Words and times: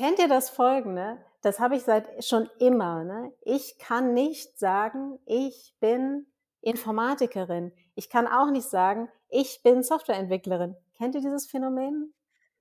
Kennt 0.00 0.18
ihr 0.18 0.28
das 0.28 0.48
folgende? 0.48 1.18
Das 1.42 1.60
habe 1.60 1.76
ich 1.76 1.82
seit 1.82 2.24
schon 2.24 2.48
immer. 2.58 3.04
Ne? 3.04 3.34
Ich 3.42 3.76
kann 3.78 4.14
nicht 4.14 4.58
sagen, 4.58 5.18
ich 5.26 5.74
bin 5.78 6.24
Informatikerin. 6.62 7.70
Ich 7.94 8.08
kann 8.08 8.26
auch 8.26 8.50
nicht 8.50 8.66
sagen, 8.66 9.10
ich 9.28 9.60
bin 9.62 9.82
Softwareentwicklerin. 9.82 10.74
Kennt 10.96 11.16
ihr 11.16 11.20
dieses 11.20 11.50
Phänomen? 11.50 12.14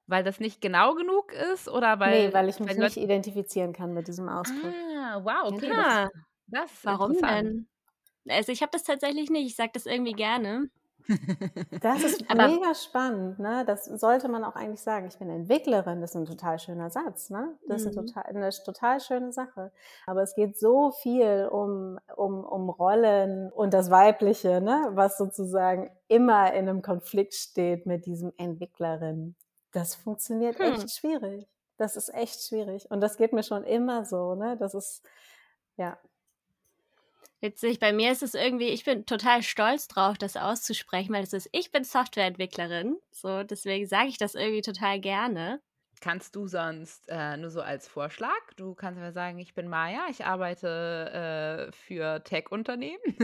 Weil 0.06 0.26
das 0.26 0.42
nicht 0.42 0.60
genau 0.60 0.96
genug 0.96 1.32
ist 1.32 1.70
oder 1.70 2.02
weil. 2.02 2.28
Nee, 2.28 2.34
weil 2.34 2.50
ich 2.50 2.60
mich 2.60 2.76
nicht 2.76 2.98
identifizieren 2.98 3.72
kann 3.72 3.94
mit 3.94 4.10
diesem 4.10 4.28
Ausdruck. 4.28 4.74
Ah, 4.98 5.22
wow, 5.24 5.54
okay. 5.54 5.70
Ja. 5.70 6.10
Das, 6.48 6.70
das 6.72 6.72
Warum 6.84 7.14
denn? 7.14 7.70
Also 8.28 8.52
ich 8.52 8.62
habe 8.62 8.72
das 8.74 8.84
tatsächlich 8.84 9.30
nicht. 9.30 9.48
Ich 9.48 9.56
sage 9.56 9.72
das 9.74 9.86
irgendwie 9.86 10.12
gerne. 10.12 10.70
Das 11.82 12.04
ist 12.04 12.24
Aber 12.30 12.48
mega 12.48 12.76
spannend, 12.76 13.40
ne? 13.40 13.64
Das 13.66 13.86
sollte 13.86 14.28
man 14.28 14.44
auch 14.44 14.56
eigentlich 14.56 14.82
sagen. 14.82 15.08
Ich 15.08 15.18
bin 15.18 15.30
Entwicklerin, 15.30 16.02
das 16.02 16.12
ist 16.12 16.16
ein 16.16 16.26
total 16.26 16.60
schöner 16.60 16.90
Satz, 16.90 17.30
ne? 17.30 17.58
Das 17.68 17.84
mhm. 17.84 17.90
ist 17.90 17.98
eine 17.98 18.08
total, 18.08 18.24
eine 18.24 18.50
total 18.50 19.00
schöne 19.00 19.32
Sache. 19.32 19.72
Aber 20.06 20.22
es 20.22 20.36
geht 20.36 20.58
so 20.58 20.92
viel 20.92 21.48
um, 21.52 22.00
um, 22.16 22.44
um 22.44 22.70
Rollen 22.70 23.52
und 23.52 23.74
das 23.74 23.90
Weibliche, 23.90 24.62
ne? 24.62 24.90
Was 24.94 25.18
sozusagen 25.18 25.90
immer 26.08 26.54
in 26.54 26.70
einem 26.70 26.82
Konflikt 26.82 27.34
steht 27.34 27.86
mit 27.86 28.06
diesem 28.06 28.34
Entwicklerin. 28.38 29.36
Das 29.72 29.96
funktioniert 29.96 30.60
hm. 30.60 30.74
echt 30.74 30.92
schwierig. 30.92 31.48
Das 31.78 31.96
ist 31.96 32.14
echt 32.14 32.42
schwierig. 32.46 32.92
Und 32.92 33.02
das 33.02 33.18
geht 33.18 33.34
mir 33.34 33.44
schon 33.44 33.64
immer 33.64 34.06
so, 34.06 34.36
ne? 34.36 34.58
Das 34.58 34.74
ist, 34.74 35.04
ja, 35.78 35.98
Witzig, 37.42 37.80
bei 37.80 37.94
mir 37.94 38.12
ist 38.12 38.22
es 38.22 38.34
irgendwie, 38.34 38.68
ich 38.68 38.84
bin 38.84 39.06
total 39.06 39.44
stolz 39.44 39.88
drauf, 39.88 40.18
das 40.18 40.36
auszusprechen, 40.36 41.14
weil 41.14 41.24
es 41.24 41.32
ist, 41.32 41.48
ich 41.54 41.72
bin 41.72 41.86
Softwareentwicklerin. 41.86 42.98
So, 43.12 43.44
deswegen 43.44 43.88
sage 43.88 44.10
ich 44.10 44.18
das 44.18 44.36
irgendwie 44.36 44.62
total 44.62 45.00
gerne. 45.00 45.62
Kannst 46.02 46.36
du 46.36 46.48
sonst 46.48 47.08
äh, 47.08 47.38
nur 47.38 47.50
so 47.50 47.62
als 47.62 47.88
Vorschlag, 47.88 48.54
du 48.58 48.74
kannst 48.76 49.00
mir 49.00 49.14
sagen, 49.14 49.40
ich 49.40 49.54
bin 49.54 49.70
Maya, 49.70 50.06
ich 50.10 50.26
arbeite 50.26 51.70
äh, 51.70 51.72
für 51.72 52.24
Tech-Unternehmen. 52.24 53.00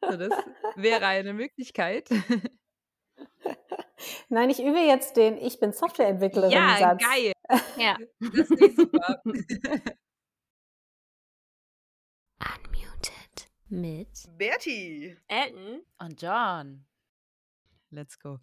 so, 0.00 0.16
das 0.16 0.32
wäre 0.76 1.06
eine 1.06 1.34
Möglichkeit. 1.34 2.08
Nein, 4.28 4.50
ich 4.50 4.62
übe 4.62 4.78
jetzt 4.78 5.16
den 5.16 5.38
Ich 5.38 5.58
bin 5.60 5.72
Softwareentwicklerin. 5.72 6.50
Ja, 6.50 6.76
Satz. 6.78 7.02
geil. 7.02 7.32
Ja. 7.76 7.96
Das 8.20 8.50
ist 8.50 8.76
super. 8.76 9.22
Mit 13.72 14.28
Bertie, 14.36 15.16
Elton 15.28 15.80
und 15.98 16.20
John. 16.20 16.84
Let's 17.90 18.18
go. 18.18 18.38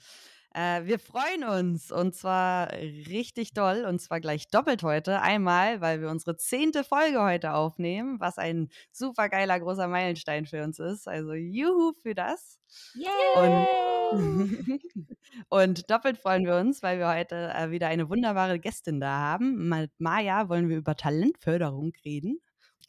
Äh, 0.56 0.86
wir 0.86 0.98
freuen 0.98 1.44
uns 1.44 1.92
und 1.92 2.16
zwar 2.16 2.72
richtig 2.72 3.54
doll 3.54 3.86
und 3.86 4.00
zwar 4.00 4.22
gleich 4.22 4.48
doppelt 4.48 4.82
heute. 4.82 5.22
Einmal, 5.22 5.82
weil 5.82 6.02
wir 6.02 6.10
unsere 6.10 6.36
zehnte 6.38 6.84
Folge 6.84 7.22
heute 7.22 7.54
aufnehmen, 7.54 8.20
was 8.20 8.40
ein 8.40 8.70
super 8.92 9.30
geiler 9.30 9.60
großer 9.60 9.88
Meilenstein 9.88 10.48
für 10.48 10.64
uns 10.64 10.80
ist. 10.80 11.08
Also 11.08 11.34
juhu 11.34 11.94
für 11.94 12.16
das. 12.16 12.60
Yay! 12.96 13.68
Und, 14.12 14.82
und 15.50 15.92
doppelt 15.92 16.18
freuen 16.18 16.46
wir 16.46 16.56
uns, 16.56 16.82
weil 16.82 16.98
wir 16.98 17.08
heute 17.08 17.54
äh, 17.56 17.70
wieder 17.70 17.88
eine 17.88 18.10
wunderbare 18.10 18.60
Gästin 18.60 19.00
da 19.00 19.20
haben. 19.20 19.70
Mit 19.70 19.92
Maja 20.00 20.50
wollen 20.50 20.70
wir 20.70 20.78
über 20.78 20.96
Talentförderung 20.96 21.92
reden. 22.04 22.40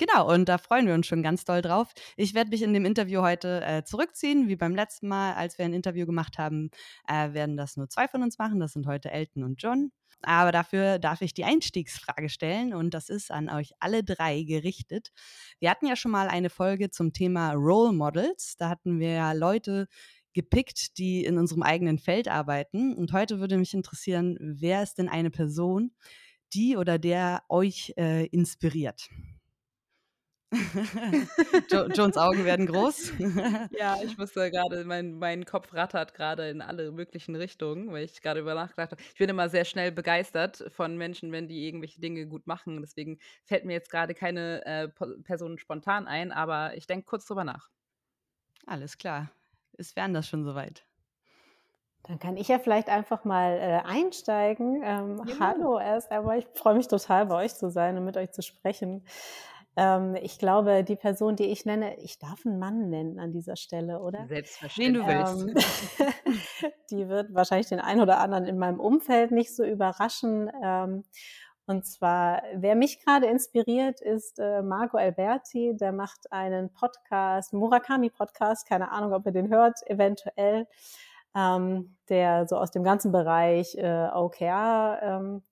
Genau, 0.01 0.33
und 0.33 0.49
da 0.49 0.57
freuen 0.57 0.87
wir 0.87 0.95
uns 0.95 1.07
schon 1.07 1.23
ganz 1.23 1.45
doll 1.45 1.61
drauf. 1.61 1.93
Ich 2.17 2.33
werde 2.33 2.49
mich 2.49 2.63
in 2.63 2.73
dem 2.73 2.87
Interview 2.87 3.21
heute 3.21 3.63
äh, 3.63 3.85
zurückziehen, 3.85 4.49
wie 4.49 4.57
beim 4.57 4.75
letzten 4.75 5.09
Mal, 5.09 5.35
als 5.35 5.59
wir 5.59 5.67
ein 5.67 5.75
Interview 5.75 6.07
gemacht 6.07 6.39
haben, 6.39 6.71
äh, 7.07 7.35
werden 7.35 7.59
das 7.59 7.77
nur 7.77 7.87
zwei 7.91 8.09
von 8.09 8.23
uns 8.23 8.39
machen. 8.39 8.61
Das 8.61 8.73
sind 8.73 8.87
heute 8.87 9.11
Elton 9.11 9.45
und 9.45 9.63
John. 9.63 9.93
Aber 10.23 10.53
dafür 10.53 10.99
darf 10.99 11.21
ich 11.21 11.35
die 11.35 11.45
Einstiegsfrage 11.45 12.31
stellen 12.31 12.73
und 12.73 12.95
das 12.95 13.11
ist 13.11 13.31
an 13.31 13.51
euch 13.51 13.73
alle 13.79 14.03
drei 14.03 14.43
gerichtet. 14.43 15.13
Wir 15.59 15.69
hatten 15.69 15.87
ja 15.87 15.97
schon 15.97 16.13
mal 16.13 16.29
eine 16.29 16.49
Folge 16.49 16.89
zum 16.89 17.13
Thema 17.13 17.53
Role 17.53 17.93
Models. 17.93 18.57
Da 18.57 18.71
hatten 18.71 19.01
wir 19.01 19.13
ja 19.13 19.33
Leute 19.33 19.87
gepickt, 20.33 20.97
die 20.97 21.27
in 21.27 21.37
unserem 21.37 21.63
eigenen 21.63 21.99
Feld 21.99 22.27
arbeiten. 22.27 22.95
Und 22.95 23.13
heute 23.13 23.39
würde 23.39 23.59
mich 23.59 23.75
interessieren, 23.75 24.39
wer 24.41 24.83
ist 24.83 24.95
denn 24.95 25.11
eine 25.11 25.31
Person, 25.31 25.93
die 26.55 26.79
oder 26.79 26.99
der 26.99 27.43
euch 27.51 27.93
äh, 27.99 28.25
inspiriert? 28.29 29.11
jo 31.71 31.87
Jones 31.87 32.17
Augen 32.17 32.45
werden 32.45 32.67
groß. 32.67 33.13
ja, 33.79 33.99
ich 34.03 34.19
musste 34.19 34.51
gerade, 34.51 34.85
mein, 34.85 35.15
mein 35.15 35.45
Kopf 35.45 35.73
rattert 35.73 36.15
gerade 36.15 36.49
in 36.49 36.61
alle 36.61 36.91
möglichen 36.91 37.37
Richtungen, 37.37 37.93
weil 37.93 38.05
ich 38.05 38.21
gerade 38.21 38.41
über 38.41 38.55
nachgedacht 38.55 38.93
habe. 38.93 39.03
Ich 39.13 39.19
bin 39.19 39.29
immer 39.29 39.49
sehr 39.49 39.65
schnell 39.65 39.93
begeistert 39.93 40.65
von 40.75 40.97
Menschen, 40.97 41.31
wenn 41.31 41.47
die 41.47 41.67
irgendwelche 41.67 42.01
Dinge 42.01 42.27
gut 42.27 42.47
machen. 42.47 42.81
Deswegen 42.81 43.19
fällt 43.45 43.65
mir 43.65 43.75
jetzt 43.75 43.91
gerade 43.91 44.15
keine 44.15 44.65
äh, 44.67 44.89
Person 45.23 45.59
spontan 45.59 46.09
ein, 46.09 46.33
aber 46.33 46.77
ich 46.77 46.87
denke 46.87 47.07
kurz 47.07 47.27
drüber 47.27 47.45
nach. 47.45 47.71
Alles 48.67 48.99
klar. 48.99 49.31
Ist 49.75 49.95
wären 49.97 50.15
das 50.15 50.29
schon 50.29 50.45
soweit. 50.45 50.85
Dann 52.05 52.19
kann 52.19 52.37
ich 52.37 52.49
ja 52.49 52.59
vielleicht 52.59 52.89
einfach 52.89 53.25
mal 53.25 53.59
äh, 53.59 53.87
einsteigen. 53.87 54.83
Ähm, 54.83 55.23
ja. 55.27 55.35
Hallo 55.39 55.79
erst 55.79 56.11
einmal. 56.11 56.39
Ich 56.39 56.47
freue 56.55 56.75
mich 56.75 56.89
total, 56.89 57.27
bei 57.27 57.45
euch 57.45 57.55
zu 57.55 57.71
sein 57.71 57.97
und 57.97 58.05
mit 58.05 58.17
euch 58.17 58.33
zu 58.33 58.43
sprechen. 58.43 59.05
Ähm, 59.77 60.17
ich 60.21 60.39
glaube, 60.39 60.85
die 60.85 60.97
Person, 60.97 61.37
die 61.37 61.47
ich 61.47 61.65
nenne, 61.65 61.97
ich 61.99 62.19
darf 62.19 62.45
einen 62.45 62.59
Mann 62.59 62.91
nennen 62.91 63.19
an 63.19 63.33
dieser 63.33 63.57
Stelle, 63.57 64.01
oder? 64.01 64.27
Selbstverständlich. 64.27 65.07
Wen 65.07 65.47
du 65.47 65.55
willst. 65.55 66.01
Ähm, 66.01 66.73
die 66.91 67.09
wird 67.09 67.33
wahrscheinlich 67.35 67.69
den 67.69 67.81
einen 67.81 68.01
oder 68.01 68.19
anderen 68.19 68.47
in 68.47 68.59
meinem 68.59 68.81
Umfeld 68.81 69.31
nicht 69.31 69.55
so 69.55 69.65
überraschen. 69.65 70.51
Ähm, 70.63 71.05
und 71.67 71.87
zwar, 71.87 72.43
wer 72.57 72.75
mich 72.75 73.05
gerade 73.05 73.27
inspiriert, 73.27 74.01
ist 74.01 74.41
äh, 74.41 74.61
Marco 74.61 74.97
Alberti. 74.97 75.77
Der 75.77 75.93
macht 75.93 76.33
einen 76.33 76.73
Podcast, 76.73 77.53
Murakami 77.53 78.11
Podcast. 78.11 78.69
Keine 78.69 78.91
Ahnung, 78.91 79.13
ob 79.13 79.25
ihr 79.27 79.33
den 79.33 79.51
hört, 79.51 79.79
eventuell. 79.87 80.67
Ähm, 81.37 81.97
der 82.09 82.49
so 82.49 82.57
aus 82.57 82.73
dem 82.73 82.83
ganzen 82.83 83.13
Bereich 83.13 83.77
äh, 83.77 84.09
OKR 84.13 84.99
ähm, 85.01 85.43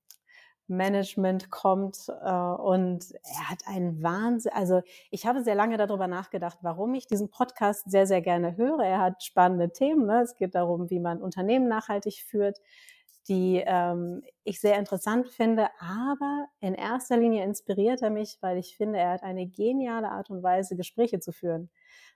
Management 0.69 1.51
kommt 1.51 2.09
äh, 2.09 2.31
und 2.31 3.13
er 3.25 3.51
hat 3.51 3.61
einen 3.67 4.03
Wahnsinn. 4.03 4.53
Also 4.55 4.83
ich 5.11 5.27
habe 5.27 5.43
sehr 5.43 5.55
lange 5.55 5.77
darüber 5.77 6.07
nachgedacht, 6.07 6.59
warum 6.63 6.95
ich 6.95 7.07
diesen 7.07 7.31
Podcast 7.31 7.91
sehr, 7.91 8.07
sehr 8.07 8.21
gerne 8.21 8.57
höre. 8.57 8.85
Er 8.85 9.01
hat 9.01 9.23
spannende 9.23 9.71
Themen. 9.73 10.07
Ne? 10.07 10.23
Es 10.23 10.37
geht 10.37 10.55
darum, 10.55 10.91
wie 10.91 11.01
man 11.01 11.23
Unternehmen 11.23 11.69
nachhaltig 11.69 12.25
führt, 12.27 12.59
die 13.29 13.63
ähm, 13.67 14.23
ich 14.45 14.61
sehr 14.61 14.79
interessant 14.79 15.29
finde. 15.29 15.69
Aber 15.81 16.47
in 16.61 16.75
erster 16.75 17.17
Linie 17.17 17.45
inspiriert 17.45 18.03
er 18.03 18.11
mich, 18.11 18.39
weil 18.41 18.59
ich 18.59 18.77
finde, 18.77 18.99
er 18.99 19.11
hat 19.13 19.23
eine 19.23 19.47
geniale 19.47 20.11
Art 20.11 20.31
und 20.31 20.43
Weise, 20.43 20.77
Gespräche 20.77 21.21
zu 21.21 21.33
führen. 21.33 21.71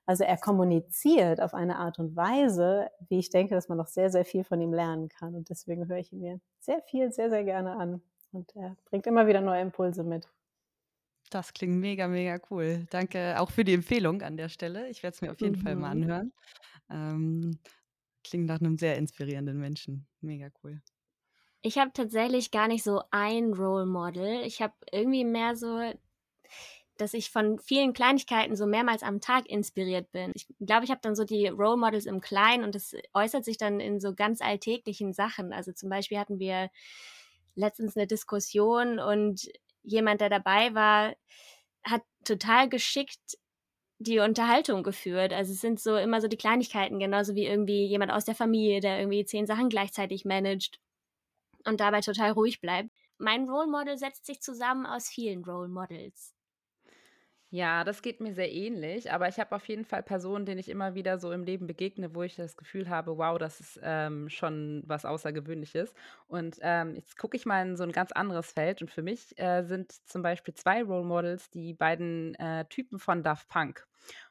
Also 0.05 0.25
er 0.25 0.37
kommuniziert 0.37 1.41
auf 1.41 1.55
eine 1.55 1.77
Art 1.77 1.99
und 1.99 2.17
Weise, 2.17 2.89
wie 3.09 3.19
ich 3.19 3.31
denke, 3.31 3.55
dass 3.55 3.69
man 3.69 3.79
noch 3.79 3.87
sehr, 3.87 4.11
sehr 4.11 4.25
viel 4.25 4.43
von 4.43 4.61
ihm 4.61 4.73
lernen 4.73 5.09
kann. 5.09 5.35
Und 5.35 5.49
deswegen 5.49 5.89
höre 5.89 5.99
ich 5.99 6.13
ihn 6.13 6.21
mir 6.21 6.41
sehr 6.59 6.83
viel, 6.83 7.13
sehr, 7.13 7.31
sehr 7.31 7.45
gerne 7.45 7.77
an. 7.77 8.03
Und 8.33 8.55
er 8.57 8.77
bringt 8.87 9.07
immer 9.07 9.27
wieder 9.27 9.41
neue 9.41 9.61
Impulse 9.61 10.03
mit. 10.03 10.29
Das 11.31 11.53
klingt 11.55 11.79
mega, 11.79 12.09
mega 12.09 12.39
cool. 12.51 12.87
Danke 12.91 13.39
auch 13.39 13.51
für 13.51 13.65
die 13.65 13.75
Empfehlung 13.75 14.23
an 14.23 14.37
der 14.37 14.49
Stelle. 14.49 14.89
Ich 14.91 15.03
werde 15.03 15.15
es 15.15 15.23
mir 15.23 15.31
auf 15.31 15.41
jeden 15.41 15.59
mhm. 15.59 15.63
Fall 15.63 15.77
mal 15.77 15.95
mhm. 15.95 16.03
anhören. 16.03 16.33
Ähm, 16.91 17.59
klingt 18.25 18.47
nach 18.47 18.61
einem 18.61 18.77
sehr 18.77 18.97
inspirierenden 18.97 19.59
Menschen. 19.59 20.07
Mega 20.21 20.49
cool. 20.63 20.83
Ich 21.63 21.79
habe 21.79 21.93
tatsächlich 21.95 22.51
gar 22.51 22.69
nicht 22.69 22.83
so 22.83 23.03
ein 23.11 23.55
Role 23.55 23.87
Model. 23.87 24.43
Ich 24.45 24.61
habe 24.61 24.75
irgendwie 24.91 25.25
mehr 25.25 25.57
so, 25.57 25.93
dass 26.99 27.15
ich 27.15 27.31
von 27.31 27.59
vielen 27.61 27.93
Kleinigkeiten 27.93 28.57
so 28.57 28.67
mehrmals 28.67 29.03
am 29.03 29.21
Tag 29.21 29.49
inspiriert 29.49 30.11
bin. 30.13 30.33
Ich 30.35 30.47
glaube, 30.61 30.85
ich 30.85 30.91
habe 30.91 31.01
dann 31.03 31.15
so 31.15 31.25
die 31.25 31.47
Role 31.47 31.77
Models 31.77 32.07
im 32.07 32.21
Kleinen 32.21 32.65
und 32.65 32.75
das 32.75 32.95
äußert 33.15 33.45
sich 33.45 33.59
dann 33.59 33.81
in 33.81 34.01
so 34.01 34.15
ganz 34.15 34.41
alltäglichen 34.41 35.13
Sachen. 35.13 35.53
Also 35.53 35.73
zum 35.73 35.89
Beispiel 35.89 36.19
hatten 36.19 36.41
wir 36.41 36.69
letztens 37.55 37.97
eine 37.97 38.07
Diskussion 38.07 38.99
und 38.99 39.49
jemand, 39.83 40.21
der 40.21 40.31
dabei 40.31 40.75
war, 40.75 41.15
hat 41.85 42.03
total 42.25 42.69
geschickt 42.69 43.39
die 43.99 44.19
Unterhaltung 44.19 44.83
geführt. 44.83 45.33
Also 45.33 45.53
es 45.53 45.61
sind 45.61 45.81
so 45.81 45.97
immer 45.97 46.21
so 46.21 46.29
die 46.29 46.37
Kleinigkeiten, 46.37 46.99
genauso 46.99 47.35
wie 47.35 47.47
irgendwie 47.47 47.87
jemand 47.87 48.13
aus 48.13 48.25
der 48.25 48.35
Familie, 48.35 48.81
der 48.81 48.99
irgendwie 48.99 49.25
zehn 49.25 49.47
Sachen 49.47 49.69
gleichzeitig 49.69 50.25
managt 50.25 50.81
und 51.65 51.81
dabei 51.81 52.01
total 52.01 52.33
ruhig 52.33 52.61
bleibt. 52.61 52.91
Mein 53.19 53.49
Role 53.49 53.69
Model 53.71 53.99
setzt 53.99 54.27
sich 54.27 54.41
zusammen 54.41 54.87
aus 54.87 55.09
vielen 55.09 55.45
Role 55.45 55.69
Models. 55.69 56.35
Ja, 57.55 57.85
das 57.85 58.01
geht 58.01 58.21
mir 58.23 58.33
sehr 58.33 58.51
ähnlich, 58.51 59.13
aber 59.13 59.29
ich 59.29 59.39
habe 59.39 59.55
auf 59.55 59.69
jeden 59.69 59.85
Fall 59.85 60.03
Personen, 60.03 60.47
denen 60.47 60.59
ich 60.59 60.71
immer 60.71 60.95
wieder 60.95 61.19
so 61.19 61.33
im 61.33 61.45
Leben 61.45 61.67
begegne, 61.67 62.15
wo 62.15 62.23
ich 62.23 62.35
das 62.35 62.57
Gefühl 62.57 62.89
habe, 62.89 63.19
wow, 63.19 63.37
das 63.39 63.61
ist 63.61 63.79
ähm, 63.83 64.31
schon 64.31 64.83
was 64.87 65.05
Außergewöhnliches. 65.05 65.93
Und 66.29 66.57
ähm, 66.63 66.95
jetzt 66.95 67.19
gucke 67.19 67.37
ich 67.37 67.45
mal 67.45 67.61
in 67.69 67.77
so 67.77 67.83
ein 67.83 67.93
ganz 67.93 68.11
anderes 68.11 68.53
Feld 68.53 68.81
und 68.81 68.91
für 68.91 69.03
mich 69.03 69.39
äh, 69.39 69.65
sind 69.65 69.93
zum 70.09 70.23
Beispiel 70.23 70.55
zwei 70.55 70.83
Role 70.83 71.05
Models 71.05 71.51
die 71.51 71.75
beiden 71.75 72.35
äh, 72.37 72.65
Typen 72.71 72.99
von 72.99 73.23
Daft 73.23 73.49
Punk. 73.49 73.87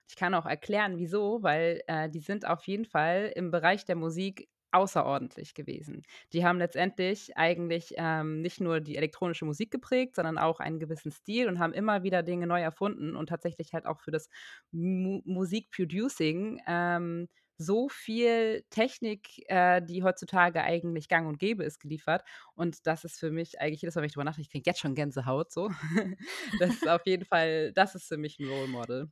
Ich 0.09 0.15
kann 0.15 0.33
auch 0.33 0.47
erklären, 0.47 0.97
wieso, 0.97 1.43
weil 1.43 1.83
äh, 1.87 2.09
die 2.09 2.19
sind 2.21 2.47
auf 2.47 2.65
jeden 2.65 2.85
Fall 2.85 3.31
im 3.35 3.51
Bereich 3.51 3.85
der 3.85 3.95
Musik 3.97 4.49
außerordentlich 4.71 5.53
gewesen. 5.53 6.03
Die 6.33 6.45
haben 6.45 6.57
letztendlich 6.59 7.37
eigentlich 7.37 7.93
ähm, 7.97 8.41
nicht 8.41 8.61
nur 8.61 8.79
die 8.79 8.97
elektronische 8.97 9.45
Musik 9.45 9.71
geprägt, 9.71 10.15
sondern 10.15 10.37
auch 10.37 10.59
einen 10.59 10.79
gewissen 10.79 11.11
Stil 11.11 11.47
und 11.47 11.59
haben 11.59 11.73
immer 11.73 12.03
wieder 12.03 12.23
Dinge 12.23 12.47
neu 12.47 12.61
erfunden 12.61 13.15
und 13.15 13.27
tatsächlich 13.27 13.73
halt 13.73 13.85
auch 13.85 13.99
für 13.99 14.11
das 14.11 14.29
Mu 14.71 15.21
Musikproducing 15.25 16.61
ähm, 16.67 17.27
so 17.61 17.89
viel 17.89 18.63
Technik, 18.69 19.43
äh, 19.49 19.81
die 19.81 20.03
heutzutage 20.03 20.63
eigentlich 20.63 21.07
gang 21.07 21.27
und 21.27 21.39
gäbe 21.39 21.63
ist, 21.63 21.79
geliefert. 21.79 22.23
Und 22.55 22.87
das 22.87 23.03
ist 23.03 23.19
für 23.19 23.31
mich 23.31 23.61
eigentlich 23.61 23.81
jedes 23.81 23.95
Mal, 23.95 24.01
wenn 24.01 24.07
ich 24.07 24.13
drüber 24.13 24.23
nachdenke, 24.25 24.47
ich 24.47 24.51
kriege 24.51 24.69
jetzt 24.69 24.79
schon 24.79 24.95
Gänsehaut 24.95 25.51
so. 25.51 25.69
das 26.59 26.71
ist 26.71 26.87
auf 26.87 27.05
jeden 27.05 27.25
Fall, 27.25 27.71
das 27.73 27.95
ist 27.95 28.07
für 28.07 28.17
mich 28.17 28.39
ein 28.39 28.47
Role 28.47 28.67
Model. 28.67 29.11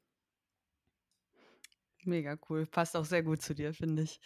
Mega 2.05 2.37
cool. 2.49 2.65
Passt 2.65 2.95
auch 2.95 3.05
sehr 3.05 3.23
gut 3.23 3.41
zu 3.41 3.53
dir, 3.53 3.73
finde 3.73 4.03
ich. 4.03 4.19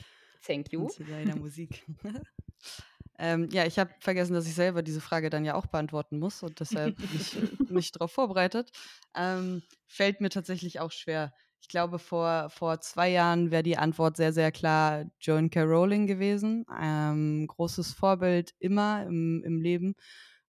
Thank 0.45 0.71
you. 0.71 0.83
Und 0.83 0.91
zu 0.91 1.03
deiner 1.03 1.35
Musik. 1.35 1.83
ähm, 3.19 3.49
ja, 3.51 3.65
ich 3.65 3.79
habe 3.79 3.91
vergessen, 3.99 4.33
dass 4.33 4.47
ich 4.47 4.55
selber 4.55 4.83
diese 4.83 5.01
Frage 5.01 5.29
dann 5.29 5.45
ja 5.45 5.55
auch 5.55 5.67
beantworten 5.67 6.19
muss 6.19 6.43
und 6.43 6.59
deshalb 6.59 6.97
mich 7.13 7.37
nicht 7.69 7.95
darauf 7.95 8.11
vorbereitet. 8.11 8.71
Ähm, 9.15 9.63
fällt 9.87 10.21
mir 10.21 10.29
tatsächlich 10.29 10.79
auch 10.79 10.91
schwer. 10.91 11.33
Ich 11.61 11.69
glaube, 11.69 11.97
vor, 11.97 12.49
vor 12.49 12.81
zwei 12.81 13.09
Jahren 13.09 13.49
wäre 13.49 13.63
die 13.63 13.77
Antwort 13.77 14.17
sehr, 14.17 14.33
sehr 14.33 14.51
klar 14.51 15.05
Joan 15.21 15.49
K. 15.49 15.61
Rowling 15.61 16.07
gewesen. 16.07 16.65
Ähm, 16.77 17.47
großes 17.47 17.93
Vorbild 17.93 18.53
immer 18.59 19.05
im, 19.05 19.41
im 19.45 19.61
Leben 19.61 19.95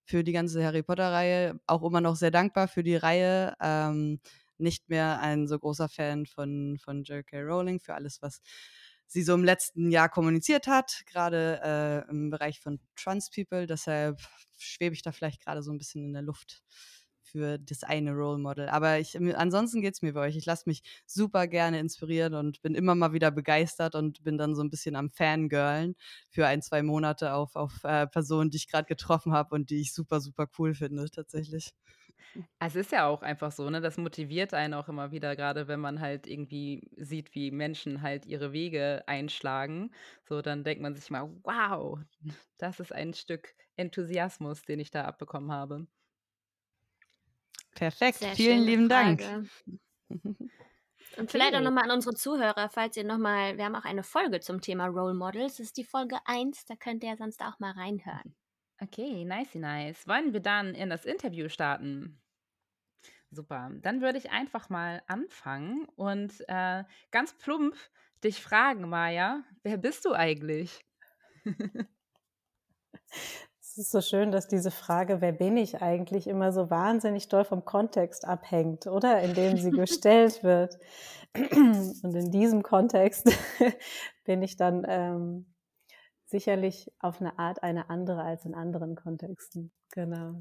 für 0.05 0.25
die 0.25 0.32
ganze 0.32 0.64
Harry 0.64 0.82
Potter-Reihe. 0.82 1.61
Auch 1.69 1.85
immer 1.85 2.00
noch 2.00 2.17
sehr 2.17 2.32
dankbar 2.32 2.67
für 2.67 2.82
die 2.82 2.97
Reihe. 2.97 3.55
Ähm, 3.61 4.20
nicht 4.58 4.88
mehr 4.88 5.20
ein 5.20 5.47
so 5.47 5.58
großer 5.58 5.88
Fan 5.88 6.26
von, 6.26 6.79
von 6.82 7.05
J.K. 7.05 7.43
Rowling 7.43 7.79
für 7.79 7.94
alles, 7.94 8.20
was 8.20 8.40
sie 9.06 9.22
so 9.22 9.34
im 9.34 9.44
letzten 9.44 9.90
Jahr 9.90 10.08
kommuniziert 10.08 10.66
hat, 10.66 11.02
gerade 11.06 11.60
äh, 12.08 12.10
im 12.10 12.30
Bereich 12.30 12.60
von 12.60 12.80
Trans 12.96 13.30
People. 13.30 13.66
Deshalb 13.66 14.20
schwebe 14.58 14.94
ich 14.94 15.02
da 15.02 15.12
vielleicht 15.12 15.42
gerade 15.44 15.62
so 15.62 15.72
ein 15.72 15.78
bisschen 15.78 16.04
in 16.04 16.12
der 16.12 16.22
Luft 16.22 16.62
für 17.34 17.58
das 17.58 17.82
eine 17.82 18.12
Role 18.12 18.38
Model. 18.38 18.68
Aber 18.68 19.00
ich, 19.00 19.18
ansonsten 19.36 19.80
geht 19.82 19.94
es 19.94 20.02
mir 20.02 20.12
bei 20.12 20.20
euch. 20.20 20.36
Ich 20.36 20.46
lasse 20.46 20.64
mich 20.66 20.82
super 21.04 21.48
gerne 21.48 21.80
inspirieren 21.80 22.34
und 22.34 22.62
bin 22.62 22.76
immer 22.76 22.94
mal 22.94 23.12
wieder 23.12 23.32
begeistert 23.32 23.96
und 23.96 24.22
bin 24.22 24.38
dann 24.38 24.54
so 24.54 24.62
ein 24.62 24.70
bisschen 24.70 24.94
am 24.94 25.10
Fangirlen 25.10 25.96
für 26.30 26.46
ein, 26.46 26.62
zwei 26.62 26.82
Monate 26.84 27.34
auf, 27.34 27.56
auf 27.56 27.82
äh, 27.82 28.06
Personen, 28.06 28.50
die 28.50 28.58
ich 28.58 28.68
gerade 28.68 28.86
getroffen 28.86 29.32
habe 29.32 29.54
und 29.54 29.70
die 29.70 29.80
ich 29.80 29.92
super, 29.92 30.20
super 30.20 30.46
cool 30.58 30.74
finde, 30.74 31.10
tatsächlich. 31.10 31.72
Es 32.59 32.75
ist 32.75 32.93
ja 32.93 33.06
auch 33.06 33.23
einfach 33.23 33.53
so, 33.53 33.69
ne? 33.71 33.81
Das 33.81 33.97
motiviert 33.97 34.55
einen 34.55 34.75
auch 34.75 34.88
immer 34.88 35.12
wieder, 35.12 35.37
gerade 35.37 35.69
wenn 35.69 35.81
man 35.81 36.00
halt 36.00 36.26
irgendwie 36.26 36.91
sieht, 36.97 37.35
wie 37.35 37.50
Menschen 37.50 38.03
halt 38.03 38.26
ihre 38.26 38.53
Wege 38.53 39.05
einschlagen. 39.06 39.93
So, 40.25 40.43
dann 40.43 40.65
denkt 40.65 40.82
man 40.82 40.94
sich 40.94 41.11
mal, 41.11 41.31
wow, 41.43 41.99
das 42.59 42.81
ist 42.81 42.93
ein 42.93 43.15
Stück 43.15 43.55
Enthusiasmus, 43.76 44.62
den 44.62 44.81
ich 44.81 44.91
da 44.91 45.05
abbekommen 45.05 45.53
habe. 45.53 45.87
Perfekt, 47.75 48.19
Sehr 48.19 48.35
vielen 48.35 48.62
lieben 48.62 48.88
Frage. 48.88 49.25
Dank. 49.25 49.50
Und 51.17 51.31
vielleicht 51.31 51.55
auch 51.55 51.61
nochmal 51.61 51.85
an 51.85 51.93
unsere 51.93 52.15
Zuhörer, 52.15 52.69
falls 52.71 52.97
ihr 52.97 53.05
nochmal, 53.05 53.56
wir 53.56 53.65
haben 53.65 53.76
auch 53.76 53.85
eine 53.85 54.03
Folge 54.03 54.41
zum 54.41 54.61
Thema 54.61 54.87
Role 54.87 55.15
Models, 55.15 55.59
das 55.59 55.67
ist 55.67 55.76
die 55.76 55.85
Folge 55.85 56.19
1, 56.25 56.65
da 56.65 56.75
könnt 56.75 57.05
ihr 57.05 57.17
sonst 57.17 57.41
auch 57.43 57.61
mal 57.61 57.73
reinhören. 57.73 58.35
Okay, 58.81 59.25
nice, 59.25 59.55
nice. 59.55 60.06
Wollen 60.06 60.32
wir 60.32 60.41
dann 60.41 60.75
in 60.75 60.91
das 60.91 61.05
Interview 61.05 61.49
starten? 61.49 62.21
Super, 63.31 63.71
dann 63.82 64.00
würde 64.00 64.19
ich 64.19 64.31
einfach 64.31 64.69
mal 64.69 65.03
anfangen 65.06 65.87
und 65.97 66.32
äh, 66.49 66.85
ganz 67.11 67.35
plump 67.35 67.75
dich 68.23 68.43
fragen, 68.43 68.88
Maja, 68.88 69.43
wer 69.62 69.76
bist 69.76 70.05
du 70.05 70.12
eigentlich? 70.12 70.85
Es 73.76 73.79
ist 73.79 73.91
so 73.91 74.00
schön, 74.00 74.31
dass 74.31 74.47
diese 74.47 74.71
Frage, 74.71 75.21
wer 75.21 75.32
bin 75.32 75.56
ich 75.56 75.82
eigentlich, 75.82 76.29
immer 76.29 76.53
so 76.53 76.71
wahnsinnig 76.71 77.29
doll 77.29 77.44
vom 77.44 77.65
Kontext 77.65 78.25
abhängt, 78.25 78.87
oder? 78.87 79.21
In 79.21 79.35
dem 79.35 79.56
sie 79.56 79.73
gestellt 79.73 80.44
wird. 80.44 80.79
Und 81.35 82.15
in 82.15 82.31
diesem 82.31 82.62
Kontext 82.62 83.29
bin 84.25 84.43
ich 84.43 84.56
dann 84.56 84.87
ähm, 84.87 85.53
sicherlich 86.34 86.90
auf 86.98 87.20
eine 87.20 87.38
Art 87.38 87.62
eine 87.62 87.90
andere 87.90 88.22
als 88.22 88.44
in 88.44 88.56
anderen 88.56 88.96
Kontexten. 88.96 89.70
Genau. 89.92 90.32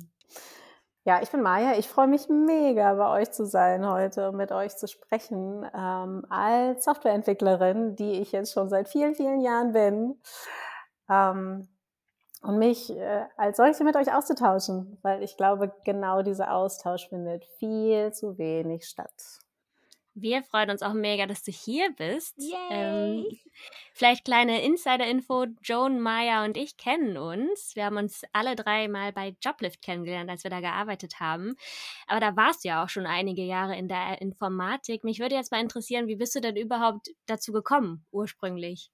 Ja, 1.06 1.22
ich 1.22 1.30
bin 1.30 1.44
Maja. 1.44 1.78
Ich 1.78 1.88
freue 1.88 2.08
mich 2.08 2.30
mega, 2.30 2.96
bei 2.96 3.22
euch 3.22 3.32
zu 3.32 3.46
sein 3.46 3.86
heute 3.88 4.30
und 4.30 4.38
mit 4.38 4.52
euch 4.52 4.76
zu 4.76 4.88
sprechen. 4.88 5.64
Ähm, 5.76 6.26
als 6.30 6.86
Softwareentwicklerin, 6.86 7.96
die 7.96 8.14
ich 8.22 8.32
jetzt 8.32 8.54
schon 8.54 8.70
seit 8.70 8.90
vielen, 8.90 9.14
vielen 9.14 9.40
Jahren 9.40 9.74
bin. 9.74 10.20
Ähm, 11.08 11.68
und 12.42 12.58
mich 12.58 12.90
äh, 12.90 13.26
als 13.38 13.58
solche 13.58 13.84
mit 13.84 13.96
euch 13.96 14.12
auszutauschen, 14.12 14.98
weil 15.04 15.22
ich 15.22 15.38
glaube, 15.38 15.72
genau 15.86 16.24
dieser 16.24 16.56
Austausch 16.56 17.08
findet 17.08 17.46
viel 17.60 18.12
zu 18.14 18.40
wenig 18.40 18.86
statt. 18.86 19.43
Wir 20.16 20.44
freuen 20.44 20.70
uns 20.70 20.84
auch 20.84 20.94
mega, 20.94 21.26
dass 21.26 21.44
du 21.44 21.52
hier 21.52 21.92
bist. 21.96 22.36
Ähm, 22.70 23.26
vielleicht 23.94 24.26
kleine 24.26 24.64
Insider-Info. 24.64 25.48
Joan, 25.64 26.00
Maya 26.00 26.46
und 26.46 26.56
ich 26.56 26.78
kennen 26.78 27.18
uns. 27.18 27.76
Wir 27.76 27.86
haben 27.86 27.98
uns 27.98 28.22
alle 28.32 28.56
drei 28.56 28.88
mal 28.88 29.12
bei 29.12 29.36
Joblift 29.42 29.82
kennengelernt, 29.82 30.30
als 30.30 30.44
wir 30.44 30.52
da 30.52 30.60
gearbeitet 30.60 31.20
haben. 31.20 31.56
Aber 32.08 32.20
da 32.20 32.36
warst 32.36 32.64
du 32.64 32.70
ja 32.70 32.84
auch 32.84 32.90
schon 32.90 33.08
einige 33.08 33.42
Jahre 33.42 33.76
in 33.76 33.88
der 33.88 34.22
Informatik. 34.22 35.04
Mich 35.04 35.20
würde 35.20 35.36
jetzt 35.36 35.52
mal 35.52 35.62
interessieren, 35.62 36.08
wie 36.08 36.16
bist 36.16 36.36
du 36.36 36.42
denn 36.42 36.58
überhaupt 36.58 37.10
dazu 37.26 37.52
gekommen, 37.52 38.06
ursprünglich? 38.12 38.92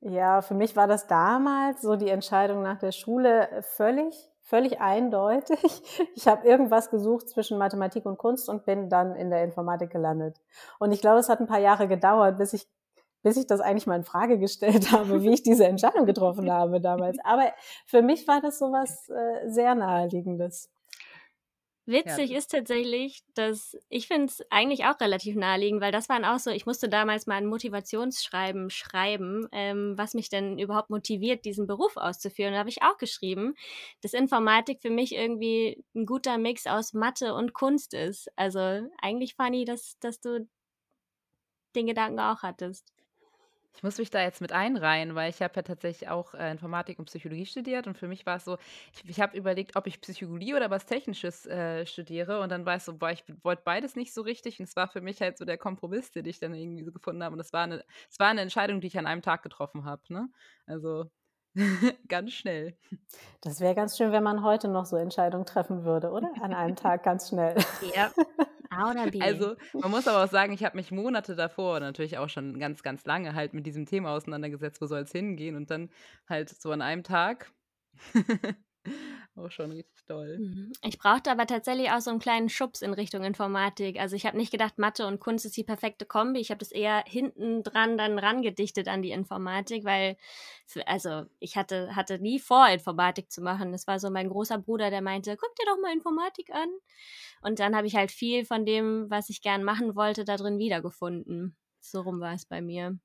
Ja, 0.00 0.42
für 0.42 0.54
mich 0.54 0.76
war 0.76 0.86
das 0.86 1.08
damals 1.08 1.82
so 1.82 1.96
die 1.96 2.08
Entscheidung 2.08 2.62
nach 2.62 2.78
der 2.78 2.92
Schule 2.92 3.64
völlig, 3.74 4.27
völlig 4.48 4.80
eindeutig. 4.80 5.58
Ich 6.14 6.26
habe 6.26 6.46
irgendwas 6.46 6.90
gesucht 6.90 7.28
zwischen 7.28 7.58
Mathematik 7.58 8.04
und 8.04 8.18
Kunst 8.18 8.48
und 8.48 8.64
bin 8.64 8.88
dann 8.88 9.14
in 9.14 9.30
der 9.30 9.44
Informatik 9.44 9.90
gelandet. 9.90 10.40
Und 10.80 10.90
ich 10.90 11.00
glaube, 11.00 11.18
es 11.18 11.28
hat 11.28 11.40
ein 11.40 11.46
paar 11.46 11.60
Jahre 11.60 11.86
gedauert, 11.86 12.38
bis 12.38 12.52
ich 12.52 12.66
bis 13.22 13.36
ich 13.36 13.46
das 13.46 13.60
eigentlich 13.60 13.86
mal 13.86 13.96
in 13.96 14.04
Frage 14.04 14.38
gestellt 14.38 14.92
habe, 14.92 15.22
wie 15.22 15.32
ich 15.32 15.42
diese 15.42 15.66
Entscheidung 15.66 16.06
getroffen 16.06 16.50
habe 16.50 16.80
damals. 16.80 17.18
Aber 17.24 17.52
für 17.86 18.00
mich 18.00 18.26
war 18.28 18.40
das 18.40 18.58
so 18.58 18.66
was 18.66 19.08
äh, 19.08 19.48
sehr 19.48 19.74
naheliegendes. 19.74 20.70
Witzig 21.88 22.28
ja. 22.32 22.36
ist 22.36 22.48
tatsächlich, 22.48 23.22
dass 23.32 23.74
ich 23.88 24.08
finde 24.08 24.26
es 24.26 24.42
eigentlich 24.50 24.84
auch 24.84 25.00
relativ 25.00 25.36
naheliegend, 25.36 25.80
weil 25.80 25.90
das 25.90 26.10
waren 26.10 26.26
auch 26.26 26.38
so, 26.38 26.50
ich 26.50 26.66
musste 26.66 26.90
damals 26.90 27.26
mal 27.26 27.36
ein 27.36 27.46
Motivationsschreiben 27.46 28.68
schreiben, 28.68 29.48
ähm, 29.52 29.96
was 29.96 30.12
mich 30.12 30.28
denn 30.28 30.58
überhaupt 30.58 30.90
motiviert, 30.90 31.46
diesen 31.46 31.66
Beruf 31.66 31.96
auszuführen. 31.96 32.52
Da 32.52 32.58
habe 32.58 32.68
ich 32.68 32.82
auch 32.82 32.98
geschrieben, 32.98 33.54
dass 34.02 34.12
Informatik 34.12 34.82
für 34.82 34.90
mich 34.90 35.14
irgendwie 35.14 35.82
ein 35.94 36.04
guter 36.04 36.36
Mix 36.36 36.66
aus 36.66 36.92
Mathe 36.92 37.32
und 37.32 37.54
Kunst 37.54 37.94
ist. 37.94 38.28
Also 38.36 38.60
eigentlich 39.00 39.34
funny, 39.34 39.64
dass, 39.64 39.98
dass 40.00 40.20
du 40.20 40.46
den 41.74 41.86
Gedanken 41.86 42.20
auch 42.20 42.42
hattest. 42.42 42.92
Ich 43.74 43.82
muss 43.84 43.98
mich 43.98 44.10
da 44.10 44.20
jetzt 44.22 44.40
mit 44.40 44.50
einreihen, 44.52 45.14
weil 45.14 45.30
ich 45.30 45.40
habe 45.40 45.54
ja 45.56 45.62
tatsächlich 45.62 46.08
auch 46.08 46.34
äh, 46.34 46.50
Informatik 46.50 46.98
und 46.98 47.04
Psychologie 47.04 47.46
studiert 47.46 47.86
und 47.86 47.96
für 47.96 48.08
mich 48.08 48.26
war 48.26 48.36
es 48.36 48.44
so, 48.44 48.58
ich, 48.92 49.08
ich 49.08 49.20
habe 49.20 49.36
überlegt, 49.36 49.76
ob 49.76 49.86
ich 49.86 50.00
Psychologie 50.00 50.54
oder 50.54 50.68
was 50.70 50.84
Technisches 50.86 51.46
äh, 51.46 51.86
studiere 51.86 52.40
und 52.40 52.50
dann 52.50 52.66
war 52.66 52.74
es 52.76 52.86
so, 52.86 52.96
boah, 52.98 53.10
ich 53.12 53.22
wollte 53.44 53.62
beides 53.64 53.94
nicht 53.94 54.12
so 54.12 54.22
richtig 54.22 54.58
und 54.58 54.64
es 54.64 54.74
war 54.74 54.88
für 54.88 55.00
mich 55.00 55.20
halt 55.20 55.38
so 55.38 55.44
der 55.44 55.58
Kompromiss, 55.58 56.10
den 56.10 56.26
ich 56.26 56.40
dann 56.40 56.54
irgendwie 56.54 56.82
so 56.84 56.92
gefunden 56.92 57.22
habe 57.22 57.34
und 57.34 57.40
es 57.40 57.52
war 57.52 57.62
eine, 57.64 57.84
es 58.10 58.18
war 58.18 58.28
eine 58.28 58.40
Entscheidung, 58.40 58.80
die 58.80 58.88
ich 58.88 58.98
an 58.98 59.06
einem 59.06 59.22
Tag 59.22 59.42
getroffen 59.42 59.84
habe, 59.84 60.02
ne? 60.12 60.28
Also 60.66 61.08
ganz 62.08 62.32
schnell. 62.32 62.76
Das 63.40 63.60
wäre 63.60 63.74
ganz 63.74 63.96
schön, 63.96 64.12
wenn 64.12 64.22
man 64.22 64.42
heute 64.42 64.68
noch 64.68 64.86
so 64.86 64.96
Entscheidungen 64.96 65.46
treffen 65.46 65.84
würde, 65.84 66.10
oder? 66.10 66.30
An 66.40 66.54
einem 66.54 66.76
Tag 66.76 67.02
ganz 67.02 67.28
schnell. 67.28 67.56
Ja. 67.94 68.10
A 68.70 68.90
oder 68.90 69.10
B? 69.10 69.20
Also, 69.22 69.56
man 69.72 69.90
muss 69.90 70.06
aber 70.06 70.24
auch 70.24 70.30
sagen, 70.30 70.52
ich 70.52 70.62
habe 70.62 70.76
mich 70.76 70.90
Monate 70.90 71.34
davor, 71.34 71.80
natürlich 71.80 72.18
auch 72.18 72.28
schon 72.28 72.58
ganz, 72.58 72.82
ganz 72.82 73.06
lange 73.06 73.34
halt 73.34 73.54
mit 73.54 73.64
diesem 73.64 73.86
Thema 73.86 74.10
auseinandergesetzt, 74.10 74.82
wo 74.82 74.86
soll 74.86 75.00
es 75.00 75.12
hingehen 75.12 75.56
und 75.56 75.70
dann 75.70 75.88
halt 76.28 76.50
so 76.50 76.70
an 76.70 76.82
einem 76.82 77.02
Tag 77.02 77.50
auch 79.38 79.50
schon 79.50 79.72
richtig 79.72 80.04
doll. 80.06 80.38
Mhm. 80.38 80.72
Ich 80.82 80.98
brauchte 80.98 81.30
aber 81.30 81.46
tatsächlich 81.46 81.90
auch 81.90 82.00
so 82.00 82.10
einen 82.10 82.18
kleinen 82.18 82.48
Schubs 82.48 82.82
in 82.82 82.92
Richtung 82.92 83.24
Informatik. 83.24 83.98
Also 83.98 84.16
ich 84.16 84.26
habe 84.26 84.36
nicht 84.36 84.50
gedacht, 84.50 84.78
Mathe 84.78 85.06
und 85.06 85.20
Kunst 85.20 85.44
ist 85.46 85.56
die 85.56 85.64
perfekte 85.64 86.06
Kombi. 86.06 86.40
Ich 86.40 86.50
habe 86.50 86.58
das 86.58 86.72
eher 86.72 87.04
hinten 87.06 87.62
dran 87.62 87.98
dann 87.98 88.18
rangedichtet 88.18 88.88
an 88.88 89.02
die 89.02 89.10
Informatik, 89.10 89.84
weil, 89.84 90.16
also 90.86 91.24
ich 91.38 91.56
hatte, 91.56 91.94
hatte 91.96 92.18
nie 92.18 92.38
vor, 92.38 92.68
Informatik 92.68 93.30
zu 93.30 93.40
machen. 93.40 93.72
Das 93.72 93.86
war 93.86 93.98
so 93.98 94.10
mein 94.10 94.28
großer 94.28 94.58
Bruder, 94.58 94.90
der 94.90 95.02
meinte, 95.02 95.36
guck 95.36 95.54
dir 95.56 95.66
doch 95.66 95.80
mal 95.80 95.92
Informatik 95.92 96.50
an. 96.50 96.68
Und 97.42 97.60
dann 97.60 97.76
habe 97.76 97.86
ich 97.86 97.96
halt 97.96 98.10
viel 98.10 98.44
von 98.44 98.66
dem, 98.66 99.06
was 99.10 99.30
ich 99.30 99.42
gern 99.42 99.64
machen 99.64 99.96
wollte, 99.96 100.24
da 100.24 100.36
drin 100.36 100.58
wiedergefunden. 100.58 101.56
So 101.80 102.00
rum 102.00 102.20
war 102.20 102.34
es 102.34 102.44
bei 102.44 102.60
mir. 102.60 102.98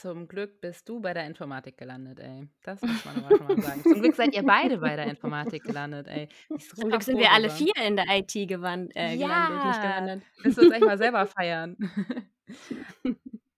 Zum 0.00 0.28
Glück 0.28 0.62
bist 0.62 0.88
du 0.88 0.98
bei 0.98 1.12
der 1.12 1.26
Informatik 1.26 1.76
gelandet, 1.76 2.20
ey. 2.20 2.48
Das 2.62 2.80
muss 2.80 3.04
man 3.04 3.22
aber 3.22 3.36
schon 3.36 3.46
mal 3.48 3.60
sagen. 3.60 3.82
Zum 3.82 4.00
Glück 4.00 4.14
seid 4.14 4.34
ihr 4.34 4.42
beide 4.42 4.78
bei 4.78 4.96
der 4.96 5.06
Informatik 5.06 5.62
gelandet, 5.62 6.06
ey. 6.08 6.26
Zum 6.74 6.88
Glück 6.88 7.02
sind 7.02 7.18
wir 7.18 7.30
alle 7.30 7.50
vier 7.50 7.74
in 7.86 7.96
der 7.96 8.06
IT 8.08 8.32
gewandt, 8.48 8.96
äh, 8.96 9.14
ja. 9.14 9.26
gelandet, 9.26 9.64
nicht 9.66 9.82
gelandet. 9.82 10.22
Müssen 10.42 10.56
wir 10.56 10.64
uns 10.64 10.74
echt 10.74 10.84
mal 10.86 10.98
selber 10.98 11.26
feiern. 11.26 11.76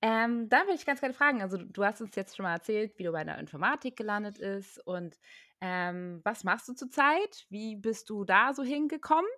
Ähm, 0.01 0.49
da 0.49 0.63
würde 0.63 0.75
ich 0.75 0.85
ganz 0.85 0.99
gerne 0.99 1.15
fragen, 1.15 1.43
also 1.43 1.59
du 1.59 1.85
hast 1.85 2.01
uns 2.01 2.17
jetzt 2.17 2.37
schon 2.37 2.43
mal 2.43 2.55
erzählt, 2.55 2.99
wie 2.99 3.05
du 3.05 3.13
bei 3.13 3.23
der 3.23 3.39
Informatik 3.39 3.95
gelandet 3.97 4.39
ist 4.39 4.85
und 4.85 5.17
ähm, 5.61 6.21
was 6.25 6.43
machst 6.43 6.67
du 6.67 6.73
zurzeit? 6.75 7.47
Wie 7.51 7.77
bist 7.77 8.11
du 8.11 8.25
da 8.25 8.53
so 8.53 8.65
hingekommen? 8.65 9.31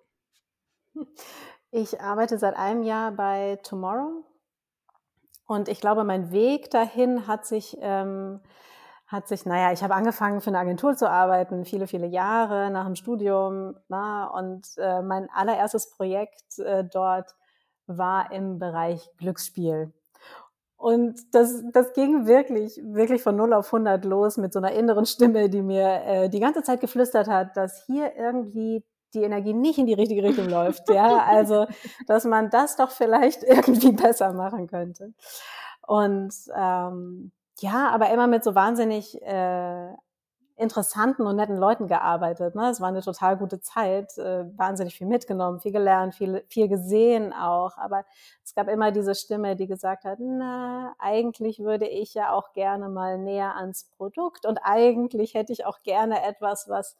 Ich 1.69 2.01
arbeite 2.01 2.39
seit 2.39 2.55
einem 2.55 2.81
Jahr 2.81 3.11
bei 3.11 3.59
Tomorrow 3.61 4.25
und 5.47 5.69
ich 5.69 5.79
glaube, 5.79 6.03
mein 6.03 6.31
Weg 6.31 6.71
dahin 6.71 7.27
hat 7.27 7.45
sich, 7.45 7.77
ähm, 7.81 8.39
hat 9.07 9.27
sich, 9.27 9.45
naja, 9.45 9.71
ich 9.71 9.83
habe 9.83 9.93
angefangen 9.93 10.41
für 10.41 10.49
eine 10.49 10.59
Agentur 10.59 10.95
zu 10.95 11.09
arbeiten, 11.09 11.65
viele, 11.65 11.87
viele 11.87 12.07
Jahre 12.07 12.71
nach 12.71 12.85
dem 12.85 12.95
Studium. 12.95 13.75
Na, 13.87 14.25
und 14.27 14.67
äh, 14.77 15.01
mein 15.03 15.29
allererstes 15.31 15.91
Projekt 15.91 16.59
äh, 16.59 16.83
dort 16.83 17.35
war 17.87 18.31
im 18.31 18.57
Bereich 18.59 19.07
Glücksspiel. 19.17 19.93
Und 20.77 21.33
das, 21.33 21.63
das 21.71 21.93
ging 21.93 22.27
wirklich, 22.27 22.79
wirklich 22.83 23.21
von 23.23 23.35
0 23.35 23.53
auf 23.53 23.67
100 23.67 24.03
los 24.05 24.37
mit 24.37 24.53
so 24.53 24.59
einer 24.59 24.71
inneren 24.73 25.05
Stimme, 25.05 25.49
die 25.49 25.61
mir 25.61 26.03
äh, 26.05 26.29
die 26.29 26.39
ganze 26.39 26.63
Zeit 26.63 26.81
geflüstert 26.81 27.27
hat, 27.27 27.55
dass 27.55 27.85
hier 27.85 28.15
irgendwie 28.15 28.83
die 29.13 29.23
Energie 29.23 29.53
nicht 29.53 29.77
in 29.77 29.85
die 29.85 29.93
richtige 29.93 30.23
Richtung 30.23 30.49
läuft. 30.49 30.89
Ja, 30.89 31.17
also, 31.27 31.67
dass 32.07 32.25
man 32.25 32.49
das 32.49 32.75
doch 32.75 32.91
vielleicht 32.91 33.43
irgendwie 33.47 33.91
besser 33.91 34.33
machen 34.33 34.67
könnte. 34.67 35.13
Und 35.87 36.33
ähm, 36.55 37.31
ja, 37.59 37.89
aber 37.89 38.09
immer 38.09 38.27
mit 38.27 38.43
so 38.43 38.55
wahnsinnig 38.55 39.21
äh, 39.21 39.93
interessanten 40.57 41.27
und 41.27 41.35
netten 41.35 41.57
Leuten 41.57 41.87
gearbeitet. 41.87 42.55
Ne? 42.55 42.69
Es 42.69 42.79
war 42.79 42.87
eine 42.87 43.01
total 43.01 43.37
gute 43.37 43.59
Zeit, 43.59 44.17
äh, 44.17 44.45
wahnsinnig 44.57 44.95
viel 44.95 45.07
mitgenommen, 45.07 45.59
viel 45.59 45.73
gelernt, 45.73 46.15
viel, 46.15 46.45
viel 46.47 46.69
gesehen 46.69 47.33
auch. 47.33 47.77
Aber 47.77 48.05
es 48.43 48.55
gab 48.55 48.69
immer 48.69 48.91
diese 48.91 49.15
Stimme, 49.15 49.55
die 49.57 49.67
gesagt 49.67 50.05
hat, 50.05 50.19
na, 50.19 50.95
eigentlich 50.97 51.59
würde 51.59 51.87
ich 51.87 52.13
ja 52.13 52.31
auch 52.31 52.53
gerne 52.53 52.87
mal 52.87 53.17
näher 53.17 53.55
ans 53.55 53.89
Produkt 53.97 54.45
und 54.45 54.59
eigentlich 54.63 55.33
hätte 55.33 55.51
ich 55.51 55.65
auch 55.65 55.81
gerne 55.83 56.23
etwas, 56.23 56.69
was 56.69 56.97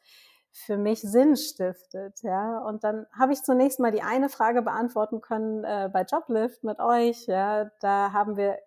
für 0.57 0.77
mich 0.77 1.01
Sinn 1.01 1.35
stiftet, 1.35 2.23
ja. 2.23 2.59
Und 2.59 2.85
dann 2.85 3.05
habe 3.11 3.33
ich 3.33 3.43
zunächst 3.43 3.79
mal 3.81 3.91
die 3.91 4.01
eine 4.01 4.29
Frage 4.29 4.61
beantworten 4.61 5.19
können 5.19 5.65
äh, 5.65 5.89
bei 5.91 6.03
Joblift 6.03 6.63
mit 6.63 6.79
euch, 6.79 7.27
ja. 7.27 7.69
Da 7.81 8.13
haben 8.13 8.37
wir 8.37 8.57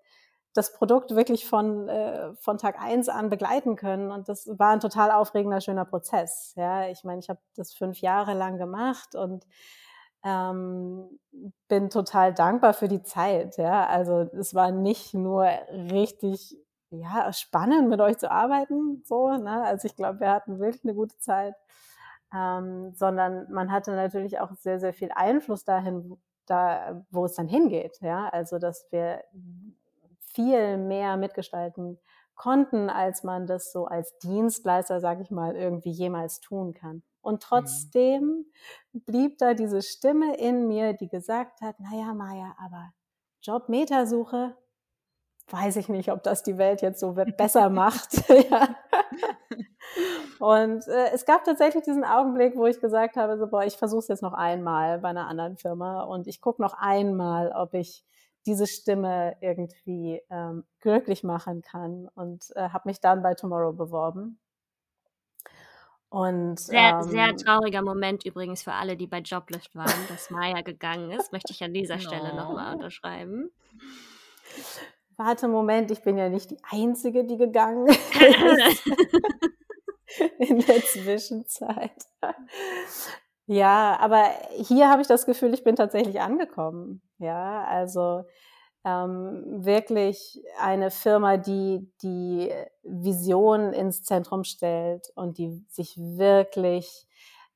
das 0.53 0.75
Produkt 0.75 1.15
wirklich 1.17 1.47
von, 1.47 1.89
äh, 1.89 2.35
von 2.35 2.59
Tag 2.59 2.79
eins 2.79 3.09
an 3.09 3.31
begleiten 3.31 3.75
können. 3.77 4.13
Und 4.13 4.29
das 4.29 4.47
war 4.59 4.73
ein 4.73 4.81
total 4.81 5.11
aufregender, 5.11 5.63
schöner 5.63 5.87
Prozess. 5.87 6.53
Ja, 6.57 6.89
ich 6.89 7.05
meine, 7.05 7.21
ich 7.21 7.31
habe 7.31 7.41
das 7.57 7.73
fünf 7.73 8.01
Jahre 8.01 8.35
lang 8.35 8.59
gemacht 8.59 9.15
und 9.15 9.47
ähm, 10.25 11.19
bin 11.69 11.89
total 11.89 12.35
dankbar 12.35 12.75
für 12.75 12.89
die 12.89 13.03
Zeit. 13.03 13.57
Ja, 13.57 13.87
also 13.87 14.29
es 14.39 14.55
war 14.55 14.73
nicht 14.73 15.15
nur 15.15 15.45
richtig 15.45 16.59
ja, 16.91 17.33
spannend, 17.33 17.89
mit 17.89 18.01
euch 18.01 18.19
zu 18.19 18.31
arbeiten, 18.31 19.03
so, 19.05 19.29
ne? 19.37 19.63
Also 19.65 19.87
ich 19.87 19.97
glaube, 19.97 20.21
wir 20.21 20.31
hatten 20.31 20.59
wirklich 20.59 20.85
eine 20.85 20.95
gute 20.95 21.19
Zeit. 21.19 21.55
Ähm, 22.35 22.93
sondern 22.95 23.51
man 23.51 23.73
hatte 23.73 23.93
natürlich 23.93 24.39
auch 24.39 24.53
sehr, 24.53 24.79
sehr 24.79 24.93
viel 24.93 25.11
Einfluss 25.15 25.65
dahin, 25.65 26.19
da, 26.45 27.03
wo 27.11 27.25
es 27.25 27.35
dann 27.35 27.49
hingeht. 27.49 27.99
Ja, 28.03 28.29
also 28.29 28.59
dass 28.59 28.87
wir 28.91 29.23
viel 30.35 30.77
mehr 30.77 31.17
mitgestalten 31.17 31.99
konnten, 32.35 32.91
als 32.91 33.25
man 33.25 33.47
das 33.47 33.73
so 33.73 33.87
als 33.87 34.17
Dienstleister, 34.19 35.01
sage 35.01 35.23
ich 35.23 35.31
mal, 35.31 35.57
irgendwie 35.57 35.91
jemals 35.91 36.41
tun 36.41 36.75
kann. 36.75 37.03
Und 37.21 37.35
mhm. 37.35 37.41
trotzdem 37.41 38.47
mhm. 38.93 39.01
blieb 39.01 39.39
da 39.39 39.55
diese 39.55 39.83
Stimme 39.83 40.37
in 40.37 40.69
mir, 40.69 40.93
die 40.93 41.09
gesagt 41.09 41.61
hat, 41.61 41.81
naja, 41.81 42.15
Maja, 42.15 42.55
aber 42.59 42.93
Job-Metasuche, 43.43 44.57
weiß 45.51 45.77
ich 45.77 45.89
nicht, 45.89 46.11
ob 46.13 46.23
das 46.23 46.43
die 46.43 46.59
Welt 46.59 46.83
jetzt 46.83 47.01
so 47.01 47.13
besser 47.37 47.71
macht. 47.71 48.29
ja. 48.51 48.77
Und 50.39 50.87
äh, 50.87 51.11
es 51.13 51.25
gab 51.25 51.45
tatsächlich 51.45 51.85
diesen 51.85 52.05
Augenblick, 52.05 52.57
wo 52.57 52.67
ich 52.67 52.81
gesagt 52.81 53.17
habe, 53.17 53.39
so, 53.39 53.49
boah, 53.49 53.65
ich 53.65 53.77
versuche 53.77 54.01
es 54.01 54.09
jetzt 54.09 54.23
noch 54.23 54.35
einmal 54.35 54.99
bei 54.99 55.09
einer 55.09 55.27
anderen 55.27 55.57
Firma 55.57 56.03
und 56.03 56.27
ich 56.27 56.41
gucke 56.41 56.63
noch 56.63 56.75
einmal, 56.75 57.53
ob 57.53 57.75
ich 57.75 58.05
diese 58.47 58.67
Stimme 58.67 59.37
irgendwie 59.41 60.23
ähm, 60.31 60.65
glücklich 60.81 61.25
machen 61.25 61.63
kann 61.63 62.09
und 62.15 62.47
äh, 62.57 62.69
habe 62.71 62.89
mich 62.89 63.01
dann 63.01 63.23
bei 63.23 63.35
Tomorrow 63.35 63.73
beworben. 63.73 64.39
Und, 66.11 66.59
sehr, 66.59 67.01
ähm, 67.01 67.03
sehr 67.03 67.37
trauriger 67.37 67.83
Moment 67.83 68.25
übrigens 68.25 68.63
für 68.63 68.73
alle, 68.73 68.97
die 68.97 69.07
bei 69.07 69.19
Joblift 69.19 69.75
waren, 69.75 70.07
dass 70.09 70.31
Maya 70.31 70.63
gegangen 70.63 71.11
ist. 71.11 71.33
Möchte 71.33 71.53
ich 71.53 71.63
an 71.63 71.75
dieser 71.75 71.97
no. 71.97 72.01
Stelle 72.01 72.35
nochmal 72.35 72.75
unterschreiben. 72.75 73.51
Warte, 75.19 75.49
Moment, 75.49 75.91
ich 75.91 76.03
bin 76.03 76.17
ja 76.17 76.29
nicht 76.29 76.51
die 76.53 76.59
Einzige, 76.71 77.25
die 77.25 77.37
gegangen 77.37 77.87
ist. 77.89 78.87
in 80.39 80.61
der 80.61 80.81
Zwischenzeit. 80.83 82.07
Ja, 83.47 83.99
aber 84.01 84.25
hier 84.53 84.89
habe 84.89 85.03
ich 85.03 85.09
das 85.09 85.27
Gefühl, 85.27 85.55
ich 85.55 85.65
bin 85.65 85.77
tatsächlich 85.77 86.21
angekommen. 86.21 87.03
Ja, 87.19 87.65
also 87.65 88.25
ähm, 88.85 89.43
wirklich 89.65 90.43
eine 90.61 90.91
Firma, 90.91 91.37
die 91.37 91.91
die 92.03 92.53
Vision 92.83 93.73
ins 93.73 94.05
Zentrum 94.05 94.45
stellt 94.45 95.11
und 95.15 95.39
die 95.39 95.65
sich 95.69 95.97
wirklich 95.99 97.07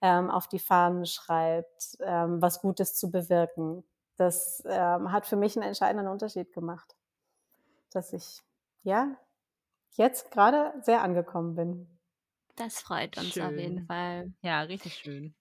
ähm, 0.01 0.31
auf 0.31 0.49
die 0.49 0.59
Fahnen 0.59 1.07
schreibt, 1.07 1.97
ähm, 2.01 2.43
was 2.43 2.61
Gutes 2.61 2.97
zu 2.97 3.11
bewirken. 3.11 3.85
Das 4.17 4.63
ähm, 4.67 5.13
hat 5.13 5.27
für 5.27 5.37
mich 5.37 5.57
einen 5.57 5.67
entscheidenden 5.67 6.09
Unterschied 6.09 6.53
gemacht, 6.53 6.97
dass 7.93 8.13
ich 8.13 8.41
ja 8.83 9.17
jetzt 9.97 10.31
gerade 10.31 10.75
sehr 10.83 11.03
angekommen 11.03 11.55
bin. 11.55 11.99
Das 12.57 12.81
freut 12.81 13.17
uns 13.19 13.35
schön. 13.35 13.43
auf 13.43 13.57
jeden 13.57 13.87
Fall. 13.87 14.33
Ja, 14.43 14.63
richtig 14.63 14.95
schön. 14.95 15.35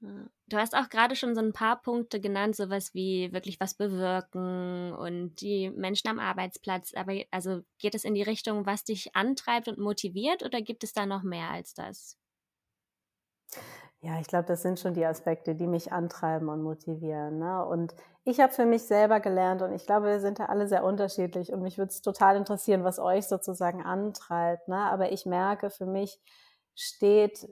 Du 0.00 0.56
hast 0.56 0.74
auch 0.74 0.88
gerade 0.88 1.14
schon 1.14 1.34
so 1.34 1.42
ein 1.42 1.52
paar 1.52 1.82
Punkte 1.82 2.20
genannt, 2.20 2.56
sowas 2.56 2.94
wie 2.94 3.32
wirklich 3.32 3.60
was 3.60 3.74
bewirken 3.74 4.94
und 4.94 5.34
die 5.42 5.70
Menschen 5.70 6.08
am 6.08 6.18
Arbeitsplatz. 6.18 6.94
Aber 6.94 7.22
also 7.30 7.62
geht 7.78 7.94
es 7.94 8.04
in 8.04 8.14
die 8.14 8.22
Richtung, 8.22 8.64
was 8.64 8.84
dich 8.84 9.14
antreibt 9.14 9.68
und 9.68 9.78
motiviert 9.78 10.42
oder 10.42 10.62
gibt 10.62 10.84
es 10.84 10.94
da 10.94 11.04
noch 11.04 11.22
mehr 11.22 11.50
als 11.50 11.74
das? 11.74 12.16
Ja, 14.02 14.18
ich 14.18 14.28
glaube, 14.28 14.46
das 14.46 14.62
sind 14.62 14.80
schon 14.80 14.94
die 14.94 15.04
Aspekte, 15.04 15.54
die 15.54 15.66
mich 15.66 15.92
antreiben 15.92 16.48
und 16.48 16.62
motivieren. 16.62 17.38
Ne? 17.38 17.64
Und 17.66 17.94
ich 18.24 18.40
habe 18.40 18.52
für 18.52 18.64
mich 18.64 18.84
selber 18.84 19.20
gelernt 19.20 19.60
und 19.60 19.72
ich 19.74 19.84
glaube, 19.84 20.06
wir 20.06 20.20
sind 20.20 20.38
da 20.38 20.46
alle 20.46 20.66
sehr 20.68 20.84
unterschiedlich 20.84 21.52
und 21.52 21.60
mich 21.60 21.76
würde 21.76 21.90
es 21.90 22.00
total 22.00 22.36
interessieren, 22.36 22.82
was 22.82 22.98
euch 22.98 23.28
sozusagen 23.28 23.82
antreibt. 23.82 24.68
Ne? 24.68 24.76
Aber 24.76 25.12
ich 25.12 25.26
merke, 25.26 25.68
für 25.68 25.84
mich 25.84 26.18
steht 26.74 27.46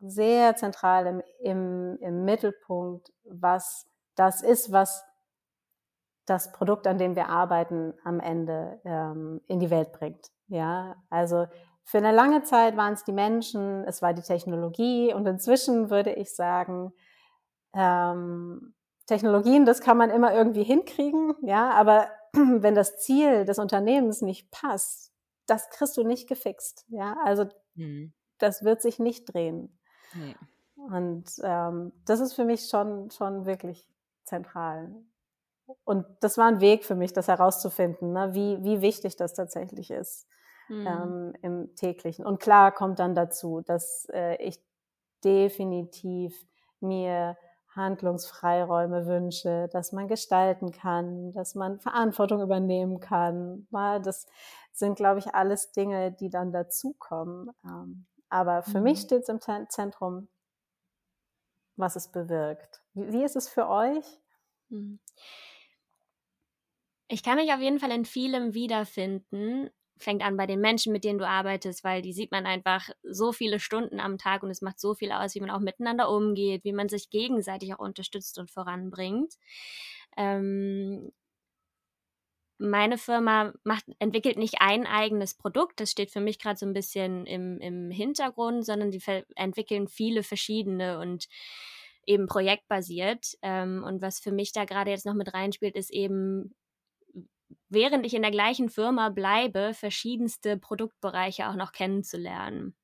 sehr 0.00 0.56
zentral 0.56 1.06
im, 1.06 1.22
im, 1.38 1.98
im 2.00 2.24
Mittelpunkt, 2.24 3.12
was 3.24 3.86
das 4.16 4.42
ist, 4.42 4.72
was 4.72 5.04
das 6.26 6.50
Produkt, 6.50 6.88
an 6.88 6.98
dem 6.98 7.14
wir 7.14 7.28
arbeiten, 7.28 7.94
am 8.02 8.18
Ende 8.18 8.80
ähm, 8.84 9.40
in 9.46 9.60
die 9.60 9.70
Welt 9.70 9.92
bringt. 9.92 10.32
Ja, 10.48 10.96
also 11.10 11.46
für 11.86 11.98
eine 11.98 12.10
lange 12.10 12.42
Zeit 12.42 12.76
waren 12.76 12.94
es 12.94 13.04
die 13.04 13.12
Menschen, 13.12 13.84
es 13.84 14.02
war 14.02 14.12
die 14.12 14.22
Technologie 14.22 15.14
und 15.14 15.24
inzwischen 15.24 15.88
würde 15.88 16.12
ich 16.12 16.34
sagen, 16.34 16.92
ähm, 17.74 18.74
Technologien, 19.06 19.64
das 19.64 19.80
kann 19.80 19.96
man 19.96 20.10
immer 20.10 20.34
irgendwie 20.34 20.64
hinkriegen, 20.64 21.36
ja, 21.42 21.70
aber 21.70 22.08
wenn 22.32 22.74
das 22.74 22.96
Ziel 22.96 23.44
des 23.44 23.60
Unternehmens 23.60 24.20
nicht 24.20 24.50
passt, 24.50 25.12
das 25.46 25.70
kriegst 25.70 25.96
du 25.96 26.02
nicht 26.02 26.28
gefixt, 26.28 26.84
ja, 26.88 27.16
also 27.24 27.46
mhm. 27.76 28.12
das 28.38 28.64
wird 28.64 28.82
sich 28.82 28.98
nicht 28.98 29.32
drehen. 29.32 29.78
Nee. 30.14 30.34
Und 30.74 31.30
ähm, 31.44 31.92
das 32.04 32.18
ist 32.18 32.32
für 32.32 32.44
mich 32.44 32.68
schon, 32.68 33.12
schon 33.12 33.46
wirklich 33.46 33.86
zentral. 34.24 34.92
Und 35.84 36.04
das 36.18 36.36
war 36.36 36.46
ein 36.46 36.60
Weg 36.60 36.84
für 36.84 36.96
mich, 36.96 37.12
das 37.12 37.28
herauszufinden, 37.28 38.12
ne, 38.12 38.34
wie, 38.34 38.64
wie 38.64 38.80
wichtig 38.80 39.14
das 39.14 39.34
tatsächlich 39.34 39.92
ist 39.92 40.26
mhm. 40.68 40.86
ähm, 40.86 41.32
im 41.42 41.74
täglichen. 41.76 42.24
Und 42.24 42.40
klar 42.40 42.72
kommt 42.72 42.98
dann 42.98 43.14
dazu, 43.14 43.60
dass 43.60 44.06
äh, 44.12 44.36
ich 44.42 44.60
definitiv 45.24 46.46
mir 46.80 47.36
Handlungsfreiräume 47.76 49.06
wünsche, 49.06 49.68
dass 49.70 49.92
man 49.92 50.08
gestalten 50.08 50.72
kann, 50.72 51.32
dass 51.32 51.54
man 51.54 51.78
Verantwortung 51.78 52.40
übernehmen 52.40 53.00
kann. 53.00 53.68
Das 53.70 54.26
sind, 54.72 54.96
glaube 54.96 55.18
ich, 55.18 55.34
alles 55.34 55.72
Dinge, 55.72 56.12
die 56.12 56.30
dann 56.30 56.52
dazukommen. 56.52 57.50
Ähm, 57.64 58.06
aber 58.28 58.62
für 58.62 58.78
mhm. 58.78 58.84
mich 58.84 59.00
steht 59.00 59.22
es 59.22 59.28
im 59.28 59.40
Zentrum, 59.68 60.28
was 61.76 61.96
es 61.96 62.10
bewirkt. 62.10 62.82
Wie, 62.94 63.22
ist 63.22 63.36
es 63.36 63.48
für 63.48 63.68
euch? 63.68 64.04
Mhm. 64.70 64.98
Ich 67.08 67.22
kann 67.22 67.36
mich 67.36 67.52
auf 67.52 67.60
jeden 67.60 67.78
Fall 67.78 67.92
in 67.92 68.04
vielem 68.04 68.54
wiederfinden 68.54 69.70
fängt 69.98 70.22
an 70.22 70.36
bei 70.36 70.46
den 70.46 70.60
Menschen, 70.60 70.92
mit 70.92 71.04
denen 71.04 71.18
du 71.18 71.26
arbeitest, 71.26 71.84
weil 71.84 72.02
die 72.02 72.12
sieht 72.12 72.30
man 72.30 72.46
einfach 72.46 72.90
so 73.02 73.32
viele 73.32 73.58
Stunden 73.58 74.00
am 74.00 74.18
Tag 74.18 74.42
und 74.42 74.50
es 74.50 74.62
macht 74.62 74.78
so 74.80 74.94
viel 74.94 75.12
aus, 75.12 75.34
wie 75.34 75.40
man 75.40 75.50
auch 75.50 75.60
miteinander 75.60 76.10
umgeht, 76.10 76.64
wie 76.64 76.72
man 76.72 76.88
sich 76.88 77.10
gegenseitig 77.10 77.74
auch 77.74 77.78
unterstützt 77.78 78.38
und 78.38 78.50
voranbringt. 78.50 79.34
Ähm, 80.16 81.12
meine 82.58 82.96
Firma 82.98 83.52
macht, 83.64 83.84
entwickelt 83.98 84.38
nicht 84.38 84.56
ein 84.60 84.86
eigenes 84.86 85.34
Produkt, 85.34 85.80
das 85.80 85.90
steht 85.90 86.10
für 86.10 86.20
mich 86.20 86.38
gerade 86.38 86.58
so 86.58 86.66
ein 86.66 86.72
bisschen 86.72 87.26
im, 87.26 87.60
im 87.60 87.90
Hintergrund, 87.90 88.64
sondern 88.64 88.90
die 88.90 89.02
entwickeln 89.34 89.88
viele 89.88 90.22
verschiedene 90.22 90.98
und 90.98 91.26
eben 92.06 92.26
projektbasiert. 92.26 93.36
Ähm, 93.42 93.84
und 93.84 94.00
was 94.00 94.20
für 94.20 94.32
mich 94.32 94.52
da 94.52 94.64
gerade 94.64 94.90
jetzt 94.90 95.06
noch 95.06 95.14
mit 95.14 95.34
reinspielt, 95.34 95.76
ist 95.76 95.90
eben, 95.90 96.54
während 97.68 98.06
ich 98.06 98.14
in 98.14 98.22
der 98.22 98.30
gleichen 98.30 98.68
Firma 98.68 99.08
bleibe, 99.10 99.74
verschiedenste 99.74 100.56
Produktbereiche 100.56 101.48
auch 101.48 101.54
noch 101.56 101.72
kennenzulernen. 101.72 102.74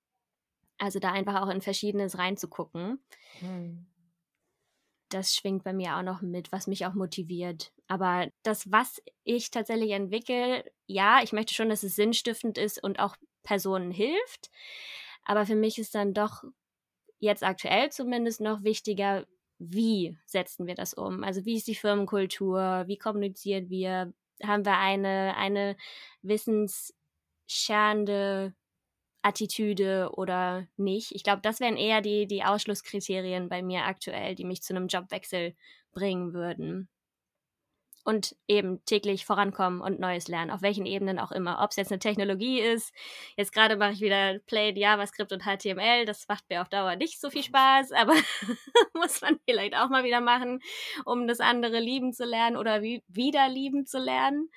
Also 0.78 0.98
da 0.98 1.12
einfach 1.12 1.40
auch 1.42 1.50
in 1.50 1.60
Verschiedenes 1.62 2.18
reinzugucken. 2.18 3.04
Hm 3.40 3.86
das 5.12 5.34
schwingt 5.34 5.64
bei 5.64 5.72
mir 5.72 5.96
auch 5.96 6.02
noch 6.02 6.22
mit, 6.22 6.52
was 6.52 6.66
mich 6.66 6.86
auch 6.86 6.94
motiviert. 6.94 7.72
Aber 7.86 8.28
das, 8.42 8.70
was 8.70 9.02
ich 9.24 9.50
tatsächlich 9.50 9.90
entwickle, 9.90 10.64
ja, 10.86 11.20
ich 11.22 11.32
möchte 11.32 11.54
schon, 11.54 11.68
dass 11.68 11.82
es 11.82 11.96
sinnstiftend 11.96 12.58
ist 12.58 12.82
und 12.82 12.98
auch 12.98 13.16
Personen 13.42 13.90
hilft. 13.90 14.50
Aber 15.24 15.46
für 15.46 15.56
mich 15.56 15.78
ist 15.78 15.94
dann 15.94 16.14
doch 16.14 16.44
jetzt 17.18 17.44
aktuell 17.44 17.90
zumindest 17.90 18.40
noch 18.40 18.64
wichtiger, 18.64 19.26
wie 19.58 20.18
setzen 20.26 20.66
wir 20.66 20.74
das 20.74 20.94
um? 20.94 21.22
Also 21.22 21.44
wie 21.44 21.56
ist 21.56 21.68
die 21.68 21.74
Firmenkultur? 21.74 22.84
Wie 22.86 22.98
kommunizieren 22.98 23.70
wir? 23.70 24.12
Haben 24.44 24.64
wir 24.64 24.78
eine, 24.78 25.36
eine 25.36 25.76
wissensschernde 26.22 28.54
Attitüde 29.22 30.10
oder 30.14 30.66
nicht. 30.76 31.12
Ich 31.12 31.24
glaube, 31.24 31.42
das 31.42 31.60
wären 31.60 31.76
eher 31.76 32.00
die, 32.00 32.26
die 32.26 32.44
Ausschlusskriterien 32.44 33.48
bei 33.48 33.62
mir 33.62 33.84
aktuell, 33.84 34.34
die 34.34 34.44
mich 34.44 34.62
zu 34.62 34.74
einem 34.74 34.88
Jobwechsel 34.88 35.54
bringen 35.92 36.34
würden. 36.34 36.88
Und 38.04 38.34
eben 38.48 38.84
täglich 38.84 39.24
vorankommen 39.24 39.80
und 39.80 40.00
Neues 40.00 40.26
lernen, 40.26 40.50
auf 40.50 40.60
welchen 40.60 40.86
Ebenen 40.86 41.20
auch 41.20 41.30
immer. 41.30 41.62
Ob 41.62 41.70
es 41.70 41.76
jetzt 41.76 41.92
eine 41.92 42.00
Technologie 42.00 42.60
ist, 42.60 42.92
jetzt 43.36 43.52
gerade 43.52 43.76
mache 43.76 43.92
ich 43.92 44.00
wieder 44.00 44.40
Play 44.40 44.72
JavaScript 44.76 45.32
und 45.32 45.44
HTML, 45.44 46.04
das 46.04 46.26
macht 46.26 46.44
mir 46.50 46.62
auf 46.62 46.68
Dauer 46.68 46.96
nicht 46.96 47.20
so 47.20 47.30
viel 47.30 47.44
Spaß, 47.44 47.92
aber 47.96 48.14
muss 48.94 49.20
man 49.20 49.38
vielleicht 49.48 49.76
auch 49.76 49.88
mal 49.88 50.02
wieder 50.02 50.20
machen, 50.20 50.60
um 51.04 51.28
das 51.28 51.40
andere 51.40 51.78
lieben 51.78 52.12
zu 52.12 52.24
lernen 52.24 52.56
oder 52.56 52.82
wie, 52.82 53.04
wieder 53.06 53.48
lieben 53.48 53.86
zu 53.86 53.98
lernen. 53.98 54.50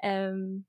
Ähm, 0.00 0.66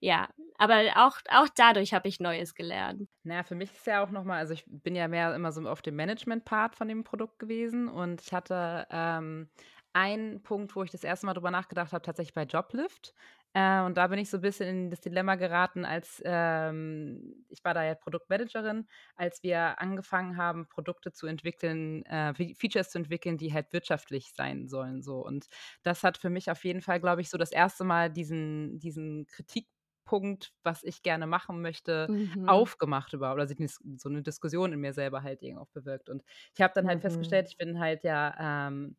ja, 0.00 0.28
aber 0.58 0.82
auch, 0.96 1.16
auch 1.30 1.48
dadurch 1.56 1.94
habe 1.94 2.08
ich 2.08 2.20
Neues 2.20 2.54
gelernt. 2.54 3.08
Naja, 3.22 3.42
für 3.42 3.54
mich 3.54 3.72
ist 3.72 3.86
ja 3.86 4.04
auch 4.04 4.10
nochmal, 4.10 4.38
also 4.38 4.52
ich 4.52 4.64
bin 4.66 4.94
ja 4.94 5.08
mehr 5.08 5.34
immer 5.34 5.52
so 5.52 5.68
auf 5.68 5.82
dem 5.82 5.96
Management-Part 5.96 6.76
von 6.76 6.88
dem 6.88 7.02
Produkt 7.02 7.38
gewesen 7.38 7.88
und 7.88 8.20
ich 8.20 8.32
hatte 8.32 8.86
ähm, 8.90 9.48
einen 9.96 10.42
Punkt, 10.42 10.76
wo 10.76 10.82
ich 10.82 10.90
das 10.90 11.04
erste 11.04 11.24
Mal 11.24 11.32
drüber 11.32 11.50
nachgedacht 11.50 11.92
habe, 11.92 12.02
tatsächlich 12.02 12.34
bei 12.34 12.42
Joblift. 12.42 13.14
Äh, 13.54 13.80
und 13.80 13.96
da 13.96 14.08
bin 14.08 14.18
ich 14.18 14.28
so 14.28 14.36
ein 14.36 14.42
bisschen 14.42 14.68
in 14.68 14.90
das 14.90 15.00
Dilemma 15.00 15.36
geraten, 15.36 15.86
als 15.86 16.22
ähm, 16.26 17.46
ich 17.48 17.64
war 17.64 17.72
da 17.72 17.82
ja 17.82 17.94
Produktmanagerin, 17.94 18.86
als 19.16 19.42
wir 19.42 19.80
angefangen 19.80 20.36
haben, 20.36 20.68
Produkte 20.68 21.12
zu 21.12 21.26
entwickeln, 21.26 22.04
äh, 22.04 22.34
Features 22.34 22.90
zu 22.90 22.98
entwickeln, 22.98 23.38
die 23.38 23.54
halt 23.54 23.72
wirtschaftlich 23.72 24.34
sein 24.34 24.68
sollen. 24.68 25.02
So. 25.02 25.24
Und 25.24 25.46
das 25.82 26.02
hat 26.02 26.18
für 26.18 26.28
mich 26.28 26.50
auf 26.50 26.62
jeden 26.64 26.82
Fall, 26.82 27.00
glaube 27.00 27.22
ich, 27.22 27.30
so 27.30 27.38
das 27.38 27.50
erste 27.50 27.84
Mal 27.84 28.10
diesen, 28.10 28.78
diesen 28.78 29.26
Kritik 29.26 29.66
Punkt, 30.04 30.52
was 30.62 30.84
ich 30.84 31.02
gerne 31.02 31.26
machen 31.26 31.62
möchte, 31.62 32.06
mhm. 32.08 32.48
aufgemacht 32.48 33.12
überhaupt. 33.14 33.40
Also 33.40 33.54
so 33.96 34.08
eine 34.08 34.22
Diskussion 34.22 34.72
in 34.72 34.80
mir 34.80 34.92
selber 34.92 35.22
halt 35.22 35.42
irgendwie 35.42 35.60
auch 35.60 35.70
bewirkt. 35.70 36.10
Und 36.10 36.22
ich 36.54 36.60
habe 36.60 36.72
dann 36.74 36.86
halt 36.86 36.98
mhm. 36.98 37.02
festgestellt, 37.02 37.48
ich 37.48 37.56
bin 37.56 37.80
halt 37.80 38.04
ja 38.04 38.68
ähm, 38.68 38.96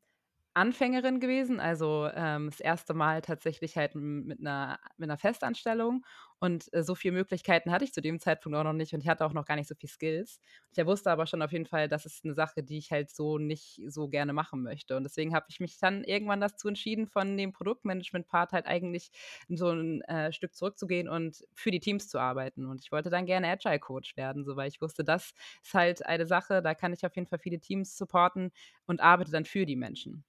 Anfängerin 0.57 1.19
gewesen, 1.19 1.59
also 1.59 2.09
ähm, 2.13 2.49
das 2.49 2.59
erste 2.59 2.93
Mal 2.93 3.21
tatsächlich 3.21 3.77
halt 3.77 3.95
mit 3.95 4.39
einer, 4.39 4.79
mit 4.97 5.09
einer 5.09 5.17
Festanstellung. 5.17 6.05
Und 6.39 6.71
äh, 6.73 6.83
so 6.83 6.93
viele 6.95 7.13
Möglichkeiten 7.15 7.71
hatte 7.71 7.83
ich 7.85 7.93
zu 7.93 8.01
dem 8.01 8.19
Zeitpunkt 8.19 8.57
auch 8.57 8.63
noch 8.63 8.73
nicht 8.73 8.93
und 8.93 9.01
ich 9.01 9.07
hatte 9.07 9.25
auch 9.25 9.33
noch 9.33 9.45
gar 9.45 9.55
nicht 9.55 9.67
so 9.67 9.73
viel 9.75 9.89
Skills. 9.89 10.39
Ich 10.75 10.85
wusste 10.85 11.09
aber 11.11 11.25
schon 11.25 11.41
auf 11.41 11.51
jeden 11.51 11.65
Fall, 11.65 11.87
das 11.87 12.05
ist 12.05 12.23
eine 12.25 12.33
Sache, 12.35 12.61
die 12.63 12.77
ich 12.77 12.91
halt 12.91 13.09
so 13.09 13.37
nicht 13.39 13.81
so 13.87 14.07
gerne 14.07 14.33
machen 14.33 14.61
möchte. 14.61 14.95
Und 14.97 15.03
deswegen 15.03 15.33
habe 15.33 15.47
ich 15.49 15.59
mich 15.59 15.79
dann 15.79 16.03
irgendwann 16.03 16.39
dazu 16.41 16.67
entschieden, 16.67 17.07
von 17.07 17.37
dem 17.37 17.53
Produktmanagement-Part 17.53 18.51
halt 18.51 18.67
eigentlich 18.67 19.09
so 19.49 19.69
ein 19.71 20.01
äh, 20.01 20.31
Stück 20.31 20.55
zurückzugehen 20.55 21.09
und 21.09 21.43
für 21.53 21.71
die 21.71 21.79
Teams 21.79 22.07
zu 22.09 22.19
arbeiten. 22.19 22.65
Und 22.65 22.81
ich 22.83 22.91
wollte 22.91 23.09
dann 23.09 23.25
gerne 23.25 23.47
Agile-Coach 23.49 24.15
werden, 24.17 24.43
so 24.45 24.55
weil 24.55 24.67
ich 24.69 24.81
wusste, 24.81 25.03
das 25.03 25.33
ist 25.63 25.73
halt 25.73 26.05
eine 26.05 26.27
Sache, 26.27 26.61
da 26.61 26.73
kann 26.75 26.93
ich 26.93 27.05
auf 27.05 27.15
jeden 27.15 27.27
Fall 27.27 27.39
viele 27.39 27.59
Teams 27.59 27.97
supporten 27.97 28.51
und 28.85 29.01
arbeite 29.01 29.31
dann 29.31 29.45
für 29.45 29.65
die 29.65 29.75
Menschen. 29.75 30.23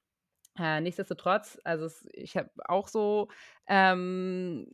Äh, 0.59 0.81
nichtsdestotrotz, 0.81 1.59
also 1.65 1.85
es, 1.87 2.07
ich 2.13 2.37
habe 2.37 2.51
auch 2.67 2.89
so, 2.89 3.29
ähm, 3.67 4.67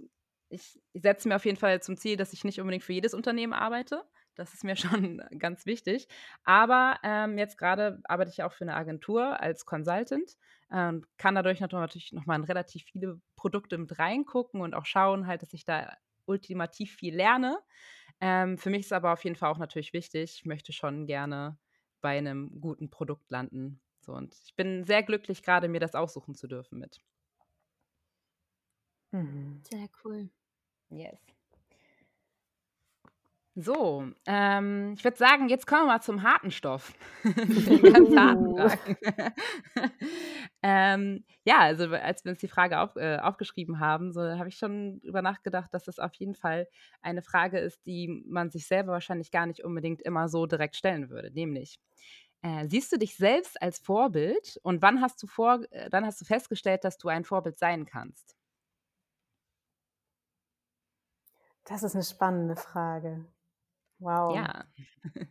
ich, 0.48 0.80
ich 0.92 1.02
setze 1.02 1.28
mir 1.28 1.36
auf 1.36 1.44
jeden 1.44 1.56
Fall 1.58 1.82
zum 1.82 1.96
Ziel, 1.96 2.16
dass 2.16 2.32
ich 2.32 2.44
nicht 2.44 2.60
unbedingt 2.60 2.84
für 2.84 2.92
jedes 2.92 3.14
Unternehmen 3.14 3.52
arbeite. 3.52 4.04
Das 4.34 4.54
ist 4.54 4.64
mir 4.64 4.76
schon 4.76 5.22
ganz 5.38 5.66
wichtig. 5.66 6.08
Aber 6.44 6.98
ähm, 7.02 7.38
jetzt 7.38 7.58
gerade 7.58 8.00
arbeite 8.04 8.30
ich 8.30 8.42
auch 8.42 8.52
für 8.52 8.64
eine 8.64 8.74
Agentur 8.76 9.40
als 9.40 9.66
Consultant 9.66 10.36
und 10.70 11.04
äh, 11.04 11.06
kann 11.18 11.34
dadurch 11.34 11.60
natürlich 11.60 12.12
nochmal 12.12 12.38
in 12.38 12.44
relativ 12.44 12.84
viele 12.84 13.20
Produkte 13.36 13.78
mit 13.78 13.98
reingucken 13.98 14.60
und 14.60 14.74
auch 14.74 14.86
schauen, 14.86 15.26
halt, 15.26 15.42
dass 15.42 15.52
ich 15.52 15.64
da 15.64 15.96
ultimativ 16.26 16.94
viel 16.96 17.14
lerne. 17.14 17.58
Ähm, 18.20 18.58
für 18.58 18.70
mich 18.70 18.82
ist 18.82 18.92
aber 18.92 19.12
auf 19.12 19.24
jeden 19.24 19.36
Fall 19.36 19.50
auch 19.50 19.58
natürlich 19.58 19.92
wichtig, 19.92 20.36
ich 20.40 20.44
möchte 20.46 20.72
schon 20.72 21.06
gerne 21.06 21.58
bei 22.00 22.18
einem 22.18 22.60
guten 22.60 22.90
Produkt 22.90 23.30
landen, 23.30 23.80
so, 24.04 24.12
und 24.12 24.34
ich 24.44 24.54
bin 24.56 24.84
sehr 24.84 25.02
glücklich, 25.02 25.42
gerade 25.42 25.68
mir 25.68 25.80
das 25.80 25.94
aussuchen 25.94 26.34
zu 26.34 26.46
dürfen 26.48 26.78
mit. 26.78 27.00
Mhm. 29.12 29.62
Sehr 29.70 29.88
cool. 30.04 30.28
Yes. 30.90 31.18
So, 33.56 34.04
ähm, 34.26 34.94
ich 34.96 35.04
würde 35.04 35.16
sagen, 35.16 35.48
jetzt 35.48 35.68
kommen 35.68 35.82
wir 35.82 35.86
mal 35.86 36.00
zum 36.00 36.24
harten 36.24 36.50
Stoff. 36.50 36.92
ganz 37.22 38.16
harten 38.16 38.56
ähm, 40.62 41.24
ja, 41.44 41.60
also 41.60 41.84
als 41.90 42.24
wir 42.24 42.32
uns 42.32 42.40
die 42.40 42.48
Frage 42.48 42.80
auf, 42.80 42.96
äh, 42.96 43.18
aufgeschrieben 43.18 43.78
haben, 43.78 44.12
so 44.12 44.22
habe 44.22 44.48
ich 44.48 44.56
schon 44.56 45.00
darüber 45.02 45.22
nachgedacht, 45.22 45.72
dass 45.72 45.84
das 45.84 46.00
auf 46.00 46.14
jeden 46.14 46.34
Fall 46.34 46.66
eine 47.00 47.22
Frage 47.22 47.60
ist, 47.60 47.86
die 47.86 48.24
man 48.26 48.50
sich 48.50 48.66
selber 48.66 48.90
wahrscheinlich 48.90 49.30
gar 49.30 49.46
nicht 49.46 49.62
unbedingt 49.62 50.02
immer 50.02 50.28
so 50.28 50.46
direkt 50.46 50.74
stellen 50.74 51.08
würde. 51.08 51.30
Nämlich, 51.32 51.78
äh, 52.44 52.68
siehst 52.68 52.92
du 52.92 52.98
dich 52.98 53.16
selbst 53.16 53.60
als 53.62 53.78
Vorbild 53.78 54.60
und 54.62 54.82
wann 54.82 55.00
hast 55.00 55.22
du 55.22 55.26
vor, 55.26 55.60
äh, 55.70 55.88
dann 55.88 56.04
hast 56.04 56.20
du 56.20 56.26
festgestellt, 56.26 56.84
dass 56.84 56.98
du 56.98 57.08
ein 57.08 57.24
Vorbild 57.24 57.58
sein 57.58 57.86
kannst? 57.86 58.36
Das 61.64 61.82
ist 61.82 61.94
eine 61.94 62.04
spannende 62.04 62.56
Frage. 62.56 63.24
Wow. 63.98 64.36
Ja. 64.36 64.64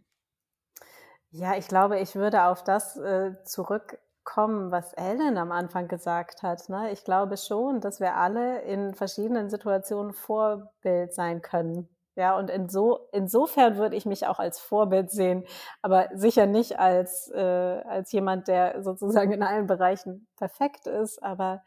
ja, 1.30 1.56
ich 1.56 1.68
glaube, 1.68 2.00
ich 2.00 2.16
würde 2.16 2.46
auf 2.46 2.64
das 2.64 2.98
äh, 2.98 3.36
zurückkommen, 3.44 4.72
was 4.72 4.94
Ellen 4.94 5.38
am 5.38 5.52
Anfang 5.52 5.88
gesagt 5.88 6.42
hat. 6.42 6.68
Ne? 6.70 6.92
Ich 6.92 7.04
glaube 7.04 7.38
schon, 7.38 7.80
dass 7.80 8.00
wir 8.00 8.16
alle 8.16 8.64
in 8.64 8.96
verschiedenen 8.96 9.52
Situationen 9.52 10.14
Vorbild 10.14 11.14
sein 11.14 11.44
können. 11.44 11.93
Ja, 12.16 12.38
und 12.38 12.50
inso, 12.52 13.08
insofern 13.12 13.78
würde 13.78 13.96
ich 13.96 14.06
mich 14.06 14.28
auch 14.28 14.38
als 14.38 14.60
Vorbild 14.60 15.10
sehen, 15.10 15.46
aber 15.82 16.10
sicher 16.14 16.46
nicht 16.46 16.78
als, 16.80 17.30
äh, 17.32 17.40
als 17.40 18.12
jemand, 18.12 18.48
der 18.48 18.84
sozusagen 18.84 19.32
in 19.32 19.42
allen 19.42 19.66
Bereichen 19.66 20.28
perfekt 20.38 20.86
ist, 20.86 21.24
aber 21.24 21.64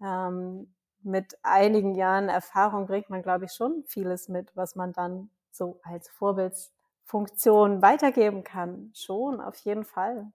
ähm, 0.00 0.72
mit 1.02 1.36
einigen 1.42 1.94
Jahren 1.94 2.28
Erfahrung 2.28 2.86
bringt 2.86 3.10
man, 3.10 3.22
glaube 3.22 3.46
ich, 3.46 3.52
schon 3.52 3.82
vieles 3.86 4.28
mit, 4.28 4.54
was 4.56 4.76
man 4.76 4.92
dann 4.92 5.30
so 5.50 5.80
als 5.82 6.08
Vorbildsfunktion 6.08 7.82
weitergeben 7.82 8.44
kann. 8.44 8.92
Schon, 8.94 9.40
auf 9.40 9.56
jeden 9.58 9.84
Fall. 9.84 10.30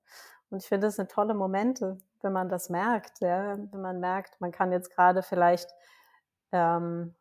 Und 0.49 0.61
ich 0.61 0.67
finde 0.67 0.87
es 0.87 0.99
eine 0.99 1.07
tolle 1.07 1.33
Momente, 1.33 1.97
wenn 2.21 2.33
man 2.33 2.49
das 2.49 2.69
merkt, 2.69 3.21
ja? 3.21 3.57
wenn 3.57 3.81
man 3.81 3.99
merkt, 3.99 4.39
man 4.41 4.51
kann 4.51 4.71
jetzt 4.71 4.91
gerade 4.93 5.23
vielleicht 5.23 5.69
ähm, 6.51 7.15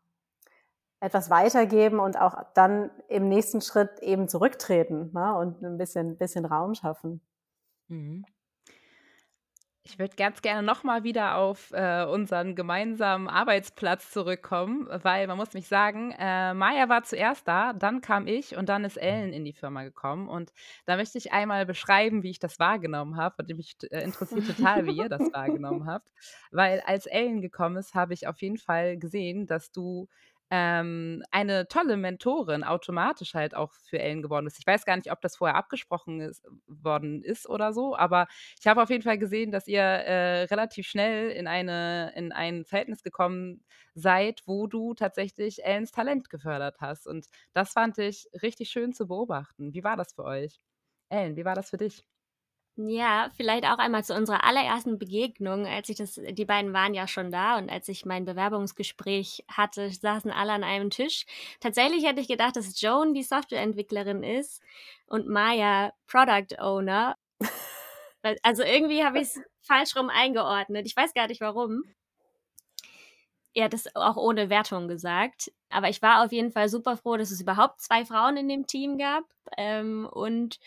etwas 1.01 1.31
weitergeben 1.31 2.01
und 2.01 2.19
auch 2.19 2.35
dann 2.55 2.91
im 3.09 3.29
nächsten 3.29 3.61
Schritt 3.61 3.99
eben 4.01 4.29
zurücktreten 4.29 5.11
ne? 5.13 5.37
und 5.37 5.63
ein 5.63 5.79
bisschen, 5.79 6.17
bisschen 6.17 6.45
Raum 6.45 6.75
schaffen. 6.75 7.21
Mhm. 7.89 8.25
Ich 9.89 10.01
würde 10.01 10.17
ganz 10.17 10.43
gerne 10.43 10.65
nochmal 10.65 11.05
wieder 11.05 11.37
auf 11.37 11.71
äh, 11.71 12.05
unseren 12.07 12.57
gemeinsamen 12.57 13.29
Arbeitsplatz 13.29 14.11
zurückkommen, 14.11 14.89
weil 15.05 15.29
man 15.29 15.37
muss 15.37 15.55
mich 15.55 15.69
sagen, 15.69 16.13
äh, 16.19 16.55
Maya 16.55 16.89
war 16.89 17.05
zuerst 17.05 17.47
da, 17.47 17.73
dann 17.73 18.01
kam 18.01 18.27
ich 18.27 18.57
und 18.57 18.69
dann 18.69 18.85
ist 18.85 18.97
Ellen 18.97 19.33
in 19.33 19.45
die 19.45 19.53
Firma 19.53 19.85
gekommen. 19.85 20.29
Und 20.29 20.53
da 20.87 20.97
möchte 20.97 21.19
ich 21.19 21.33
einmal 21.33 21.67
beschreiben, 21.67 22.25
wie 22.25 22.31
ich 22.31 22.41
das 22.41 22.59
wahrgenommen 22.59 23.17
habe. 23.17 23.37
Und 23.39 23.57
mich 23.57 23.77
äh, 23.93 24.03
interessiert 24.03 24.49
total, 24.57 24.87
wie 24.87 24.97
ihr 24.97 25.09
das 25.09 25.33
wahrgenommen 25.33 25.87
habt. 25.87 26.11
Weil 26.51 26.83
als 26.85 27.07
Ellen 27.07 27.41
gekommen 27.41 27.77
ist, 27.77 27.95
habe 27.95 28.13
ich 28.13 28.27
auf 28.27 28.43
jeden 28.43 28.59
Fall 28.59 28.99
gesehen, 28.99 29.47
dass 29.47 29.71
du 29.71 30.09
ähm, 30.51 31.23
eine 31.31 31.67
tolle 31.69 31.97
Mentorin 31.97 32.63
automatisch 32.65 33.35
halt 33.35 33.55
auch 33.55 33.73
für 33.73 33.99
Ellen 33.99 34.23
geworden 34.23 34.47
ist. 34.47 34.59
Ich 34.59 34.67
weiß 34.67 34.85
gar 34.85 34.97
nicht, 34.97 35.11
ob 35.11 35.21
das 35.21 35.37
vorher 35.37 35.57
abgesprochen 35.57 36.21
ist, 36.21 36.45
worden 36.67 37.23
ist 37.23 37.49
oder 37.49 37.73
so, 37.73 37.97
aber 37.97 38.29
ich 38.61 38.67
habe 38.67 38.83
auf 38.83 38.91
jeden 38.91 39.03
Fall 39.03 39.19
gesehen, 39.19 39.51
dass 39.51 39.67
ihr 39.67 39.83
äh, 39.83 40.43
relativ 40.45 40.87
schnell 40.87 41.31
in, 41.31 41.47
eine, 41.49 42.13
in 42.17 42.33
ein 42.33 42.65
Verhältnis 42.65 43.03
gekommen 43.03 43.65
seid, 43.95 44.43
wo 44.47 44.67
du 44.67 44.95
tatsächlich 44.95 45.65
Ellens 45.65 45.91
Talent 45.91 46.31
gefördert 46.31 46.77
hast. 46.81 47.07
Und 47.07 47.27
das 47.53 47.73
fand 47.73 47.99
ich 47.99 48.29
richtig 48.43 48.71
schön 48.71 48.93
zu 48.93 49.07
beobachten. 49.09 49.73
Wie 49.75 49.85
war 49.85 49.97
das 49.97 50.13
für 50.15 50.25
euch? 50.25 50.61
Ellen, 51.09 51.37
wie 51.37 51.45
war 51.45 51.55
das 51.57 51.71
für 51.71 51.79
dich? 51.79 52.07
Ja, 52.79 53.31
vielleicht 53.35 53.65
auch 53.65 53.79
einmal 53.79 54.05
zu 54.05 54.15
unserer 54.15 54.45
allerersten 54.45 54.99
Begegnung, 54.99 55.67
als 55.67 55.89
ich 55.89 55.97
das, 55.97 56.21
die 56.29 56.45
beiden 56.45 56.75
waren 56.75 56.93
ja 56.93 57.09
schon 57.09 57.31
da 57.31 57.57
und 57.57 57.71
als 57.71 57.89
ich 57.89 58.05
mein 58.05 58.27
Bewerbungsgespräch 58.27 59.45
hatte, 59.49 59.91
saßen 59.91 60.31
alle 60.31 60.53
an 60.53 60.63
einem 60.63 60.91
Tisch. 60.91 61.25
Tatsächlich 61.61 62.05
hätte 62.05 62.21
ich 62.21 62.29
gedacht, 62.29 62.55
dass 62.57 62.79
Joan 62.79 63.15
die 63.15 63.23
Softwareentwicklerin 63.23 64.23
ist 64.23 64.63
und 65.07 65.27
Maya 65.27 65.93
Product 66.07 66.59
Owner. 66.59 67.17
Also 68.43 68.65
irgendwie 68.65 69.05
habe 69.05 69.19
ich 69.21 69.29
es 69.29 69.41
falsch 69.63 69.95
rum 69.95 70.11
eingeordnet. 70.11 70.85
Ich 70.87 70.97
weiß 70.97 71.15
gar 71.15 71.29
nicht 71.29 71.41
warum. 71.41 71.85
Er 73.55 73.65
hat 73.65 73.75
es 73.75 73.95
auch 73.97 74.17
ohne 74.17 74.51
Wertung 74.51 74.89
gesagt. 74.89 75.53
Aber 75.71 75.89
ich 75.89 76.03
war 76.03 76.25
auf 76.25 76.33
jeden 76.33 76.51
Fall 76.53 76.69
super 76.69 76.97
froh, 76.97 77.17
dass 77.17 77.31
es 77.31 77.41
überhaupt 77.41 77.81
zwei 77.81 78.05
Frauen 78.05 78.37
in 78.37 78.49
dem 78.49 78.67
Team 78.67 78.99
gab. 78.99 79.25
Ähm, 79.57 80.09
und 80.11 80.59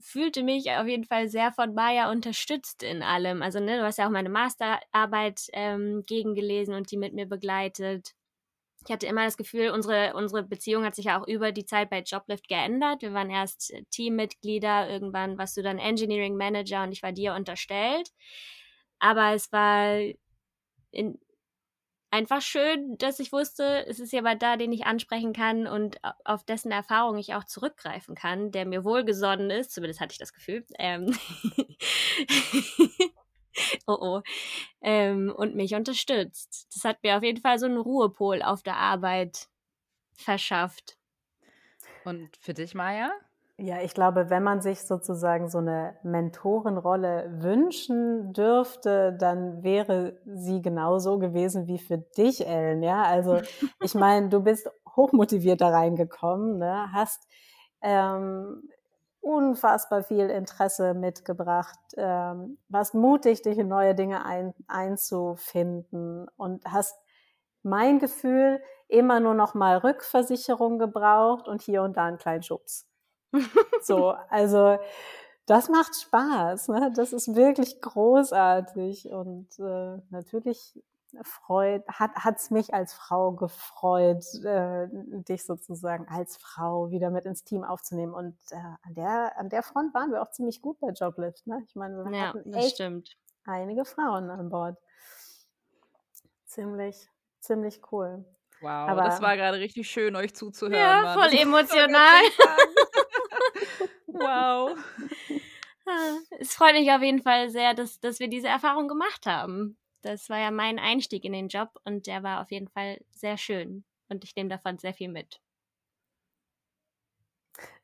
fühlte 0.00 0.42
mich 0.42 0.70
auf 0.70 0.86
jeden 0.86 1.04
Fall 1.04 1.28
sehr 1.28 1.52
von 1.52 1.74
Maya 1.74 2.10
unterstützt 2.10 2.82
in 2.82 3.02
allem. 3.02 3.42
Also, 3.42 3.60
ne, 3.60 3.78
du 3.78 3.84
hast 3.84 3.98
ja 3.98 4.06
auch 4.06 4.10
meine 4.10 4.28
Masterarbeit 4.28 5.42
ähm, 5.52 6.04
gegengelesen 6.06 6.74
und 6.74 6.90
die 6.90 6.96
mit 6.96 7.14
mir 7.14 7.26
begleitet. 7.26 8.14
Ich 8.86 8.92
hatte 8.92 9.06
immer 9.06 9.24
das 9.24 9.36
Gefühl, 9.36 9.70
unsere, 9.70 10.14
unsere 10.14 10.44
Beziehung 10.44 10.84
hat 10.84 10.94
sich 10.94 11.06
ja 11.06 11.20
auch 11.20 11.26
über 11.26 11.52
die 11.52 11.66
Zeit 11.66 11.90
bei 11.90 12.00
Joblift 12.00 12.48
geändert. 12.48 13.02
Wir 13.02 13.12
waren 13.12 13.30
erst 13.30 13.74
Teammitglieder, 13.90 14.88
irgendwann 14.88 15.36
warst 15.36 15.56
du 15.56 15.62
dann 15.62 15.78
Engineering 15.78 16.36
Manager 16.36 16.84
und 16.84 16.92
ich 16.92 17.02
war 17.02 17.12
dir 17.12 17.34
unterstellt. 17.34 18.10
Aber 19.00 19.34
es 19.34 19.52
war 19.52 19.98
in, 20.92 21.18
einfach 22.10 22.42
schön, 22.42 22.96
dass 22.98 23.20
ich 23.20 23.32
wusste, 23.32 23.86
es 23.86 24.00
ist 24.00 24.12
jemand 24.12 24.42
da, 24.42 24.56
den 24.56 24.72
ich 24.72 24.86
ansprechen 24.86 25.32
kann 25.32 25.66
und 25.66 25.98
auf 26.24 26.44
dessen 26.44 26.72
Erfahrung 26.72 27.18
ich 27.18 27.34
auch 27.34 27.44
zurückgreifen 27.44 28.14
kann, 28.14 28.50
der 28.50 28.66
mir 28.66 28.84
wohlgesonnen 28.84 29.50
ist, 29.50 29.72
zumindest 29.72 30.00
hatte 30.00 30.12
ich 30.12 30.18
das 30.18 30.32
Gefühl. 30.32 30.64
Ähm 30.78 31.16
oh 33.86 33.98
oh. 34.00 34.22
Ähm, 34.80 35.32
und 35.34 35.54
mich 35.54 35.74
unterstützt. 35.74 36.66
Das 36.74 36.84
hat 36.84 37.02
mir 37.02 37.16
auf 37.16 37.22
jeden 37.22 37.40
Fall 37.40 37.58
so 37.58 37.66
einen 37.66 37.78
Ruhepol 37.78 38.42
auf 38.42 38.62
der 38.62 38.76
Arbeit 38.76 39.48
verschafft. 40.14 40.96
Und 42.04 42.36
für 42.38 42.54
dich, 42.54 42.74
Maya? 42.74 43.12
Ja, 43.60 43.80
ich 43.82 43.92
glaube, 43.92 44.30
wenn 44.30 44.44
man 44.44 44.60
sich 44.60 44.82
sozusagen 44.82 45.48
so 45.48 45.58
eine 45.58 45.96
Mentorenrolle 46.04 47.28
wünschen 47.42 48.32
dürfte, 48.32 49.16
dann 49.18 49.64
wäre 49.64 50.20
sie 50.26 50.62
genauso 50.62 51.18
gewesen 51.18 51.66
wie 51.66 51.80
für 51.80 51.98
dich, 51.98 52.46
Ellen. 52.46 52.84
Ja, 52.84 53.02
also 53.02 53.40
ich 53.82 53.96
meine, 53.96 54.28
du 54.28 54.40
bist 54.44 54.70
hochmotiviert 54.94 55.60
da 55.60 55.70
reingekommen, 55.70 56.58
ne? 56.58 56.92
hast 56.92 57.26
ähm, 57.82 58.62
unfassbar 59.20 60.04
viel 60.04 60.30
Interesse 60.30 60.94
mitgebracht, 60.94 61.78
ähm, 61.96 62.58
warst 62.68 62.94
mutig, 62.94 63.42
dich 63.42 63.58
in 63.58 63.66
neue 63.66 63.96
Dinge 63.96 64.24
ein, 64.24 64.54
einzufinden 64.68 66.28
und 66.36 66.64
hast 66.64 66.96
mein 67.64 67.98
Gefühl 67.98 68.62
immer 68.86 69.18
nur 69.18 69.34
noch 69.34 69.54
mal 69.54 69.78
Rückversicherung 69.78 70.78
gebraucht 70.78 71.48
und 71.48 71.60
hier 71.60 71.82
und 71.82 71.96
da 71.96 72.04
einen 72.06 72.18
kleinen 72.18 72.44
Schubs. 72.44 72.87
So, 73.82 74.10
also 74.28 74.78
das 75.46 75.68
macht 75.68 75.96
Spaß. 75.96 76.68
Ne? 76.68 76.92
Das 76.94 77.12
ist 77.12 77.34
wirklich 77.34 77.80
großartig 77.80 79.10
und 79.10 79.48
äh, 79.58 79.98
natürlich 80.10 80.82
freut, 81.22 81.86
hat 81.88 82.36
es 82.36 82.50
mich 82.50 82.74
als 82.74 82.92
Frau 82.92 83.32
gefreut, 83.32 84.24
äh, 84.44 84.88
dich 84.90 85.44
sozusagen 85.44 86.06
als 86.08 86.36
Frau 86.36 86.90
wieder 86.90 87.10
mit 87.10 87.24
ins 87.24 87.44
Team 87.44 87.64
aufzunehmen. 87.64 88.12
Und 88.12 88.36
äh, 88.50 88.56
an, 88.56 88.94
der, 88.94 89.38
an 89.38 89.48
der 89.48 89.62
Front 89.62 89.94
waren 89.94 90.12
wir 90.12 90.22
auch 90.22 90.30
ziemlich 90.30 90.60
gut 90.60 90.78
bei 90.80 90.90
Joblift. 90.90 91.46
Ne? 91.46 91.62
Ich 91.66 91.74
meine, 91.74 92.04
wir 92.04 92.16
ja, 92.16 92.28
hatten 92.28 92.52
echt 92.52 92.74
stimmt. 92.74 93.16
einige 93.44 93.84
Frauen 93.84 94.30
an 94.30 94.50
Bord. 94.50 94.76
Ziemlich, 96.44 97.08
ziemlich 97.40 97.80
cool. 97.90 98.24
Wow, 98.60 98.88
Aber, 98.88 99.02
das 99.02 99.20
war 99.20 99.36
gerade 99.36 99.58
richtig 99.58 99.88
schön, 99.88 100.16
euch 100.16 100.34
zuzuhören. 100.34 100.80
Ja, 100.80 101.02
Mann. 101.02 101.18
voll 101.18 101.38
emotional. 101.38 102.22
wow. 104.06 104.76
Es 106.38 106.54
freut 106.54 106.74
mich 106.74 106.90
auf 106.90 107.02
jeden 107.02 107.22
Fall 107.22 107.50
sehr, 107.50 107.74
dass, 107.74 108.00
dass 108.00 108.20
wir 108.20 108.28
diese 108.28 108.48
Erfahrung 108.48 108.88
gemacht 108.88 109.26
haben. 109.26 109.78
Das 110.02 110.28
war 110.28 110.38
ja 110.38 110.50
mein 110.50 110.78
Einstieg 110.78 111.24
in 111.24 111.32
den 111.32 111.48
Job 111.48 111.70
und 111.84 112.06
der 112.06 112.22
war 112.22 112.40
auf 112.40 112.50
jeden 112.50 112.68
Fall 112.68 112.98
sehr 113.10 113.36
schön. 113.36 113.84
Und 114.08 114.24
ich 114.24 114.34
nehme 114.36 114.48
davon 114.48 114.78
sehr 114.78 114.94
viel 114.94 115.08
mit. 115.08 115.40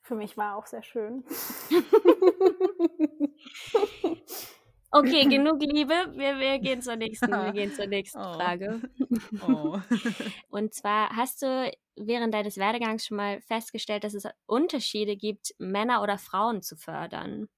Für 0.03 0.15
mich 0.15 0.37
war 0.37 0.57
auch 0.57 0.67
sehr 0.67 0.83
schön. 0.83 1.25
Okay, 4.97 5.25
genug 5.25 5.61
Liebe. 5.61 5.93
Wir, 6.15 6.39
wir 6.39 6.61
gehen 6.61 6.81
zur 6.81 6.95
nächsten, 6.95 7.29
wir 7.29 7.51
gehen 7.51 7.73
zur 7.73 7.87
nächsten 7.87 8.19
oh. 8.21 8.35
Frage. 8.35 8.81
Oh. 9.45 9.81
Und 10.51 10.73
zwar 10.73 11.17
hast 11.17 11.43
du 11.43 11.73
während 11.97 12.33
deines 12.33 12.57
Werdegangs 12.59 13.05
schon 13.05 13.17
mal 13.17 13.41
festgestellt, 13.41 14.05
dass 14.05 14.15
es 14.15 14.23
Unterschiede 14.47 15.17
gibt, 15.17 15.53
Männer 15.59 16.01
oder 16.01 16.17
Frauen 16.17 16.63
zu 16.63 16.77
fördern? 16.77 17.49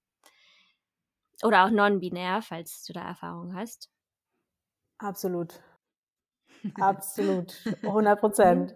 Oder 1.42 1.66
auch 1.66 1.70
non-binär, 1.70 2.40
falls 2.40 2.85
du 2.87 2.94
da 2.94 3.03
Erfahrung 3.03 3.55
hast? 3.55 3.90
Absolut. 4.96 5.61
Absolut. 6.81 7.55
100 7.83 8.18
Prozent. 8.18 8.75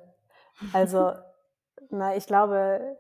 Also, 0.75 1.15
na, 1.89 2.15
ich 2.15 2.27
glaube, 2.27 2.99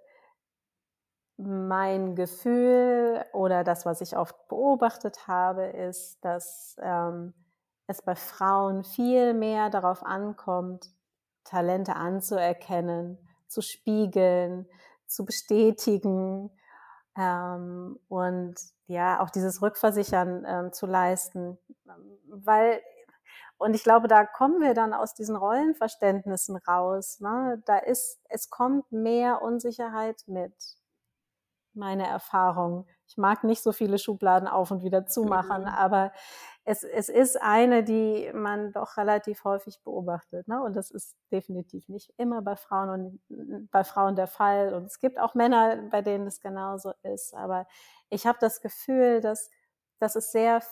mein 1.40 2.14
Gefühl 2.14 3.24
oder 3.32 3.64
das, 3.64 3.86
was 3.86 4.00
ich 4.00 4.16
oft 4.16 4.48
beobachtet 4.48 5.26
habe, 5.26 5.64
ist, 5.64 6.24
dass 6.24 6.76
ähm, 6.80 7.34
es 7.86 8.02
bei 8.02 8.14
Frauen 8.14 8.84
viel 8.84 9.34
mehr 9.34 9.70
darauf 9.70 10.04
ankommt, 10.04 10.90
Talente 11.44 11.96
anzuerkennen, 11.96 13.18
zu 13.48 13.62
spiegeln, 13.62 14.66
zu 15.06 15.24
bestätigen 15.24 16.50
ähm, 17.16 17.98
und 18.08 18.54
ja, 18.86 19.20
auch 19.20 19.30
dieses 19.30 19.62
Rückversichern 19.62 20.44
ähm, 20.46 20.72
zu 20.72 20.86
leisten. 20.86 21.58
Weil, 22.28 22.80
und 23.58 23.74
ich 23.74 23.82
glaube, 23.82 24.08
da 24.08 24.24
kommen 24.24 24.60
wir 24.60 24.74
dann 24.74 24.92
aus 24.92 25.14
diesen 25.14 25.36
Rollenverständnissen 25.36 26.56
raus. 26.56 27.20
Ne? 27.20 27.62
Da 27.66 27.78
ist, 27.78 28.20
es 28.28 28.50
kommt 28.50 28.90
mehr 28.92 29.42
Unsicherheit 29.42 30.22
mit 30.26 30.54
meine 31.74 32.06
Erfahrung. 32.06 32.86
Ich 33.06 33.16
mag 33.16 33.44
nicht 33.44 33.62
so 33.62 33.72
viele 33.72 33.98
Schubladen 33.98 34.48
auf 34.48 34.70
und 34.70 34.82
wieder 34.82 35.06
zumachen, 35.06 35.62
mhm. 35.62 35.68
aber 35.68 36.12
es, 36.64 36.84
es 36.84 37.08
ist 37.08 37.40
eine, 37.40 37.82
die 37.82 38.30
man 38.34 38.72
doch 38.72 38.96
relativ 38.96 39.44
häufig 39.44 39.82
beobachtet. 39.82 40.46
Ne? 40.46 40.62
Und 40.62 40.76
das 40.76 40.90
ist 40.90 41.16
definitiv 41.32 41.88
nicht 41.88 42.12
immer 42.16 42.42
bei 42.42 42.54
Frauen 42.56 43.20
und 43.28 43.70
bei 43.70 43.82
Frauen 43.82 44.14
der 44.14 44.26
Fall. 44.26 44.74
Und 44.74 44.84
es 44.84 45.00
gibt 45.00 45.18
auch 45.18 45.34
Männer, 45.34 45.88
bei 45.90 46.02
denen 46.02 46.26
es 46.26 46.40
genauso 46.40 46.92
ist. 47.02 47.34
Aber 47.34 47.66
ich 48.10 48.26
habe 48.26 48.38
das 48.40 48.60
Gefühl, 48.60 49.20
dass, 49.20 49.50
dass 49.98 50.16
es 50.16 50.32
sehr, 50.32 50.62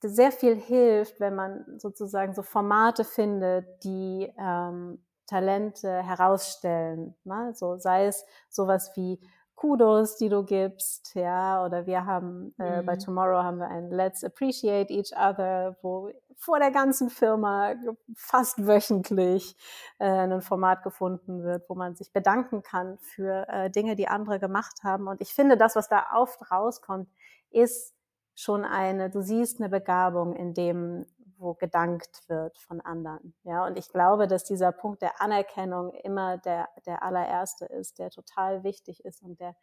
sehr 0.00 0.32
viel 0.32 0.56
hilft, 0.56 1.20
wenn 1.20 1.34
man 1.34 1.78
sozusagen 1.78 2.34
so 2.34 2.42
Formate 2.42 3.04
findet, 3.04 3.84
die 3.84 4.32
ähm, 4.38 5.04
Talente 5.26 6.02
herausstellen. 6.02 7.14
Ne? 7.24 7.52
So 7.54 7.76
sei 7.76 8.06
es 8.06 8.24
sowas 8.48 8.92
wie 8.94 9.20
Kudos, 9.56 10.16
die 10.16 10.28
du 10.28 10.44
gibst, 10.44 11.14
ja, 11.14 11.64
oder 11.64 11.86
wir 11.86 12.04
haben 12.04 12.54
äh, 12.58 12.82
mhm. 12.82 12.86
bei 12.86 12.96
Tomorrow 12.96 13.42
haben 13.42 13.58
wir 13.58 13.68
ein 13.68 13.90
Let's 13.90 14.22
Appreciate 14.22 14.92
Each 14.92 15.12
Other, 15.16 15.76
wo 15.80 16.10
vor 16.36 16.58
der 16.58 16.70
ganzen 16.70 17.08
Firma 17.08 17.74
fast 18.14 18.66
wöchentlich 18.66 19.56
äh, 19.98 20.06
ein 20.06 20.42
Format 20.42 20.82
gefunden 20.82 21.42
wird, 21.42 21.68
wo 21.70 21.74
man 21.74 21.96
sich 21.96 22.12
bedanken 22.12 22.62
kann 22.62 22.98
für 22.98 23.48
äh, 23.48 23.70
Dinge, 23.70 23.96
die 23.96 24.08
andere 24.08 24.38
gemacht 24.38 24.84
haben. 24.84 25.08
Und 25.08 25.22
ich 25.22 25.32
finde, 25.32 25.56
das, 25.56 25.74
was 25.74 25.88
da 25.88 26.04
oft 26.14 26.50
rauskommt, 26.50 27.08
ist 27.50 27.94
schon 28.34 28.64
eine, 28.64 29.08
du 29.08 29.22
siehst 29.22 29.60
eine 29.60 29.70
Begabung 29.70 30.36
in 30.36 30.52
dem, 30.52 31.06
wo 31.38 31.54
gedankt 31.54 32.22
wird 32.28 32.58
von 32.58 32.80
anderen. 32.80 33.34
Ja, 33.42 33.66
und 33.66 33.78
ich 33.78 33.88
glaube, 33.88 34.26
dass 34.26 34.44
dieser 34.44 34.72
Punkt 34.72 35.02
der 35.02 35.20
Anerkennung 35.20 35.92
immer 36.02 36.38
der, 36.38 36.68
der 36.86 37.02
allererste 37.02 37.66
ist, 37.66 37.98
der 37.98 38.10
total 38.10 38.64
wichtig 38.64 39.04
ist 39.04 39.22
und 39.22 39.40
der 39.40 39.56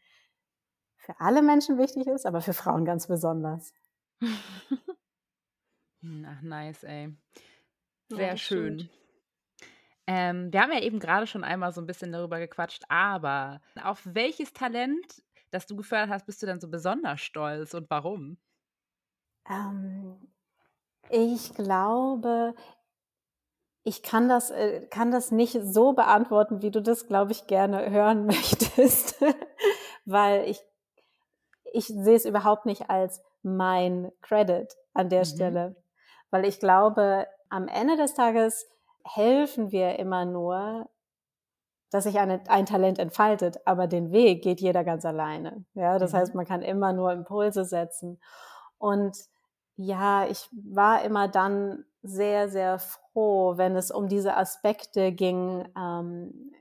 für 0.97 1.19
alle 1.19 1.41
Menschen 1.41 1.77
wichtig 1.77 2.07
ist, 2.07 2.25
aber 2.25 2.41
für 2.41 2.53
Frauen 2.53 2.85
ganz 2.85 3.07
besonders. 3.07 3.73
Ach, 6.25 6.41
nice, 6.41 6.83
ey. 6.83 7.15
Sehr 8.09 8.27
ja, 8.27 8.37
schön. 8.37 8.89
Ähm, 10.05 10.51
wir 10.51 10.61
haben 10.61 10.71
ja 10.71 10.81
eben 10.81 10.99
gerade 10.99 11.27
schon 11.27 11.43
einmal 11.43 11.71
so 11.71 11.81
ein 11.81 11.87
bisschen 11.87 12.11
darüber 12.11 12.39
gequatscht, 12.39 12.83
aber 12.89 13.61
auf 13.81 14.01
welches 14.03 14.51
Talent, 14.51 15.23
das 15.51 15.65
du 15.65 15.75
gefördert 15.77 16.09
hast, 16.09 16.25
bist 16.25 16.41
du 16.41 16.45
denn 16.45 16.59
so 16.59 16.69
besonders 16.69 17.21
stolz 17.21 17.73
und 17.73 17.89
warum? 17.89 18.37
Ähm, 19.49 20.32
ich 21.09 21.53
glaube, 21.53 22.53
ich 23.83 24.01
kann 24.03 24.29
das, 24.29 24.49
äh, 24.51 24.85
kann 24.87 25.11
das 25.11 25.31
nicht 25.31 25.57
so 25.61 25.93
beantworten, 25.93 26.61
wie 26.61 26.71
du 26.71 26.81
das, 26.81 27.07
glaube 27.07 27.31
ich, 27.31 27.47
gerne 27.47 27.89
hören 27.91 28.25
möchtest, 28.25 29.21
weil 30.05 30.47
ich, 30.49 30.63
ich 31.71 31.87
sehe 31.87 32.15
es 32.15 32.25
überhaupt 32.25 32.65
nicht 32.65 32.89
als 32.89 33.21
mein 33.41 34.11
Credit 34.21 34.73
an 34.93 35.09
der 35.09 35.21
Mhm. 35.21 35.25
Stelle, 35.25 35.75
weil 36.31 36.45
ich 36.45 36.59
glaube, 36.59 37.27
am 37.49 37.67
Ende 37.67 37.97
des 37.97 38.13
Tages 38.13 38.67
helfen 39.03 39.71
wir 39.71 39.99
immer 39.99 40.25
nur, 40.25 40.89
dass 41.91 42.05
sich 42.05 42.17
eine, 42.19 42.41
ein 42.47 42.65
Talent 42.65 42.97
entfaltet, 42.97 43.59
aber 43.65 43.87
den 43.87 44.11
Weg 44.11 44.43
geht 44.43 44.61
jeder 44.61 44.83
ganz 44.83 45.05
alleine. 45.05 45.65
Ja, 45.75 45.99
das 45.99 46.13
Mhm. 46.13 46.17
heißt, 46.17 46.35
man 46.35 46.45
kann 46.45 46.61
immer 46.61 46.93
nur 46.93 47.11
Impulse 47.11 47.65
setzen. 47.65 48.19
Und 48.77 49.15
ja, 49.75 50.27
ich 50.27 50.49
war 50.51 51.03
immer 51.03 51.27
dann 51.27 51.85
sehr, 52.01 52.49
sehr 52.49 52.79
froh, 52.79 53.57
wenn 53.57 53.75
es 53.75 53.91
um 53.91 54.07
diese 54.07 54.35
Aspekte 54.35 55.11
ging, 55.11 55.67
ähm, 55.77 56.51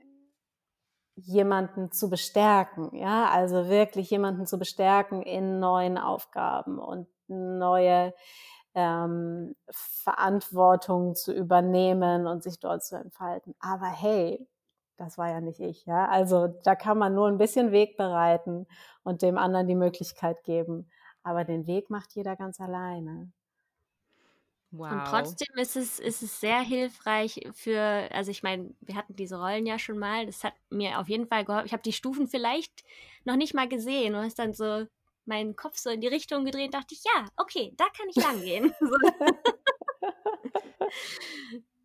jemanden 1.15 1.91
zu 1.91 2.09
bestärken. 2.09 2.95
Ja, 2.95 3.29
also 3.29 3.69
wirklich 3.69 4.09
jemanden 4.09 4.45
zu 4.47 4.57
bestärken 4.57 5.21
in 5.21 5.59
neuen 5.59 5.97
Aufgaben 5.97 6.79
und 6.79 7.07
neue 7.27 8.13
ähm, 8.75 9.55
Verantwortung 9.69 11.15
zu 11.15 11.33
übernehmen 11.33 12.25
und 12.27 12.43
sich 12.43 12.59
dort 12.59 12.83
zu 12.83 12.95
entfalten. 12.97 13.53
Aber 13.59 13.87
hey, 13.87 14.47
das 14.97 15.17
war 15.17 15.29
ja 15.29 15.41
nicht 15.41 15.59
ich, 15.59 15.85
ja. 15.85 16.07
Also 16.07 16.47
da 16.63 16.75
kann 16.75 16.97
man 16.97 17.13
nur 17.13 17.27
ein 17.27 17.37
bisschen 17.37 17.71
Weg 17.71 17.97
bereiten 17.97 18.67
und 19.03 19.21
dem 19.21 19.37
anderen 19.37 19.67
die 19.67 19.75
Möglichkeit 19.75 20.43
geben. 20.43 20.89
Aber 21.23 21.43
den 21.43 21.67
Weg 21.67 21.89
macht 21.89 22.13
jeder 22.15 22.35
ganz 22.35 22.59
alleine. 22.59 23.31
Wow. 24.71 24.91
Und 24.91 25.05
trotzdem 25.05 25.55
ist 25.57 25.75
es, 25.75 25.99
ist 25.99 26.23
es 26.23 26.39
sehr 26.39 26.59
hilfreich 26.61 27.47
für, 27.53 27.79
also 28.11 28.31
ich 28.31 28.41
meine, 28.41 28.73
wir 28.81 28.95
hatten 28.95 29.15
diese 29.15 29.37
Rollen 29.37 29.67
ja 29.67 29.77
schon 29.77 29.99
mal, 29.99 30.25
das 30.25 30.43
hat 30.43 30.55
mir 30.71 30.99
auf 30.99 31.07
jeden 31.07 31.27
Fall 31.27 31.45
geholfen. 31.45 31.67
Ich 31.67 31.73
habe 31.73 31.83
die 31.83 31.93
Stufen 31.93 32.27
vielleicht 32.27 32.83
noch 33.23 33.35
nicht 33.35 33.53
mal 33.53 33.69
gesehen 33.69 34.15
und 34.15 34.23
hast 34.23 34.39
dann 34.39 34.53
so 34.53 34.87
meinen 35.25 35.55
Kopf 35.55 35.77
so 35.77 35.91
in 35.91 36.01
die 36.01 36.07
Richtung 36.07 36.43
gedreht, 36.43 36.73
dachte 36.73 36.95
ich, 36.95 37.03
ja, 37.03 37.25
okay, 37.37 37.73
da 37.77 37.85
kann 37.95 38.09
ich 38.09 38.15
lang 38.15 38.41
gehen. 38.41 38.73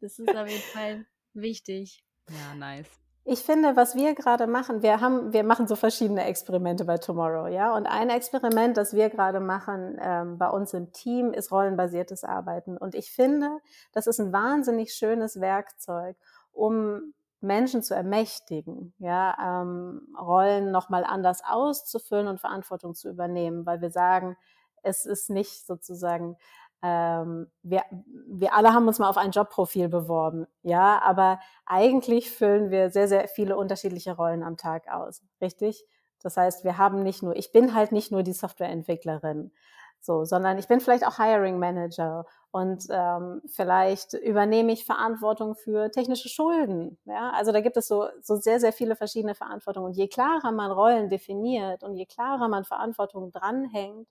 Das 0.01 0.19
ist 0.19 0.37
auf 0.37 0.49
jeden 0.49 0.63
Fall 0.63 1.07
wichtig. 1.35 2.05
Ja, 2.31 2.55
nice. 2.55 3.01
Ich 3.31 3.41
finde, 3.41 3.77
was 3.77 3.95
wir 3.95 4.15
gerade 4.15 4.47
machen, 4.47 4.81
wir 4.81 5.03
haben, 5.03 5.35
wir 5.35 5.45
machen 5.45 5.69
so 5.69 5.77
verschiedene 5.77 6.25
Experimente 6.25 6.87
bei 6.87 6.97
Tomorrow, 6.97 7.49
ja. 7.49 7.77
Und 7.77 7.85
ein 7.85 8.09
Experiment, 8.09 8.79
das 8.79 8.95
wir 8.95 9.11
gerade 9.11 9.39
machen 9.39 9.99
ähm, 10.01 10.39
bei 10.39 10.49
uns 10.49 10.73
im 10.73 10.93
Team, 10.93 11.35
ist 11.35 11.53
rollenbasiertes 11.53 12.25
Arbeiten. 12.25 12.79
Und 12.79 12.95
ich 12.95 13.13
finde, 13.13 13.59
das 13.93 14.07
ist 14.07 14.19
ein 14.19 14.33
wahnsinnig 14.33 14.95
schönes 14.95 15.43
Werkzeug, 15.43 16.17
um 16.53 17.13
Menschen 17.43 17.83
zu 17.83 17.95
ermächtigen, 17.95 18.95
ja, 18.99 19.37
ähm, 19.61 20.09
Rollen 20.19 20.71
nochmal 20.71 21.05
anders 21.05 21.43
auszufüllen 21.47 22.29
und 22.29 22.41
Verantwortung 22.41 22.95
zu 22.95 23.11
übernehmen, 23.11 23.67
weil 23.67 23.83
wir 23.83 23.91
sagen, 23.91 24.39
es 24.83 25.05
ist 25.05 25.29
nicht 25.29 25.67
sozusagen 25.67 26.39
ähm, 26.83 27.51
wir, 27.63 27.83
wir 28.27 28.55
alle 28.55 28.73
haben 28.73 28.87
uns 28.87 28.99
mal 28.99 29.09
auf 29.09 29.17
ein 29.17 29.33
Jobprofil 29.33 29.89
beworben, 29.89 30.47
ja, 30.63 31.01
aber 31.03 31.41
eigentlich 31.67 32.31
füllen 32.31 32.71
wir 32.71 32.91
sehr, 32.91 33.09
sehr 33.09 33.29
viele 33.29 33.57
unterschiedliche 33.57 34.17
Rollen 34.17 34.43
am 34.43 34.57
Tag 34.57 34.89
aus, 34.89 35.23
richtig? 35.41 35.85
Das 36.23 36.37
heißt, 36.37 36.65
wir 36.65 36.79
haben 36.79 37.03
nicht 37.03 37.23
nur, 37.23 37.37
ich 37.37 37.53
bin 37.53 37.75
halt 37.75 37.93
nicht 37.93 38.13
nur 38.13 38.23
die 38.23 38.33
Softwareentwicklerin, 38.33 39.53
so, 40.01 40.25
sondern 40.25 40.59
ich 40.59 40.69
bin 40.69 40.81
vielleicht 40.81 41.07
auch 41.07 41.17
Hiring 41.17 41.59
Manager 41.59 42.25
und 42.51 42.87
ähm, 42.91 43.43
vielleicht 43.47 44.15
übernehme 44.15 44.73
ich 44.73 44.85
Verantwortung 44.85 45.55
für 45.55 45.91
technische 45.91 46.29
Schulden. 46.29 46.99
Ja? 47.05 47.31
Also 47.31 47.53
da 47.53 47.61
gibt 47.61 47.77
es 47.77 47.89
so, 47.89 48.07
so 48.23 48.37
sehr, 48.37 48.61
sehr 48.61 48.73
viele 48.73 48.97
verschiedene 48.97 49.35
Verantwortungen. 49.35 49.89
Und 49.89 49.97
je 49.97 50.09
klarer 50.09 50.53
man 50.53 50.71
Rollen 50.71 51.09
definiert 51.09 51.83
und 51.83 51.97
je 51.97 52.07
klarer 52.07 52.49
man 52.49 52.65
Verantwortung 52.65 53.33
dranhängt, 53.33 54.09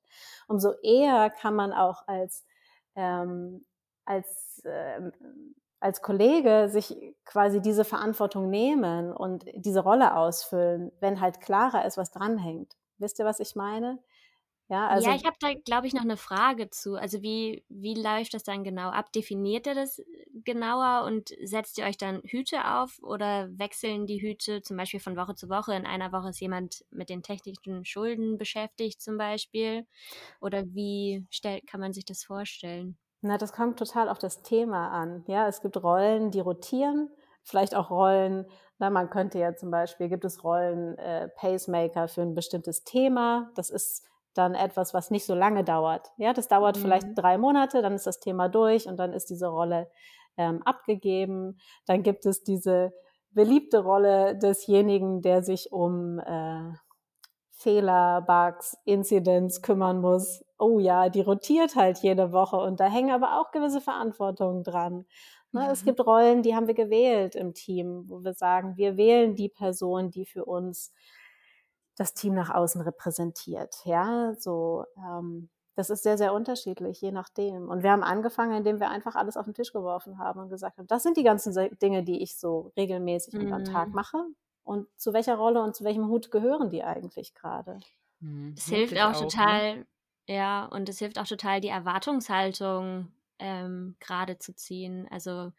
umso 0.48 0.74
eher 0.84 1.30
kann 1.30 1.56
man 1.56 1.74
auch 1.74 2.08
als 2.08 2.46
ähm, 2.98 3.66
als, 4.06 4.62
äh, 4.66 5.12
als 5.80 6.02
Kollege 6.02 6.68
sich 6.70 7.16
quasi 7.26 7.62
diese 7.62 7.86
Verantwortung 7.86 8.50
nehmen 8.50 9.14
und 9.14 9.46
diese 9.56 9.82
Rolle 9.82 10.16
ausfüllen, 10.18 10.92
wenn 11.00 11.22
halt 11.22 11.40
klarer 11.40 11.86
ist, 11.86 11.98
was 11.98 12.12
dranhängt. 12.12 12.76
Wisst 12.98 13.20
ihr, 13.20 13.26
was 13.26 13.40
ich 13.40 13.56
meine? 13.56 14.00
Ja, 14.70 14.88
also, 14.90 15.12
ja 15.12 15.16
ich 15.16 15.24
habe 15.26 15.36
da, 15.40 15.54
glaube 15.54 15.88
ich, 15.88 15.94
noch 15.94 16.02
eine 16.02 16.18
Frage 16.18 16.70
zu. 16.70 16.96
Also 16.96 17.22
wie, 17.22 17.64
wie 17.70 17.94
läuft 17.94 18.34
das 18.34 18.44
dann 18.44 18.64
genau 18.64 18.90
ab? 18.90 19.12
Definiert 19.12 19.68
ihr 19.68 19.76
das 19.76 20.02
genauer 20.44 21.06
und 21.06 21.30
setzt 21.44 21.78
ihr 21.78 21.86
euch 21.86 21.98
dann 21.98 22.22
Hüte 22.24 22.66
auf 22.66 23.00
oder 23.02 23.50
wechseln 23.58 24.08
die 24.08 24.22
Hüte 24.22 24.62
zum 24.62 24.78
Beispiel 24.78 25.00
von 25.00 25.16
Woche 25.16 25.36
zu 25.36 25.50
Woche? 25.50 25.76
In 25.76 25.86
einer 25.86 26.12
Woche 26.12 26.30
ist 26.30 26.40
jemand 26.42 26.84
mit 26.90 27.10
den 27.10 27.24
technischen 27.24 27.86
Schulden 27.86 28.38
beschäftigt 28.38 29.02
zum 29.02 29.18
Beispiel. 29.18 29.86
Oder 30.42 30.66
wie 30.68 31.26
stell, 31.30 31.62
kann 31.62 31.80
man 31.82 31.94
sich 31.94 32.06
das 32.06 32.24
vorstellen? 32.24 32.98
Na, 33.22 33.38
das 33.38 33.52
kommt 33.52 33.80
total 33.80 34.10
auf 34.10 34.20
das 34.20 34.44
Thema 34.44 34.90
an. 34.92 35.24
Ja, 35.28 35.48
es 35.48 35.62
gibt 35.62 35.82
Rollen, 35.82 36.30
die 36.32 36.40
rotieren, 36.40 37.10
vielleicht 37.44 37.76
auch 37.76 37.90
Rollen, 37.90 38.46
na, 38.80 38.90
man 38.92 39.10
könnte 39.10 39.40
ja 39.40 39.56
zum 39.56 39.72
Beispiel, 39.72 40.08
gibt 40.08 40.24
es 40.24 40.44
Rollen 40.44 40.98
äh, 41.00 41.28
Pacemaker 41.30 42.08
für 42.08 42.22
ein 42.22 42.36
bestimmtes 42.36 42.84
Thema. 42.84 43.52
Das 43.56 43.70
ist 43.72 44.06
dann 44.38 44.56
etwas, 44.56 44.94
was 44.94 45.12
nicht 45.12 45.26
so 45.26 45.36
lange 45.36 45.64
dauert. 45.64 46.12
Ja, 46.18 46.34
das 46.34 46.48
dauert 46.48 46.78
mhm. 46.78 46.82
vielleicht 46.82 47.08
drei 47.16 47.38
Monate, 47.38 47.82
dann 47.82 47.94
ist 47.94 48.08
das 48.08 48.20
Thema 48.20 48.50
durch 48.50 48.88
und 48.88 48.98
dann 48.98 49.14
ist 49.14 49.30
diese 49.30 49.48
Rolle 49.48 49.90
ähm, 50.38 50.62
abgegeben. 50.64 51.60
Dann 51.86 52.04
gibt 52.04 52.26
es 52.26 52.44
diese 52.44 52.94
beliebte 53.32 53.80
Rolle 53.80 54.38
desjenigen, 54.38 55.22
der 55.22 55.44
sich 55.44 55.72
um 55.72 56.20
äh, 56.20 56.74
Fehler, 57.52 58.22
Bugs, 58.22 58.78
Incidents 58.86 59.62
kümmern 59.62 60.00
muss. 60.00 60.44
Oh 60.60 60.80
ja, 60.80 61.10
die 61.10 61.22
rotiert 61.22 61.76
halt 61.76 62.00
jede 62.00 62.32
Woche 62.32 62.58
und 62.58 62.80
da 62.80 62.86
hängen 62.86 63.12
aber 63.12 63.40
auch 63.40 63.52
gewisse 63.52 63.82
Verantwortungen 63.82 64.64
dran. 64.64 65.06
Ne, 65.52 65.62
mhm. 65.62 65.70
Es 65.72 65.84
gibt 65.84 66.06
Rollen, 66.06 66.44
die 66.44 66.56
haben 66.56 66.68
wir 66.68 66.74
gewählt 66.74 67.36
im 67.36 67.54
Team, 67.54 68.06
wo 68.08 68.24
wir 68.24 68.34
sagen, 68.34 68.78
wir 68.78 68.98
wählen 68.98 69.36
die 69.36 69.50
Person, 69.50 70.12
die 70.12 70.26
für 70.26 70.46
uns 70.46 70.94
das 71.98 72.14
Team 72.14 72.34
nach 72.34 72.50
außen 72.50 72.82
repräsentiert. 72.82 73.76
Ja, 73.84 74.34
so 74.38 74.86
ähm, 74.98 75.50
das 75.78 75.92
ist 75.92 76.02
sehr, 76.02 76.18
sehr 76.18 76.34
unterschiedlich, 76.34 77.02
je 77.02 77.12
nachdem. 77.12 77.70
Und 77.70 77.84
wir 77.84 77.92
haben 77.92 78.04
angefangen, 78.04 78.58
indem 78.58 78.80
wir 78.80 78.90
einfach 78.90 79.14
alles 79.14 79.38
auf 79.38 79.46
den 79.46 79.54
Tisch 79.54 79.72
geworfen 79.72 80.18
haben 80.18 80.40
und 80.40 80.50
gesagt 80.50 80.80
haben, 80.80 80.88
das 80.88 81.04
sind 81.04 81.18
die 81.18 81.24
ganzen 81.24 81.54
Dinge, 81.80 82.04
die 82.04 82.24
ich 82.24 82.36
so 82.36 82.72
regelmäßig 82.76 83.36
mhm. 83.36 83.42
und 83.42 83.54
am 83.54 83.64
Tag 83.64 83.90
mache. 83.90 84.18
Und 84.64 84.88
zu 84.98 85.14
welcher 85.14 85.36
Rolle 85.36 85.62
und 85.62 85.76
zu 85.76 85.84
welchem 85.84 86.08
Hut 86.08 86.32
gehören 86.32 86.72
die 86.72 86.84
eigentlich 86.84 87.36
gerade? 87.36 87.80
Mhm. 88.22 88.56
Es 88.58 88.66
hilft 88.66 88.98
auch, 88.98 89.14
auch 89.14 89.22
total, 89.22 89.78
ne? 89.78 89.86
ja, 90.28 90.66
und 90.66 90.90
es 90.90 90.98
hilft 90.98 91.20
auch 91.20 91.28
total, 91.28 91.62
die 91.62 91.68
Erwartungshaltung 91.68 93.12
ähm, 93.38 93.96
gerade 94.00 94.40
zu 94.40 94.56
ziehen. 94.56 95.08
Also 95.12 95.52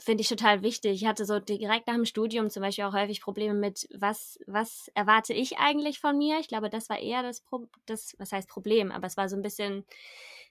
finde 0.00 0.22
ich 0.22 0.28
total 0.28 0.62
wichtig. 0.62 1.02
Ich 1.02 1.06
hatte 1.06 1.24
so 1.24 1.40
direkt 1.40 1.86
nach 1.86 1.94
dem 1.94 2.04
Studium 2.04 2.50
zum 2.50 2.62
Beispiel 2.62 2.84
auch 2.84 2.92
häufig 2.94 3.20
Probleme 3.20 3.54
mit, 3.54 3.88
was, 3.94 4.38
was 4.46 4.90
erwarte 4.94 5.34
ich 5.34 5.58
eigentlich 5.58 5.98
von 6.00 6.16
mir? 6.16 6.38
Ich 6.40 6.48
glaube, 6.48 6.70
das 6.70 6.88
war 6.88 6.98
eher 6.98 7.22
das, 7.22 7.40
Pro 7.40 7.66
das, 7.86 8.14
was 8.18 8.32
heißt 8.32 8.48
Problem, 8.48 8.92
aber 8.92 9.06
es 9.06 9.16
war 9.16 9.28
so 9.28 9.36
ein 9.36 9.42
bisschen, 9.42 9.84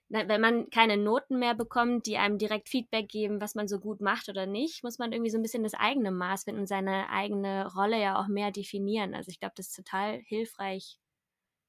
wenn 0.09 0.41
man 0.41 0.69
keine 0.69 0.97
Noten 0.97 1.39
mehr 1.39 1.55
bekommt, 1.55 2.05
die 2.07 2.17
einem 2.17 2.37
direkt 2.37 2.69
Feedback 2.69 3.09
geben, 3.09 3.41
was 3.41 3.55
man 3.55 3.67
so 3.67 3.79
gut 3.79 4.01
macht 4.01 4.29
oder 4.29 4.45
nicht, 4.45 4.83
muss 4.83 4.99
man 4.99 5.11
irgendwie 5.13 5.31
so 5.31 5.37
ein 5.37 5.43
bisschen 5.43 5.63
das 5.63 5.73
eigene 5.73 6.11
Maß 6.11 6.43
finden 6.43 6.61
und 6.61 6.67
seine 6.67 7.09
eigene 7.09 7.71
Rolle 7.73 7.99
ja 8.01 8.19
auch 8.21 8.27
mehr 8.27 8.51
definieren. 8.51 9.15
Also 9.15 9.29
ich 9.29 9.39
glaube, 9.39 9.53
das 9.57 9.67
ist 9.67 9.75
total 9.75 10.19
hilfreich, 10.21 10.99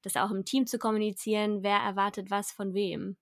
das 0.03 0.17
auch 0.17 0.31
im 0.31 0.45
Team 0.45 0.67
zu 0.67 0.79
kommunizieren, 0.79 1.63
wer 1.63 1.77
erwartet 1.79 2.31
was 2.31 2.51
von 2.51 2.73
wem. 2.73 3.17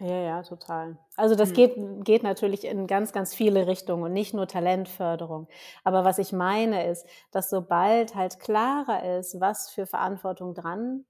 Ja, 0.00 0.20
ja, 0.20 0.42
total. 0.42 0.98
Also 1.16 1.36
das 1.36 1.50
hm. 1.50 1.54
geht, 1.54 2.04
geht 2.04 2.22
natürlich 2.24 2.64
in 2.64 2.86
ganz, 2.86 3.12
ganz 3.12 3.32
viele 3.32 3.66
Richtungen 3.66 4.02
und 4.02 4.12
nicht 4.12 4.34
nur 4.34 4.48
Talentförderung. 4.48 5.48
Aber 5.84 6.04
was 6.04 6.18
ich 6.18 6.32
meine 6.32 6.90
ist, 6.90 7.06
dass 7.30 7.48
sobald 7.48 8.14
halt 8.14 8.40
klarer 8.40 9.18
ist, 9.18 9.40
was 9.40 9.70
für 9.70 9.86
Verantwortung 9.86 10.54
dran 10.54 11.04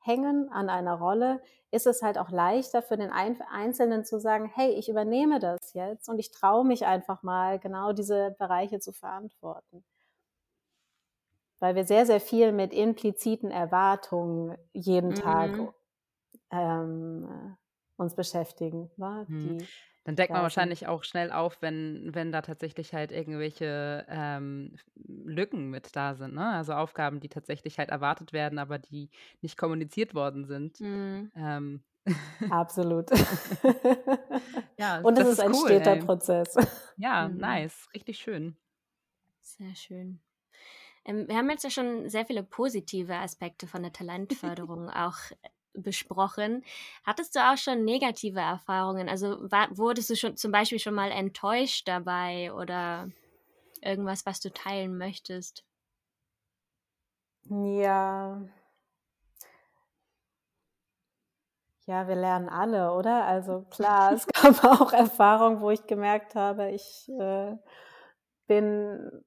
hängen 0.00 0.50
an 0.50 0.68
einer 0.68 0.94
Rolle, 0.94 1.40
ist 1.70 1.86
es 1.86 2.02
halt 2.02 2.18
auch 2.18 2.30
leichter 2.30 2.82
für 2.82 2.96
den 2.96 3.10
Einzelnen 3.10 4.04
zu 4.04 4.18
sagen, 4.18 4.50
hey, 4.54 4.70
ich 4.70 4.88
übernehme 4.88 5.38
das 5.38 5.72
jetzt 5.74 6.08
und 6.08 6.18
ich 6.18 6.30
traue 6.30 6.64
mich 6.64 6.86
einfach 6.86 7.22
mal, 7.22 7.58
genau 7.58 7.92
diese 7.92 8.34
Bereiche 8.38 8.80
zu 8.80 8.92
verantworten. 8.92 9.84
Weil 11.58 11.74
wir 11.74 11.84
sehr, 11.84 12.06
sehr 12.06 12.20
viel 12.20 12.52
mit 12.52 12.72
impliziten 12.72 13.50
Erwartungen 13.50 14.56
jeden 14.72 15.10
mhm. 15.10 15.14
Tag 15.14 15.58
ähm, 16.50 17.56
uns 17.96 18.14
beschäftigen. 18.14 18.90
Wa? 18.96 19.26
Hm. 19.28 19.56
Die 19.58 19.68
Dann 20.04 20.14
deckt 20.14 20.32
man 20.32 20.42
wahrscheinlich 20.42 20.86
auch 20.86 21.02
schnell 21.02 21.32
auf, 21.32 21.60
wenn 21.60 22.14
wenn 22.14 22.30
da 22.30 22.40
tatsächlich 22.42 22.94
halt 22.94 23.10
irgendwelche, 23.10 24.06
ähm, 24.08 24.76
Lücken 24.94 25.68
mit 25.70 25.96
da 25.96 26.14
sind, 26.14 26.34
ne? 26.34 26.52
Also, 26.54 26.74
Aufgaben, 26.74 27.18
die 27.20 27.28
tatsächlich 27.28 27.78
halt 27.78 27.90
erwartet 27.90 28.32
werden, 28.32 28.58
aber 28.60 28.78
die 28.78 29.10
nicht 29.40 29.56
kommuniziert 29.58 30.14
worden 30.14 30.44
sind. 30.44 30.80
Mhm. 30.80 31.30
Ähm. 31.34 31.82
Absolut. 32.50 33.10
Ja, 34.78 35.00
Und 35.02 35.18
es 35.18 35.24
ist 35.28 35.38
ist 35.38 35.40
ein 35.40 35.52
cool, 35.52 35.70
steter 35.70 35.96
ey. 35.96 35.96
Prozess. 35.96 36.54
Ja, 36.96 37.28
Mhm. 37.28 37.30
nice, 37.30 37.88
richtig 37.94 38.18
schön. 38.18 38.58
Sehr 39.40 39.74
schön. 39.74 40.20
Ähm, 41.04 41.28
wir 41.28 41.36
haben 41.36 41.50
jetzt 41.50 41.64
ja 41.64 41.70
schon 41.70 42.08
sehr 42.10 42.26
viele 42.26 42.42
positive 42.44 43.14
Aspekte 43.16 43.66
von 43.66 43.82
der 43.82 43.92
Talentförderung 43.92 44.90
auch 44.90 45.16
besprochen. 45.76 46.64
Hattest 47.04 47.36
du 47.36 47.40
auch 47.40 47.56
schon 47.56 47.84
negative 47.84 48.40
Erfahrungen? 48.40 49.08
Also 49.08 49.50
war, 49.50 49.68
wurdest 49.76 50.10
du 50.10 50.16
schon 50.16 50.36
zum 50.36 50.52
Beispiel 50.52 50.78
schon 50.78 50.94
mal 50.94 51.10
enttäuscht 51.10 51.88
dabei 51.88 52.52
oder 52.52 53.10
irgendwas, 53.82 54.26
was 54.26 54.40
du 54.40 54.52
teilen 54.52 54.98
möchtest? 54.98 55.64
Ja. 57.50 58.40
Ja, 61.86 62.08
wir 62.08 62.16
lernen 62.16 62.48
alle, 62.48 62.92
oder? 62.92 63.24
Also 63.26 63.62
klar, 63.70 64.12
es 64.12 64.26
gab 64.42 64.64
auch 64.64 64.92
Erfahrungen, 64.92 65.60
wo 65.60 65.70
ich 65.70 65.86
gemerkt 65.86 66.34
habe, 66.34 66.70
ich 66.72 67.08
äh, 67.20 67.56
bin, 68.48 69.24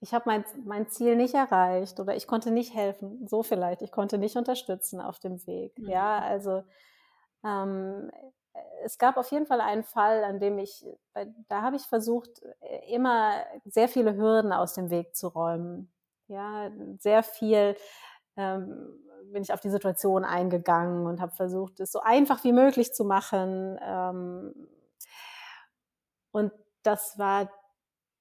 ich 0.00 0.12
habe 0.12 0.24
mein, 0.26 0.44
mein 0.64 0.88
Ziel 0.88 1.16
nicht 1.16 1.34
erreicht 1.34 1.98
oder 2.00 2.14
ich 2.16 2.26
konnte 2.26 2.50
nicht 2.50 2.74
helfen, 2.74 3.26
so 3.26 3.42
vielleicht, 3.42 3.82
ich 3.82 3.92
konnte 3.92 4.18
nicht 4.18 4.36
unterstützen 4.36 5.00
auf 5.00 5.18
dem 5.18 5.44
Weg. 5.46 5.78
Mhm. 5.78 5.88
Ja, 5.88 6.18
also 6.18 6.62
ähm, 7.44 8.10
es 8.84 8.98
gab 8.98 9.16
auf 9.16 9.30
jeden 9.30 9.46
Fall 9.46 9.60
einen 9.60 9.84
Fall, 9.84 10.24
an 10.24 10.40
dem 10.40 10.58
ich, 10.58 10.84
da 11.48 11.62
habe 11.62 11.76
ich 11.76 11.82
versucht, 11.82 12.42
äh, 12.60 12.94
immer 12.94 13.32
sehr 13.64 13.88
viele 13.88 14.16
Hürden 14.16 14.52
aus 14.52 14.74
dem 14.74 14.90
Weg 14.90 15.16
zu 15.16 15.28
räumen. 15.28 15.92
Ja, 16.28 16.70
sehr 16.98 17.22
viel 17.22 17.76
ähm, 18.36 18.98
bin 19.32 19.42
ich 19.42 19.52
auf 19.52 19.60
die 19.60 19.70
Situation 19.70 20.24
eingegangen 20.24 21.06
und 21.06 21.20
habe 21.20 21.32
versucht, 21.32 21.80
es 21.80 21.92
so 21.92 22.00
einfach 22.00 22.44
wie 22.44 22.52
möglich 22.52 22.92
zu 22.92 23.04
machen. 23.04 23.78
Ähm, 23.82 24.68
und 26.32 26.52
das 26.82 27.18
war, 27.18 27.50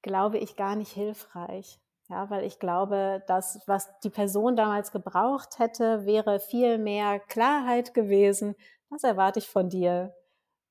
glaube 0.05 0.37
ich, 0.37 0.55
gar 0.55 0.75
nicht 0.75 0.91
hilfreich. 0.91 1.79
Ja, 2.09 2.29
weil 2.29 2.43
ich 2.43 2.59
glaube, 2.59 3.23
dass 3.27 3.59
was 3.65 3.89
die 4.01 4.11
Person 4.11 4.55
damals 4.55 4.91
gebraucht 4.91 5.57
hätte, 5.57 6.05
wäre 6.05 6.39
viel 6.39 6.77
mehr 6.77 7.19
Klarheit 7.19 7.95
gewesen. 7.95 8.55
Was 8.89 9.03
erwarte 9.03 9.39
ich 9.39 9.49
von 9.49 9.69
dir? 9.69 10.13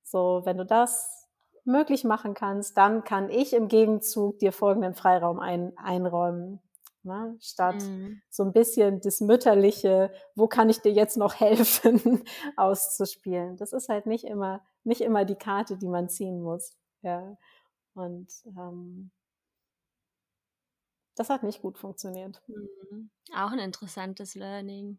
So, 0.05 0.43
wenn 0.45 0.57
du 0.57 0.65
das 0.65 1.29
möglich 1.65 2.05
machen 2.05 2.35
kannst, 2.35 2.77
dann 2.77 3.03
kann 3.03 3.29
ich 3.29 3.53
im 3.53 3.67
Gegenzug 3.67 4.39
dir 4.39 4.53
folgenden 4.53 4.95
Freiraum 4.95 5.41
ein, 5.41 5.73
einräumen. 5.77 6.61
Ne? 7.03 7.37
Statt 7.41 7.83
Mhm. 7.83 8.23
so 8.31 8.45
ein 8.45 8.53
bisschen 8.53 9.01
das 9.01 9.21
Mütterliche, 9.21 10.13
wo 10.37 10.47
kann 10.47 10.71
ich 10.71 10.81
dir 10.81 10.93
jetzt 10.93 11.17
noch 11.17 11.35
helfen, 11.41 12.23
auszuspielen. 12.57 13.57
Das 13.57 13.73
ist 13.73 13.89
halt 13.89 14.07
nicht 14.07 14.25
immer, 14.25 14.61
nicht 14.85 15.01
immer 15.01 15.25
die 15.25 15.35
Karte, 15.35 15.77
die 15.77 15.89
man 15.89 16.09
ziehen 16.09 16.41
muss. 16.41 16.77
Ja. 17.03 17.37
Und 17.95 18.29
ähm, 18.57 19.11
das 21.15 21.31
hat 21.31 21.43
nicht 21.43 21.63
gut 21.63 21.79
funktioniert. 21.79 22.43
Mhm. 22.47 23.11
Auch 23.35 23.53
ein 23.53 23.59
interessantes 23.59 24.35
Learning. 24.35 24.99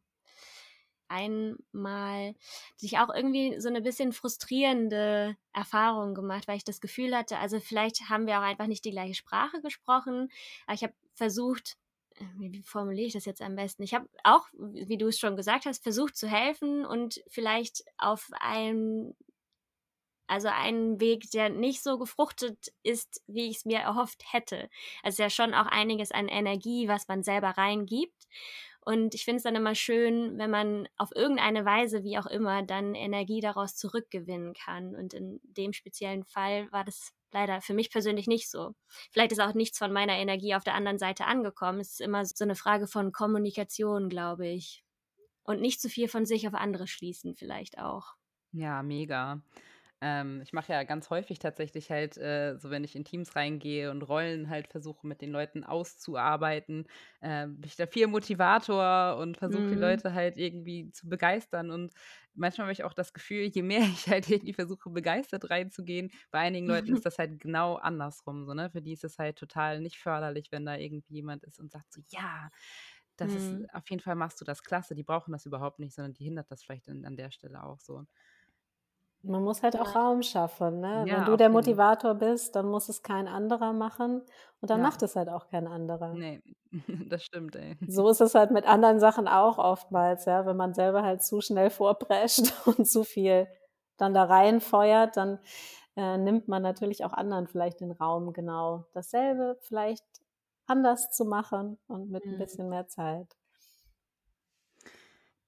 Einmal 1.07 2.33
sich 2.77 2.97
auch 2.97 3.13
irgendwie 3.13 3.59
so 3.59 3.69
eine 3.69 3.81
bisschen 3.81 4.11
frustrierende 4.11 5.37
Erfahrung 5.53 6.15
gemacht, 6.15 6.47
weil 6.47 6.57
ich 6.57 6.63
das 6.63 6.81
Gefühl 6.81 7.15
hatte, 7.15 7.37
also 7.37 7.59
vielleicht 7.59 8.09
haben 8.09 8.25
wir 8.25 8.39
auch 8.39 8.43
einfach 8.43 8.65
nicht 8.65 8.85
die 8.85 8.91
gleiche 8.91 9.13
Sprache 9.13 9.61
gesprochen, 9.61 10.29
aber 10.65 10.73
ich 10.73 10.83
habe 10.83 10.93
versucht, 11.13 11.77
äh, 12.15 12.23
wie 12.37 12.51
wie 12.53 12.63
formuliere 12.63 13.05
ich 13.05 13.13
das 13.13 13.25
jetzt 13.25 13.43
am 13.43 13.55
besten? 13.55 13.83
Ich 13.83 13.93
habe 13.93 14.09
auch, 14.23 14.47
wie 14.53 14.97
du 14.97 15.07
es 15.07 15.19
schon 15.19 15.35
gesagt 15.35 15.65
hast, 15.65 15.83
versucht 15.83 16.17
zu 16.17 16.27
helfen 16.27 16.85
und 16.85 17.21
vielleicht 17.27 17.83
auf 17.97 18.31
einen 18.39 19.15
also 20.27 20.47
einen 20.47 20.99
Weg, 20.99 21.29
der 21.31 21.49
nicht 21.49 21.83
so 21.83 21.97
gefruchtet 21.97 22.73
ist, 22.83 23.21
wie 23.27 23.49
ich 23.49 23.57
es 23.57 23.65
mir 23.65 23.79
erhofft 23.79 24.23
hätte. 24.31 24.69
Also 25.03 25.23
ja 25.23 25.29
schon 25.29 25.53
auch 25.53 25.67
einiges 25.67 26.11
an 26.11 26.27
Energie, 26.27 26.87
was 26.87 27.07
man 27.07 27.23
selber 27.23 27.49
reingibt. 27.49 28.27
Und 28.81 29.15
ich 29.15 29.25
finde 29.25 29.37
es 29.37 29.43
dann 29.43 29.55
immer 29.55 29.73
schön, 29.73 30.37
wenn 30.37 30.51
man 30.51 30.87
auf 30.97 31.09
irgendeine 31.15 31.65
Weise, 31.65 32.03
wie 32.03 32.19
auch 32.19 32.27
immer, 32.27 32.61
dann 32.61 32.93
Energie 32.93 33.41
daraus 33.41 33.75
zurückgewinnen 33.75 34.53
kann. 34.53 34.95
Und 34.95 35.15
in 35.15 35.39
dem 35.43 35.73
speziellen 35.73 36.23
Fall 36.23 36.71
war 36.71 36.83
das 36.83 37.11
leider 37.31 37.61
für 37.61 37.73
mich 37.73 37.91
persönlich 37.91 38.27
nicht 38.27 38.49
so. 38.49 38.75
Vielleicht 39.11 39.31
ist 39.31 39.41
auch 39.41 39.55
nichts 39.55 39.79
von 39.79 39.91
meiner 39.91 40.13
Energie 40.13 40.53
auf 40.53 40.63
der 40.63 40.75
anderen 40.75 40.99
Seite 40.99 41.25
angekommen. 41.25 41.79
Es 41.79 41.93
ist 41.93 42.01
immer 42.01 42.25
so 42.25 42.43
eine 42.43 42.55
Frage 42.55 42.85
von 42.85 43.11
Kommunikation, 43.11 44.07
glaube 44.07 44.47
ich. 44.47 44.83
Und 45.43 45.61
nicht 45.61 45.81
zu 45.81 45.89
viel 45.89 46.07
von 46.07 46.25
sich 46.25 46.47
auf 46.47 46.53
andere 46.53 46.87
schließen, 46.87 47.35
vielleicht 47.35 47.79
auch. 47.79 48.13
Ja, 48.51 48.83
mega. 48.83 49.41
Ähm, 50.07 50.41
ich 50.43 50.53
mache 50.53 50.71
ja 50.73 50.83
ganz 50.83 51.09
häufig 51.09 51.39
tatsächlich 51.39 51.89
halt, 51.89 52.17
äh, 52.17 52.57
so 52.59 52.69
wenn 52.69 52.83
ich 52.83 52.95
in 52.95 53.05
Teams 53.05 53.35
reingehe 53.35 53.89
und 53.91 54.03
Rollen 54.03 54.49
halt 54.49 54.67
versuche 54.67 55.07
mit 55.07 55.21
den 55.21 55.31
Leuten 55.31 55.63
auszuarbeiten, 55.63 56.85
äh, 57.21 57.47
bin 57.47 57.63
ich 57.65 57.75
da 57.77 57.87
viel 57.87 58.07
Motivator 58.07 59.17
und 59.17 59.37
versuche 59.37 59.67
die 59.69 59.75
Mhm. 59.75 59.75
Leute 59.75 60.13
halt 60.13 60.37
irgendwie 60.37 60.91
zu 60.91 61.07
begeistern. 61.09 61.71
Und 61.71 61.93
manchmal 62.35 62.65
habe 62.65 62.73
ich 62.73 62.83
auch 62.83 62.93
das 62.93 63.13
Gefühl, 63.13 63.45
je 63.45 63.63
mehr 63.63 63.79
ich 63.93 64.07
halt 64.09 64.29
irgendwie 64.29 64.53
versuche, 64.53 64.89
begeistert 64.89 65.49
reinzugehen, 65.49 66.11
bei 66.31 66.39
einigen 66.39 66.67
Leuten 66.67 66.93
ist 66.93 67.05
das 67.05 67.17
halt 67.17 67.39
genau 67.39 67.75
andersrum. 67.75 68.45
So, 68.45 68.53
ne? 68.53 68.69
Für 68.69 68.81
die 68.81 68.93
ist 68.93 69.03
es 69.05 69.17
halt 69.17 69.37
total 69.37 69.81
nicht 69.81 69.97
förderlich, 69.97 70.51
wenn 70.51 70.65
da 70.65 70.75
irgendwie 70.77 71.15
jemand 71.15 71.43
ist 71.45 71.59
und 71.59 71.71
sagt 71.71 71.91
so, 71.93 72.01
ja, 72.09 72.49
das 73.17 73.35
Mhm. 73.35 73.35
ist, 73.35 73.73
auf 73.73 73.89
jeden 73.89 74.01
Fall 74.01 74.15
machst 74.15 74.41
du 74.41 74.45
das 74.45 74.63
klasse, 74.63 74.93
die 74.95 75.03
brauchen 75.03 75.31
das 75.31 75.45
überhaupt 75.45 75.79
nicht, 75.79 75.95
sondern 75.95 76.13
die 76.13 76.25
hindert 76.25 76.51
das 76.51 76.63
vielleicht 76.63 76.89
an, 76.89 77.05
an 77.05 77.15
der 77.15 77.31
Stelle 77.31 77.63
auch 77.63 77.79
so. 77.79 78.05
Man 79.27 79.43
muss 79.43 79.63
halt 79.63 79.75
auch 79.79 79.85
Ja. 79.87 79.91
Raum 79.95 80.21
schaffen. 80.23 80.79
Ne? 80.81 81.07
Wenn 81.09 81.09
Ja, 81.09 81.25
du 81.25 81.31
auf 81.33 81.37
der. 81.37 81.49
Motivator 81.49 82.13
bist, 82.15 82.55
dann 82.55 82.67
muss 82.67 82.89
es 82.89 83.01
kein 83.03 83.27
anderer 83.27 83.73
machen 83.73 84.21
und 84.61 84.69
dann 84.69 84.79
Ja. 84.79 84.83
macht 84.83 85.01
es 85.03 85.15
halt 85.15 85.29
auch 85.29 85.47
kein 85.47 85.67
anderer. 85.67 86.13
Nee, 86.13 86.41
das 87.09 87.23
stimmt, 87.23 87.55
ey. 87.55 87.75
So 87.87 88.09
ist 88.09 88.21
es 88.21 88.35
halt 88.35 88.51
mit 88.51 88.65
anderen 88.67 88.99
Sachen 88.99 89.27
auch 89.27 89.57
oftmals, 89.57 90.25
ja. 90.25 90.45
Wenn 90.45 90.57
man 90.57 90.73
selber 90.73 91.03
halt 91.03 91.23
zu 91.23 91.41
schnell 91.41 91.69
vorprescht 91.69 92.53
und 92.67 92.87
zu 92.87 93.03
viel 93.03 93.47
dann 93.97 94.13
da 94.13 94.23
reinfeuert, 94.25 95.17
dann 95.17 95.39
äh, 95.95 96.17
nimmt 96.17 96.47
man 96.47 96.61
natürlich 96.63 97.05
auch 97.05 97.13
anderen 97.13 97.47
vielleicht 97.47 97.79
den 97.81 97.91
Raum, 97.91 98.33
genau 98.33 98.85
dasselbe 98.93 99.57
vielleicht 99.61 100.03
anders 100.67 101.11
zu 101.11 101.25
machen 101.25 101.77
und 101.87 102.09
mit 102.11 102.25
ein 102.25 102.35
Mhm. 102.35 102.37
bisschen 102.37 102.69
mehr 102.69 102.87
Zeit. 102.87 103.35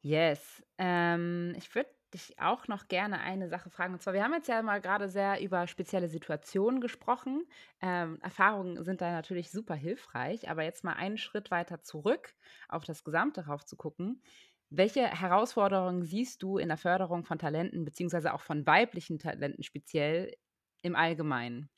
Yes. 0.01 0.63
Ähm, 0.77 1.53
ich 1.57 1.73
würde 1.75 1.89
dich 2.13 2.39
auch 2.39 2.67
noch 2.67 2.87
gerne 2.87 3.19
eine 3.19 3.49
Sache 3.49 3.69
fragen. 3.69 3.93
Und 3.93 4.01
zwar, 4.01 4.13
wir 4.13 4.23
haben 4.23 4.33
jetzt 4.33 4.47
ja 4.47 4.61
mal 4.61 4.81
gerade 4.81 5.09
sehr 5.09 5.41
über 5.41 5.67
spezielle 5.67 6.07
Situationen 6.07 6.81
gesprochen. 6.81 7.45
Ähm, 7.81 8.19
Erfahrungen 8.21 8.83
sind 8.83 9.01
da 9.01 9.11
natürlich 9.11 9.51
super 9.51 9.75
hilfreich, 9.75 10.49
aber 10.49 10.63
jetzt 10.63 10.83
mal 10.83 10.93
einen 10.93 11.17
Schritt 11.17 11.51
weiter 11.51 11.81
zurück, 11.81 12.33
auf 12.69 12.85
das 12.85 13.03
Gesamte 13.03 13.47
rauf 13.47 13.65
zu 13.65 13.75
gucken. 13.75 14.21
Welche 14.69 15.05
Herausforderungen 15.07 16.03
siehst 16.03 16.43
du 16.43 16.57
in 16.57 16.67
der 16.67 16.77
Förderung 16.77 17.23
von 17.23 17.39
Talenten, 17.39 17.85
beziehungsweise 17.85 18.33
auch 18.33 18.41
von 18.41 18.65
weiblichen 18.65 19.19
Talenten 19.19 19.63
speziell 19.63 20.35
im 20.81 20.95
Allgemeinen? 20.95 21.69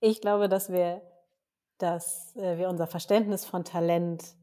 Ich 0.00 0.20
glaube, 0.20 0.48
dass 0.48 0.70
wir, 0.70 1.02
dass 1.78 2.34
äh, 2.36 2.58
wir 2.58 2.68
unser 2.68 2.86
Verständnis 2.86 3.44
von 3.44 3.64
Talent 3.64 4.36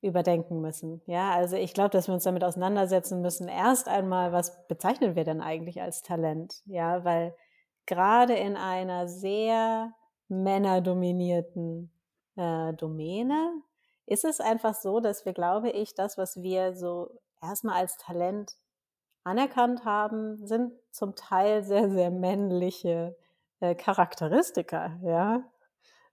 überdenken 0.00 0.60
müssen. 0.60 1.02
Ja, 1.06 1.30
also 1.32 1.56
ich 1.56 1.74
glaube, 1.74 1.90
dass 1.90 2.06
wir 2.06 2.14
uns 2.14 2.24
damit 2.24 2.44
auseinandersetzen 2.44 3.20
müssen. 3.20 3.48
Erst 3.48 3.88
einmal, 3.88 4.32
was 4.32 4.66
bezeichnen 4.68 5.16
wir 5.16 5.24
denn 5.24 5.40
eigentlich 5.40 5.82
als 5.82 6.02
Talent? 6.02 6.62
Ja, 6.66 7.04
weil 7.04 7.34
gerade 7.86 8.34
in 8.34 8.56
einer 8.56 9.08
sehr 9.08 9.92
männerdominierten 10.28 11.90
äh, 12.36 12.72
Domäne 12.74 13.62
ist 14.06 14.24
es 14.24 14.40
einfach 14.40 14.74
so, 14.74 15.00
dass 15.00 15.24
wir, 15.24 15.32
glaube 15.32 15.70
ich, 15.70 15.94
das, 15.94 16.16
was 16.16 16.36
wir 16.36 16.74
so 16.74 17.10
erstmal 17.42 17.80
als 17.80 17.96
Talent 17.96 18.52
anerkannt 19.24 19.84
haben, 19.84 20.46
sind 20.46 20.72
zum 20.90 21.14
Teil 21.14 21.62
sehr, 21.62 21.90
sehr 21.90 22.10
männliche 22.10 23.16
äh, 23.60 23.74
Charakteristika, 23.74 24.98
ja. 25.02 25.42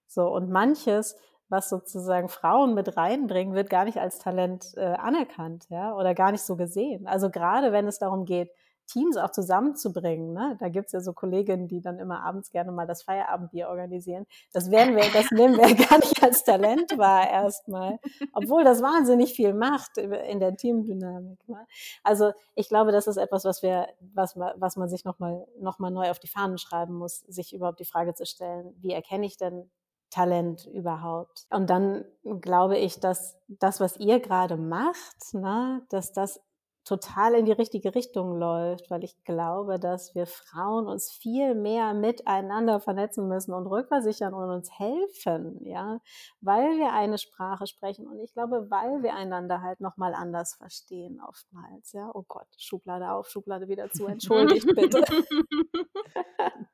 So, 0.08 0.28
und 0.28 0.50
manches, 0.50 1.16
was 1.50 1.70
sozusagen 1.70 2.30
Frauen 2.30 2.74
mit 2.74 2.98
reinbringen, 2.98 3.54
wird 3.54 3.70
gar 3.70 3.86
nicht 3.86 3.98
als 3.98 4.20
Talent 4.20 4.74
äh, 4.76 4.86
anerkannt, 4.86 5.66
ja, 5.70 5.96
oder 5.96 6.14
gar 6.14 6.32
nicht 6.32 6.44
so 6.44 6.56
gesehen. 6.56 7.08
Also 7.08 7.30
gerade 7.30 7.72
wenn 7.72 7.88
es 7.88 8.00
darum 8.00 8.26
geht, 8.26 8.50
Teams 8.88 9.18
auch 9.18 9.32
zusammenzubringen. 9.32 10.34
Ne? 10.34 10.58
Da 10.60 10.70
gibt's 10.70 10.92
ja 10.92 11.00
so 11.00 11.14
Kolleginnen, 11.14 11.68
die 11.68 11.82
dann 11.82 12.00
immer 12.00 12.24
abends 12.24 12.52
gerne 12.52 12.72
mal 12.72 12.86
das 12.86 13.04
Feierabendbier 13.04 13.68
organisieren. 13.70 14.26
Das 14.54 14.72
werden 14.72 14.96
wir, 14.96 15.04
das 15.12 15.32
nehmen 15.32 15.58
wir 15.58 15.76
gar 15.90 15.98
nicht 16.00 16.22
als 16.24 16.44
Talent 16.44 16.98
wahr 16.98 17.30
erstmal, 17.30 18.00
obwohl 18.34 18.64
das 18.64 18.82
wahnsinnig 18.82 19.34
viel 19.34 19.54
macht 19.54 19.98
in 19.98 20.40
der 20.40 20.56
Teamdynamik. 20.56 21.48
Ne? 21.48 21.66
Also 22.04 22.32
ich 22.54 22.70
glaube, 22.70 22.92
das 22.92 23.08
ist 23.08 23.18
etwas, 23.18 23.46
was 23.46 23.64
wir, 23.64 23.88
was, 24.14 24.36
was 24.36 24.76
man 24.76 24.90
sich 24.90 25.04
nochmal 25.04 25.48
noch 25.60 25.80
mal 25.80 25.92
neu 25.92 26.10
auf 26.12 26.20
die 26.20 26.28
Fahnen 26.28 26.58
schreiben 26.58 26.96
muss, 26.96 27.22
sich 27.22 27.54
überhaupt 27.54 27.80
die 27.80 27.86
Frage 27.86 28.14
zu 28.14 28.26
stellen, 28.26 28.76
wie 28.80 28.92
erkenne 28.92 29.26
ich 29.26 29.38
denn 29.38 29.70
Talent 30.16 30.66
überhaupt? 30.68 31.46
Und 31.50 31.70
dann 31.70 32.06
glaube 32.40 32.78
ich, 32.78 33.02
dass 33.02 33.38
das, 33.48 33.82
was 33.82 33.98
ihr 33.98 34.22
gerade 34.22 34.56
macht, 34.56 35.34
ne, 35.34 35.86
dass 35.90 36.14
das 36.14 36.40
total 36.86 37.34
in 37.34 37.46
die 37.46 37.52
richtige 37.52 37.96
Richtung 37.96 38.38
läuft, 38.38 38.92
weil 38.92 39.04
ich 39.04 39.22
glaube, 39.26 39.80
dass 39.80 40.14
wir 40.14 40.28
Frauen 40.28 40.88
uns 40.88 41.12
viel 41.12 41.56
mehr 41.56 41.94
miteinander 41.94 42.80
vernetzen 42.80 43.28
müssen 43.28 43.54
und 43.54 43.66
rückversichern 43.66 44.34
und 44.34 44.52
uns 44.52 44.70
helfen, 44.72 45.66
ja, 45.66 46.00
weil 46.42 46.78
wir 46.78 46.94
eine 46.94 47.18
Sprache 47.18 47.66
sprechen 47.66 48.08
und 48.08 48.20
ich 48.20 48.34
glaube, 48.34 48.68
weil 48.70 49.02
wir 49.02 49.16
einander 49.16 49.62
halt 49.62 49.82
noch 49.82 49.98
mal 49.98 50.14
anders 50.14 50.54
verstehen 50.54 51.20
oftmals, 51.28 51.92
ja. 51.92 52.10
Oh 52.14 52.24
Gott, 52.28 52.48
Schublade 52.58 53.12
auf, 53.12 53.28
Schublade 53.28 53.68
wieder 53.68 53.90
zu, 53.92 54.06
entschuldigt 54.06 54.68
bitte. 54.76 55.04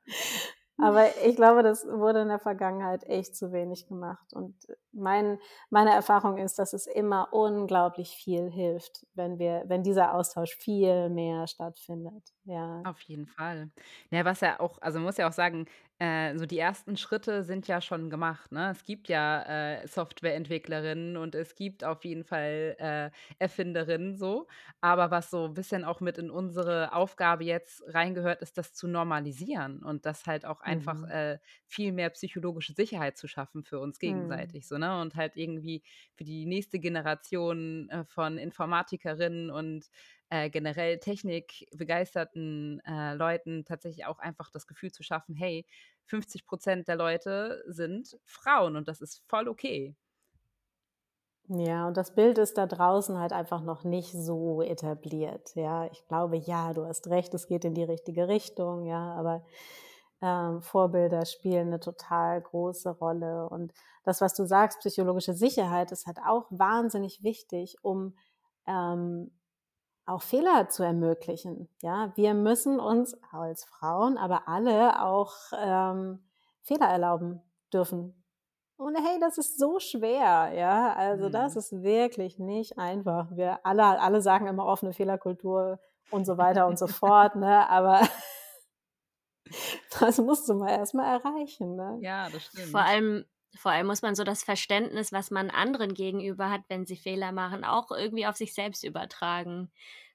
Aber 0.78 1.06
ich 1.24 1.36
glaube, 1.36 1.62
das 1.62 1.86
wurde 1.86 2.22
in 2.22 2.28
der 2.28 2.38
Vergangenheit 2.38 3.04
echt 3.04 3.36
zu 3.36 3.52
wenig 3.52 3.86
gemacht. 3.86 4.32
Und 4.32 4.56
mein, 4.92 5.38
meine 5.70 5.92
Erfahrung 5.92 6.38
ist, 6.38 6.58
dass 6.58 6.72
es 6.72 6.86
immer 6.86 7.28
unglaublich 7.32 8.10
viel 8.10 8.50
hilft, 8.50 9.06
wenn 9.14 9.38
wir, 9.38 9.64
wenn 9.66 9.82
dieser 9.82 10.14
Austausch 10.14 10.56
viel 10.56 11.08
mehr 11.10 11.46
stattfindet. 11.46 12.32
Ja. 12.44 12.82
Auf 12.84 13.00
jeden 13.02 13.26
Fall. 13.26 13.70
Ja, 14.10 14.24
was 14.24 14.40
ja 14.40 14.58
auch, 14.60 14.78
also 14.80 14.98
man 14.98 15.06
muss 15.06 15.18
ja 15.18 15.28
auch 15.28 15.32
sagen, 15.32 15.66
äh, 16.02 16.36
so 16.36 16.46
die 16.46 16.58
ersten 16.58 16.96
Schritte 16.96 17.44
sind 17.44 17.68
ja 17.68 17.80
schon 17.80 18.10
gemacht. 18.10 18.50
Ne? 18.50 18.70
Es 18.72 18.84
gibt 18.84 19.08
ja 19.08 19.42
äh, 19.42 19.86
Softwareentwicklerinnen 19.86 21.16
und 21.16 21.36
es 21.36 21.54
gibt 21.54 21.84
auf 21.84 22.04
jeden 22.04 22.24
Fall 22.24 22.74
äh, 22.80 23.10
Erfinderinnen 23.38 24.16
so. 24.16 24.48
Aber 24.80 25.12
was 25.12 25.30
so 25.30 25.44
ein 25.44 25.54
bisschen 25.54 25.84
auch 25.84 26.00
mit 26.00 26.18
in 26.18 26.28
unsere 26.28 26.92
Aufgabe 26.92 27.44
jetzt 27.44 27.84
reingehört, 27.86 28.42
ist 28.42 28.58
das 28.58 28.74
zu 28.74 28.88
normalisieren 28.88 29.80
und 29.84 30.04
das 30.04 30.26
halt 30.26 30.44
auch 30.44 30.60
einfach 30.60 30.98
mhm. 30.98 31.10
äh, 31.10 31.38
viel 31.68 31.92
mehr 31.92 32.10
psychologische 32.10 32.72
Sicherheit 32.72 33.16
zu 33.16 33.28
schaffen 33.28 33.62
für 33.62 33.78
uns 33.78 33.98
mhm. 33.98 34.06
gegenseitig. 34.06 34.64
Mhm. 34.64 34.66
So, 34.66 34.78
ne? 34.78 35.00
Und 35.00 35.14
halt 35.14 35.36
irgendwie 35.36 35.84
für 36.14 36.24
die 36.24 36.46
nächste 36.46 36.80
Generation 36.80 37.88
äh, 37.90 38.04
von 38.06 38.38
Informatikerinnen 38.38 39.52
und 39.52 39.88
äh, 40.32 40.48
generell 40.48 40.98
technikbegeisterten 40.98 42.80
äh, 42.86 43.12
Leuten 43.12 43.66
tatsächlich 43.66 44.06
auch 44.06 44.18
einfach 44.18 44.50
das 44.50 44.66
Gefühl 44.66 44.90
zu 44.90 45.02
schaffen, 45.02 45.34
hey, 45.34 45.66
50 46.06 46.46
Prozent 46.46 46.88
der 46.88 46.96
Leute 46.96 47.62
sind 47.66 48.18
Frauen 48.24 48.76
und 48.76 48.88
das 48.88 49.02
ist 49.02 49.22
voll 49.28 49.46
okay. 49.46 49.94
Ja, 51.48 51.86
und 51.86 51.98
das 51.98 52.14
Bild 52.14 52.38
ist 52.38 52.56
da 52.56 52.64
draußen 52.66 53.18
halt 53.18 53.34
einfach 53.34 53.62
noch 53.62 53.84
nicht 53.84 54.12
so 54.12 54.62
etabliert. 54.62 55.54
Ja, 55.54 55.84
ich 55.92 56.06
glaube, 56.06 56.38
ja, 56.38 56.72
du 56.72 56.86
hast 56.86 57.08
recht, 57.08 57.34
es 57.34 57.46
geht 57.46 57.66
in 57.66 57.74
die 57.74 57.84
richtige 57.84 58.26
Richtung, 58.26 58.86
ja, 58.86 59.12
aber 59.12 59.44
ähm, 60.22 60.62
Vorbilder 60.62 61.26
spielen 61.26 61.66
eine 61.66 61.80
total 61.80 62.40
große 62.40 62.88
Rolle. 62.88 63.50
Und 63.50 63.74
das, 64.04 64.22
was 64.22 64.32
du 64.32 64.46
sagst, 64.46 64.78
psychologische 64.78 65.34
Sicherheit, 65.34 65.92
ist 65.92 66.06
halt 66.06 66.20
auch 66.26 66.46
wahnsinnig 66.48 67.22
wichtig, 67.22 67.76
um 67.82 68.14
ähm, 68.66 69.30
auch 70.06 70.22
Fehler 70.22 70.68
zu 70.68 70.82
ermöglichen. 70.82 71.68
Ja, 71.80 72.12
wir 72.16 72.34
müssen 72.34 72.80
uns 72.80 73.16
als 73.30 73.64
Frauen, 73.64 74.18
aber 74.18 74.48
alle 74.48 75.02
auch 75.02 75.34
ähm, 75.56 76.24
Fehler 76.62 76.86
erlauben 76.86 77.40
dürfen. 77.72 78.22
Und 78.76 78.96
hey, 78.96 79.20
das 79.20 79.38
ist 79.38 79.58
so 79.58 79.78
schwer, 79.78 80.52
ja. 80.54 80.92
Also 80.94 81.28
mhm. 81.28 81.32
das 81.32 81.56
ist 81.56 81.82
wirklich 81.82 82.38
nicht 82.38 82.78
einfach. 82.78 83.28
Wir 83.30 83.64
alle, 83.64 84.00
alle 84.00 84.20
sagen 84.20 84.48
immer 84.48 84.66
offene 84.66 84.92
Fehlerkultur 84.92 85.78
und 86.10 86.26
so 86.26 86.36
weiter 86.36 86.66
und 86.66 86.78
so 86.78 86.86
fort, 86.88 87.36
ne? 87.36 87.68
Aber 87.68 88.00
das 90.00 90.18
musst 90.18 90.48
du 90.48 90.54
mal 90.54 90.70
erstmal 90.70 91.20
erreichen, 91.20 91.76
ne? 91.76 91.98
Ja, 92.00 92.28
das 92.28 92.44
stimmt. 92.46 92.70
Vor 92.70 92.80
allem 92.80 93.24
vor 93.54 93.72
allem 93.72 93.86
muss 93.86 94.02
man 94.02 94.14
so 94.14 94.24
das 94.24 94.42
Verständnis, 94.42 95.12
was 95.12 95.30
man 95.30 95.50
anderen 95.50 95.94
gegenüber 95.94 96.50
hat, 96.50 96.62
wenn 96.68 96.86
sie 96.86 96.96
Fehler 96.96 97.32
machen, 97.32 97.64
auch 97.64 97.90
irgendwie 97.90 98.26
auf 98.26 98.36
sich 98.36 98.54
selbst 98.54 98.84
übertragen. 98.84 99.70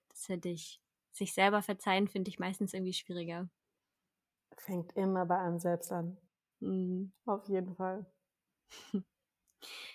Das 0.10 0.30
hätte 0.30 0.50
ich. 0.50 0.82
Sich 1.12 1.34
selber 1.34 1.64
verzeihen, 1.64 2.08
finde 2.08 2.30
ich 2.30 2.38
meistens 2.40 2.74
irgendwie 2.74 2.94
schwieriger. 2.94 3.50
Fängt 4.58 4.94
immer 4.94 5.26
bei 5.26 5.38
einem 5.40 5.60
selbst 5.60 5.92
an. 5.92 6.18
Mhm. 6.60 7.12
Auf 7.26 7.48
jeden 7.48 7.76
Fall. 7.76 8.06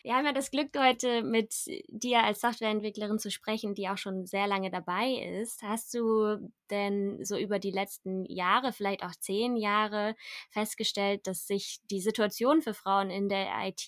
Wir 0.02 0.14
haben 0.14 0.24
ja 0.26 0.32
das 0.32 0.50
Glück, 0.50 0.70
heute 0.76 1.22
mit 1.22 1.54
dir 1.88 2.24
als 2.24 2.40
Softwareentwicklerin 2.40 3.18
zu 3.18 3.30
sprechen, 3.30 3.74
die 3.74 3.88
auch 3.88 3.98
schon 3.98 4.26
sehr 4.26 4.46
lange 4.46 4.70
dabei 4.70 5.12
ist. 5.40 5.62
Hast 5.62 5.94
du 5.94 6.50
denn 6.70 7.24
so 7.24 7.36
über 7.36 7.58
die 7.58 7.70
letzten 7.70 8.24
Jahre, 8.24 8.72
vielleicht 8.72 9.04
auch 9.04 9.14
zehn 9.20 9.56
Jahre, 9.56 10.14
festgestellt, 10.50 11.26
dass 11.26 11.46
sich 11.46 11.80
die 11.90 12.00
Situation 12.00 12.62
für 12.62 12.74
Frauen 12.74 13.10
in 13.10 13.28
der 13.28 13.48
IT 13.64 13.86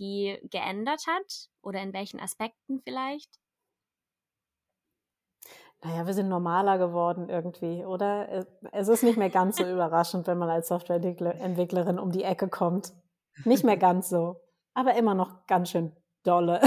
geändert 0.51 1.03
hat? 1.07 1.49
Oder 1.63 1.83
in 1.83 1.93
welchen 1.93 2.21
Aspekten 2.21 2.81
vielleicht? 2.81 3.41
Naja, 5.83 6.07
wir 6.07 6.15
sind 6.15 6.29
normaler 6.29 6.79
geworden 6.79 7.29
irgendwie, 7.29 7.85
oder? 7.85 8.47
Es 8.73 8.89
ist 8.89 9.03
nicht 9.03 9.19
mehr 9.19 9.31
ganz 9.31 9.59
so 9.59 9.65
überraschend, 9.71 10.27
wenn 10.27 10.39
man 10.39 10.49
als 10.49 10.69
Softwareentwicklerin 10.69 11.99
um 11.99 12.11
die 12.11 12.23
Ecke 12.23 12.49
kommt. 12.49 12.93
Nicht 13.45 13.65
mehr 13.65 13.77
ganz 13.77 14.09
so 14.09 14.44
aber 14.75 14.95
immer 14.95 15.15
noch 15.15 15.47
ganz 15.47 15.71
schön 15.71 15.97
dolle. 16.25 16.61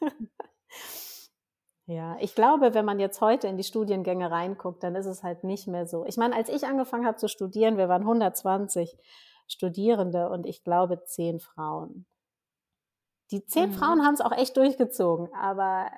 ja, 1.86 2.16
ich 2.20 2.34
glaube, 2.34 2.74
wenn 2.74 2.84
man 2.84 2.98
jetzt 2.98 3.20
heute 3.20 3.48
in 3.48 3.56
die 3.56 3.64
Studiengänge 3.64 4.30
reinguckt, 4.30 4.82
dann 4.82 4.94
ist 4.94 5.06
es 5.06 5.22
halt 5.22 5.44
nicht 5.44 5.66
mehr 5.66 5.86
so. 5.86 6.04
Ich 6.06 6.16
meine, 6.16 6.34
als 6.34 6.48
ich 6.48 6.66
angefangen 6.66 7.06
habe 7.06 7.16
zu 7.16 7.28
studieren, 7.28 7.76
wir 7.76 7.88
waren 7.88 8.02
120 8.02 8.96
Studierende 9.48 10.28
und 10.28 10.46
ich 10.46 10.62
glaube 10.62 11.02
zehn 11.04 11.40
Frauen. 11.40 12.06
Die 13.30 13.44
zehn 13.44 13.70
mhm. 13.70 13.74
Frauen 13.74 14.06
haben 14.06 14.14
es 14.14 14.20
auch 14.20 14.32
echt 14.32 14.56
durchgezogen, 14.56 15.28
aber 15.34 15.90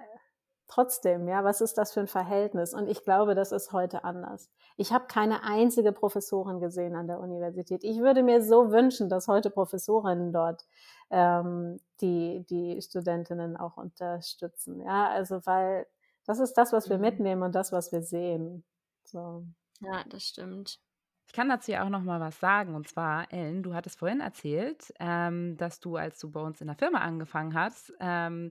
trotzdem, 0.70 1.28
ja, 1.28 1.44
was 1.44 1.61
ist 1.61 1.78
das 1.78 1.92
für 1.92 2.00
ein 2.00 2.06
Verhältnis? 2.06 2.74
Und 2.74 2.88
ich 2.88 3.04
glaube, 3.04 3.34
das 3.34 3.52
ist 3.52 3.72
heute 3.72 4.04
anders. 4.04 4.50
Ich 4.76 4.92
habe 4.92 5.06
keine 5.06 5.42
einzige 5.42 5.92
Professorin 5.92 6.61
gesehen 6.61 6.94
an 6.94 7.06
der 7.06 7.20
Universität. 7.20 7.84
Ich 7.84 7.98
würde 7.98 8.22
mir 8.22 8.42
so 8.42 8.70
wünschen, 8.70 9.08
dass 9.08 9.28
heute 9.28 9.50
Professorinnen 9.50 10.32
dort 10.32 10.64
ähm, 11.11 11.80
die, 12.00 12.44
die 12.48 12.80
Studentinnen 12.80 13.56
auch 13.56 13.76
unterstützen. 13.76 14.80
Ja, 14.80 15.08
also 15.08 15.44
weil 15.44 15.86
das 16.26 16.38
ist 16.38 16.54
das, 16.54 16.72
was 16.72 16.88
wir 16.88 16.96
mhm. 16.96 17.02
mitnehmen 17.02 17.42
und 17.42 17.54
das, 17.54 17.72
was 17.72 17.92
wir 17.92 18.02
sehen. 18.02 18.64
So. 19.04 19.44
Ja, 19.80 20.04
das 20.08 20.24
stimmt. 20.24 20.78
Ich 21.26 21.32
kann 21.32 21.48
dazu 21.48 21.70
ja 21.70 21.84
auch 21.84 21.90
noch 21.90 22.02
mal 22.02 22.20
was 22.20 22.40
sagen. 22.40 22.74
Und 22.74 22.88
zwar, 22.88 23.32
Ellen, 23.32 23.62
du 23.62 23.72
hattest 23.72 23.98
vorhin 23.98 24.20
erzählt, 24.20 24.92
ähm, 24.98 25.56
dass 25.56 25.78
du, 25.78 25.96
als 25.96 26.18
du 26.18 26.30
bei 26.30 26.40
uns 26.40 26.61
in 26.61 26.66
der 26.66 26.76
Firma 26.76 26.98
angefangen 26.98 27.54
hast, 27.54 27.92
ähm, 28.00 28.50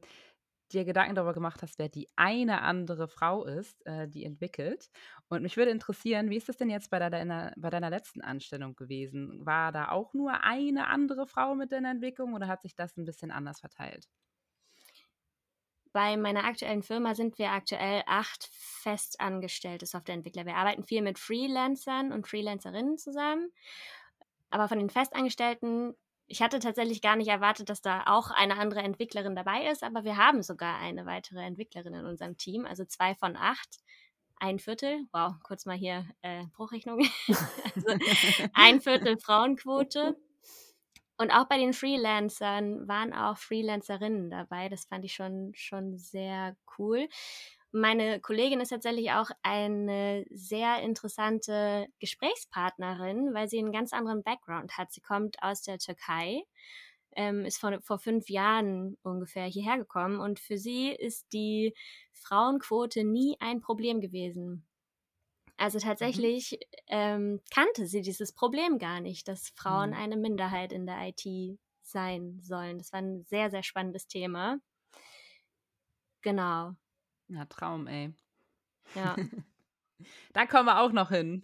dir 0.70 0.86
Gedanken 0.86 1.16
darüber 1.16 1.34
gemacht 1.34 1.62
hast, 1.62 1.80
wer 1.80 1.90
die 1.90 2.08
eine 2.16 2.62
andere 2.62 3.08
Frau 3.08 3.46
ist, 3.46 3.86
äh, 3.86 4.08
die 4.08 4.26
entwickelt. 4.26 4.90
Und 5.28 5.42
mich 5.42 5.58
würde 5.58 5.72
interessieren, 5.72 6.30
wie 6.30 6.38
ist 6.38 6.50
das 6.50 6.58
denn 6.58 6.70
jetzt 6.70 6.90
bei 6.90 7.00
deiner, 7.00 7.54
bei 7.58 7.70
deiner 7.70 7.90
letzten 7.90 8.22
Anstellung 8.22 8.76
gewesen? 8.76 9.46
War 9.46 9.72
da 9.72 9.90
auch 9.90 10.14
nur 10.14 10.44
eine 10.44 10.88
andere 10.88 11.28
Frau 11.28 11.56
mit 11.56 11.72
in 11.72 11.84
der 11.84 11.92
Entwicklung 11.92 12.34
oder 12.34 12.48
hat 12.48 12.62
sich 12.62 12.76
das 12.76 12.98
ein 12.98 13.06
bisschen 13.06 13.32
anders 13.32 13.60
verteilt? 13.60 14.08
Bei 15.92 16.18
meiner 16.18 16.44
aktuellen 16.44 16.84
Firma 16.84 17.16
sind 17.16 17.40
wir 17.40 17.52
aktuell 17.52 18.04
acht 18.06 18.48
festangestellte 18.52 19.88
Softwareentwickler. 19.88 20.46
Wir 20.46 20.56
arbeiten 20.56 20.84
viel 20.84 21.02
mit 21.02 21.18
Freelancern 21.18 22.12
und 22.12 22.28
Freelancerinnen 22.28 22.98
zusammen. 23.00 23.52
Aber 24.52 24.68
von 24.68 24.78
den 24.78 24.90
Festangestellten 24.90 25.96
ich 26.30 26.42
hatte 26.42 26.60
tatsächlich 26.60 27.02
gar 27.02 27.16
nicht 27.16 27.28
erwartet, 27.28 27.70
dass 27.70 27.82
da 27.82 28.04
auch 28.06 28.30
eine 28.30 28.58
andere 28.58 28.82
Entwicklerin 28.82 29.36
dabei 29.36 29.66
ist, 29.68 29.84
aber 29.84 30.04
wir 30.04 30.16
haben 30.16 30.44
sogar 30.44 30.78
eine 30.78 31.06
weitere 31.06 31.42
Entwicklerin 31.44 31.96
in 31.96 32.06
unserem 32.06 32.38
Team, 32.38 32.66
also 32.66 32.86
zwei 32.86 33.16
von 33.16 33.36
acht. 33.36 33.80
Ein 34.42 34.60
Viertel, 34.60 35.06
wow, 35.12 35.34
kurz 35.44 35.66
mal 35.66 35.76
hier 35.76 36.08
äh, 36.22 36.46
Bruchrechnung. 36.56 37.00
also 37.28 37.98
ein 38.54 38.80
Viertel 38.80 39.18
Frauenquote. 39.18 40.16
Und 41.18 41.32
auch 41.32 41.50
bei 41.50 41.58
den 41.58 41.74
Freelancern 41.74 42.88
waren 42.88 43.12
auch 43.12 43.38
Freelancerinnen 43.38 44.30
dabei. 44.30 44.70
Das 44.70 44.86
fand 44.86 45.04
ich 45.04 45.14
schon, 45.14 45.52
schon 45.54 45.98
sehr 45.98 46.56
cool. 46.78 47.10
Meine 47.72 48.20
Kollegin 48.20 48.62
ist 48.62 48.70
tatsächlich 48.70 49.12
auch 49.12 49.30
eine 49.44 50.26
sehr 50.32 50.82
interessante 50.82 51.88
Gesprächspartnerin, 52.00 53.34
weil 53.34 53.48
sie 53.48 53.60
einen 53.60 53.72
ganz 53.72 53.94
anderen 53.94 54.24
Background 54.24 54.78
hat. 54.78 54.92
Sie 54.92 55.02
kommt 55.02 55.38
aus 55.44 55.62
der 55.62 55.78
Türkei, 55.78 56.44
ähm, 57.16 57.46
ist 57.46 57.60
vor, 57.60 57.80
vor 57.82 58.00
fünf 58.00 58.30
Jahren 58.30 58.98
ungefähr 59.04 59.46
hierher 59.46 59.78
gekommen 59.78 60.20
und 60.20 60.40
für 60.40 60.58
sie 60.58 60.90
ist 60.92 61.34
die 61.34 61.76
Frauenquote 62.14 63.04
nie 63.04 63.38
ein 63.40 63.62
Problem 63.62 64.02
gewesen. 64.02 64.68
Also 65.58 65.80
tatsächlich 65.80 66.60
ähm, 66.88 67.42
kannte 67.54 67.86
sie 67.88 68.02
dieses 68.02 68.34
Problem 68.34 68.80
gar 68.80 69.02
nicht, 69.02 69.28
dass 69.28 69.50
Frauen 69.56 69.94
Mhm. 69.94 69.94
eine 69.94 70.18
Minderheit 70.18 70.72
in 70.74 70.86
der 70.88 71.08
IT 71.10 71.60
sein 71.82 72.40
sollen. 72.42 72.78
Das 72.80 72.94
war 72.94 73.02
ein 73.02 73.26
sehr, 73.26 73.52
sehr 73.52 73.64
spannendes 73.64 74.08
Thema. 74.08 74.60
Genau, 76.22 76.76
Ja, 77.30 77.46
Traum, 77.46 77.88
ey. 77.88 78.14
ja. 78.96 79.16
Da 80.34 80.46
kommen 80.46 80.66
wir 80.68 80.82
auch 80.82 80.92
noch 80.94 81.10
hin. 81.10 81.44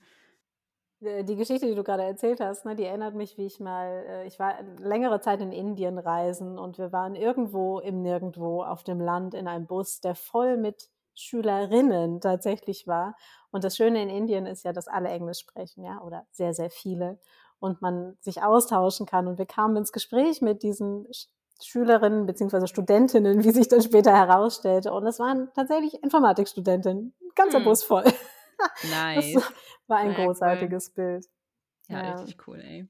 Äh, 1.01 1.23
Die 1.23 1.35
Geschichte, 1.35 1.67
die 1.67 1.75
du 1.75 1.83
gerade 1.83 2.03
erzählt 2.03 2.39
hast, 2.39 2.65
ne, 2.65 2.75
die 2.75 2.83
erinnert 2.85 3.15
mich, 3.15 3.37
wie 3.37 3.45
ich 3.45 3.59
mal, 3.59 4.05
äh, 4.07 4.27
ich 4.27 4.39
war 4.39 4.61
längere 4.79 5.19
Zeit 5.21 5.41
in 5.41 5.51
Indien 5.51 5.97
reisen 5.97 6.57
und 6.57 6.77
wir 6.77 6.91
waren 6.91 7.15
irgendwo 7.15 7.79
im 7.79 8.01
Nirgendwo 8.01 8.63
auf 8.63 8.83
dem 8.83 8.99
Land 9.01 9.33
in 9.33 9.47
einem 9.47 9.67
Bus, 9.67 9.99
der 10.01 10.15
voll 10.15 10.57
mit 10.57 10.89
Schülerinnen 11.13 12.19
tatsächlich 12.21 12.87
war. 12.87 13.15
Und 13.51 13.63
das 13.63 13.77
Schöne 13.77 14.01
in 14.03 14.09
Indien 14.09 14.45
ist 14.45 14.63
ja, 14.65 14.73
dass 14.73 14.87
alle 14.87 15.09
Englisch 15.09 15.39
sprechen, 15.39 15.83
ja, 15.83 16.01
oder 16.01 16.25
sehr, 16.31 16.53
sehr 16.53 16.69
viele. 16.69 17.19
Und 17.59 17.81
man 17.81 18.17
sich 18.19 18.43
austauschen 18.43 19.05
kann. 19.05 19.27
Und 19.27 19.37
wir 19.37 19.45
kamen 19.45 19.77
ins 19.77 19.93
Gespräch 19.93 20.41
mit 20.41 20.61
diesen 20.61 21.07
Schülerinnen 21.63 22.25
beziehungsweise 22.25 22.67
Studentinnen, 22.67 23.43
wie 23.43 23.51
sich 23.51 23.67
dann 23.67 23.81
später 23.81 24.13
herausstellte. 24.13 24.91
Und 24.93 25.05
es 25.07 25.19
waren 25.19 25.49
tatsächlich 25.55 26.01
Informatikstudentinnen. 26.03 27.13
Ganzer 27.35 27.59
Hm. 27.59 27.65
Bus 27.65 27.83
voll. 27.83 28.05
Das 28.77 28.89
Nice. 28.89 29.35
war 29.87 29.97
ein 29.97 30.09
cool. 30.09 30.13
großartiges 30.15 30.91
Bild. 30.91 31.25
Ja, 31.89 32.01
Ja. 32.01 32.11
richtig 32.13 32.47
cool, 32.47 32.59
ey. 32.61 32.87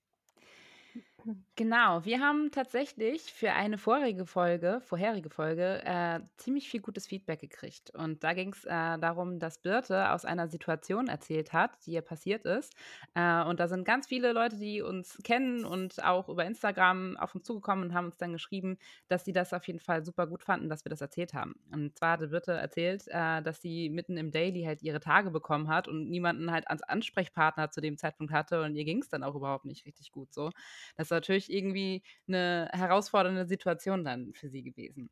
Genau, 1.55 2.05
wir 2.05 2.19
haben 2.19 2.51
tatsächlich 2.51 3.33
für 3.33 3.51
eine 3.53 3.79
vorige 3.79 4.27
Folge, 4.27 4.79
vorherige 4.81 5.31
Folge, 5.31 5.81
äh, 5.83 6.19
ziemlich 6.37 6.69
viel 6.69 6.81
gutes 6.81 7.07
Feedback 7.07 7.39
gekriegt. 7.39 7.89
Und 7.95 8.23
da 8.23 8.33
ging 8.33 8.53
es 8.53 8.63
äh, 8.65 8.69
darum, 8.99 9.39
dass 9.39 9.57
Birte 9.57 10.11
aus 10.11 10.23
einer 10.23 10.47
Situation 10.47 11.07
erzählt 11.07 11.51
hat, 11.51 11.83
die 11.87 11.93
ihr 11.93 12.03
passiert 12.03 12.45
ist. 12.45 12.75
Äh, 13.15 13.43
und 13.43 13.59
da 13.59 13.67
sind 13.67 13.85
ganz 13.85 14.05
viele 14.05 14.33
Leute, 14.33 14.57
die 14.57 14.83
uns 14.83 15.17
kennen 15.23 15.65
und 15.65 16.03
auch 16.03 16.29
über 16.29 16.45
Instagram 16.45 17.17
auf 17.17 17.33
uns 17.33 17.45
zugekommen 17.45 17.85
und 17.85 17.93
haben 17.95 18.05
uns 18.05 18.17
dann 18.17 18.33
geschrieben, 18.33 18.77
dass 19.07 19.25
sie 19.25 19.33
das 19.33 19.51
auf 19.51 19.65
jeden 19.65 19.79
Fall 19.79 20.03
super 20.05 20.27
gut 20.27 20.43
fanden, 20.43 20.69
dass 20.69 20.85
wir 20.85 20.91
das 20.91 21.01
erzählt 21.01 21.33
haben. 21.33 21.55
Und 21.71 21.97
zwar 21.97 22.11
hatte 22.11 22.27
Birte 22.27 22.51
erzählt, 22.51 23.05
äh, 23.07 23.41
dass 23.41 23.61
sie 23.61 23.89
mitten 23.89 24.17
im 24.17 24.29
Daily 24.29 24.61
halt 24.63 24.83
ihre 24.83 24.99
Tage 24.99 25.31
bekommen 25.31 25.69
hat 25.69 25.87
und 25.87 26.07
niemanden 26.07 26.51
halt 26.51 26.67
als 26.67 26.83
Ansprechpartner 26.83 27.71
zu 27.71 27.81
dem 27.81 27.97
Zeitpunkt 27.97 28.31
hatte 28.31 28.61
und 28.61 28.75
ihr 28.75 28.85
ging 28.85 29.01
es 29.01 29.09
dann 29.09 29.23
auch 29.23 29.33
überhaupt 29.33 29.65
nicht 29.65 29.87
richtig 29.87 30.11
gut 30.11 30.31
so. 30.31 30.51
Das 30.97 31.09
natürlich 31.15 31.51
irgendwie 31.51 32.03
eine 32.27 32.69
herausfordernde 32.71 33.45
Situation 33.47 34.03
dann 34.03 34.33
für 34.33 34.49
sie 34.49 34.63
gewesen. 34.63 35.09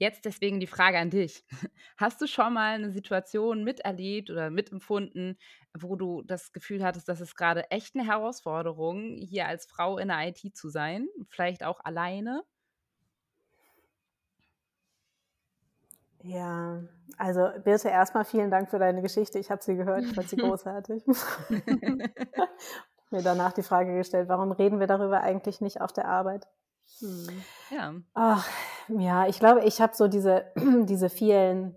Jetzt 0.00 0.24
deswegen 0.24 0.60
die 0.60 0.66
Frage 0.66 0.98
an 0.98 1.10
dich. 1.10 1.44
Hast 1.98 2.22
du 2.22 2.26
schon 2.26 2.54
mal 2.54 2.74
eine 2.74 2.90
Situation 2.90 3.64
miterlebt 3.64 4.30
oder 4.30 4.48
mitempfunden, 4.48 5.38
wo 5.78 5.94
du 5.94 6.22
das 6.22 6.52
Gefühl 6.52 6.82
hattest, 6.82 7.06
dass 7.08 7.20
es 7.20 7.34
gerade 7.34 7.70
echt 7.70 7.94
eine 7.94 8.06
Herausforderung, 8.06 9.18
hier 9.18 9.46
als 9.46 9.66
Frau 9.66 9.98
in 9.98 10.08
der 10.08 10.26
IT 10.28 10.56
zu 10.56 10.70
sein? 10.70 11.06
Vielleicht 11.28 11.62
auch 11.62 11.80
alleine? 11.84 12.42
Ja, 16.22 16.82
also 17.16 17.50
Birte, 17.64 17.88
erstmal 17.88 18.24
vielen 18.24 18.50
Dank 18.50 18.70
für 18.70 18.78
deine 18.78 19.02
Geschichte. 19.02 19.38
Ich 19.38 19.50
habe 19.50 19.62
sie 19.62 19.76
gehört, 19.76 20.04
ich 20.04 20.14
fand 20.14 20.28
sie 20.28 20.36
großartig. 20.36 21.02
Mir 23.10 23.22
danach 23.22 23.52
die 23.52 23.62
Frage 23.62 23.94
gestellt, 23.96 24.28
warum 24.28 24.52
reden 24.52 24.78
wir 24.80 24.86
darüber 24.86 25.20
eigentlich 25.20 25.60
nicht 25.60 25.80
auf 25.80 25.92
der 25.92 26.06
Arbeit? 26.08 26.46
Hm. 27.00 27.26
ja. 27.70 27.94
Ach, 28.14 28.48
ja, 28.88 29.26
ich 29.26 29.38
glaube, 29.38 29.64
ich 29.64 29.80
habe 29.80 29.94
so 29.94 30.08
diese, 30.08 30.46
diese 30.84 31.08
vielen, 31.10 31.74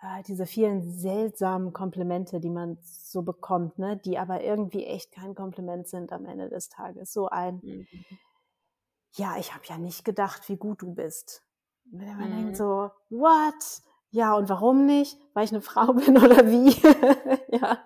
äh, 0.00 0.22
diese 0.26 0.46
vielen 0.46 0.82
seltsamen 0.82 1.72
Komplimente, 1.72 2.40
die 2.40 2.50
man 2.50 2.78
so 2.82 3.22
bekommt, 3.22 3.78
ne, 3.78 3.96
die 3.98 4.18
aber 4.18 4.42
irgendwie 4.42 4.84
echt 4.86 5.12
kein 5.12 5.34
Kompliment 5.34 5.88
sind 5.88 6.12
am 6.12 6.24
Ende 6.26 6.48
des 6.48 6.68
Tages. 6.68 7.12
So 7.12 7.28
ein, 7.28 7.60
Mhm. 7.62 7.86
ja, 9.16 9.36
ich 9.38 9.52
habe 9.54 9.64
ja 9.66 9.76
nicht 9.78 10.04
gedacht, 10.04 10.48
wie 10.48 10.56
gut 10.56 10.80
du 10.82 10.94
bist. 10.94 11.42
Wenn 11.84 12.16
man 12.18 12.30
Mhm. 12.30 12.36
denkt 12.36 12.56
so, 12.56 12.90
what? 13.10 13.82
Ja, 14.10 14.34
und 14.36 14.48
warum 14.48 14.86
nicht? 14.86 15.18
Weil 15.34 15.44
ich 15.44 15.52
eine 15.52 15.60
Frau 15.62 15.92
bin 15.92 16.16
oder 16.18 16.46
wie? 16.46 16.70
ja. 17.56 17.78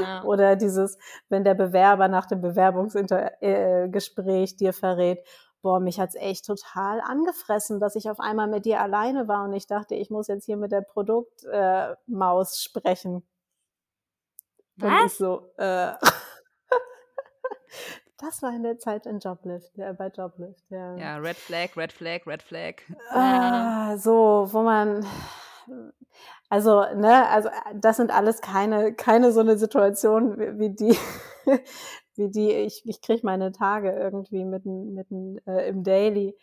Ja. 0.00 0.24
Oder 0.24 0.56
dieses, 0.56 0.98
wenn 1.28 1.44
der 1.44 1.54
Bewerber 1.54 2.08
nach 2.08 2.26
dem 2.26 2.40
Bewerbungsgespräch 2.40 4.56
dir 4.56 4.72
verrät, 4.72 5.24
boah, 5.62 5.80
mich 5.80 5.98
hat's 6.00 6.16
echt 6.16 6.46
total 6.46 7.00
angefressen, 7.00 7.80
dass 7.80 7.96
ich 7.96 8.10
auf 8.10 8.20
einmal 8.20 8.48
mit 8.48 8.66
dir 8.66 8.80
alleine 8.80 9.28
war 9.28 9.44
und 9.44 9.54
ich 9.54 9.66
dachte, 9.66 9.94
ich 9.94 10.10
muss 10.10 10.26
jetzt 10.26 10.44
hier 10.44 10.56
mit 10.56 10.72
der 10.72 10.82
Produktmaus 10.82 12.52
äh, 12.52 12.60
sprechen. 12.60 13.26
Und 14.80 14.88
ich 14.88 15.04
Was? 15.04 15.18
so, 15.18 15.52
äh, 15.58 15.92
das 18.18 18.42
war 18.42 18.54
in 18.54 18.64
der 18.64 18.78
Zeit 18.78 19.06
in 19.06 19.20
Joblift, 19.20 19.76
ja, 19.76 19.92
bei 19.92 20.08
Joblift, 20.08 20.68
ja. 20.70 20.96
Ja, 20.96 21.18
Red 21.18 21.36
Flag, 21.36 21.76
Red 21.76 21.92
Flag, 21.92 22.26
Red 22.26 22.42
Flag. 22.42 22.76
Ah, 23.10 23.96
so, 23.96 24.48
wo 24.50 24.62
man, 24.62 25.06
also, 26.48 26.82
ne, 26.94 27.28
also 27.28 27.48
das 27.74 27.96
sind 27.96 28.10
alles 28.10 28.40
keine, 28.40 28.94
keine 28.94 29.32
so 29.32 29.40
eine 29.40 29.58
Situation 29.58 30.38
wie, 30.38 30.58
wie 30.58 30.70
die, 30.70 30.98
wie 32.16 32.30
die, 32.30 32.52
ich, 32.52 32.82
ich 32.86 33.00
kriege 33.00 33.20
meine 33.24 33.52
Tage 33.52 33.92
irgendwie 33.92 34.44
mitten, 34.44 34.94
mitten 34.94 35.38
äh, 35.46 35.68
im 35.68 35.84
Daily. 35.84 36.36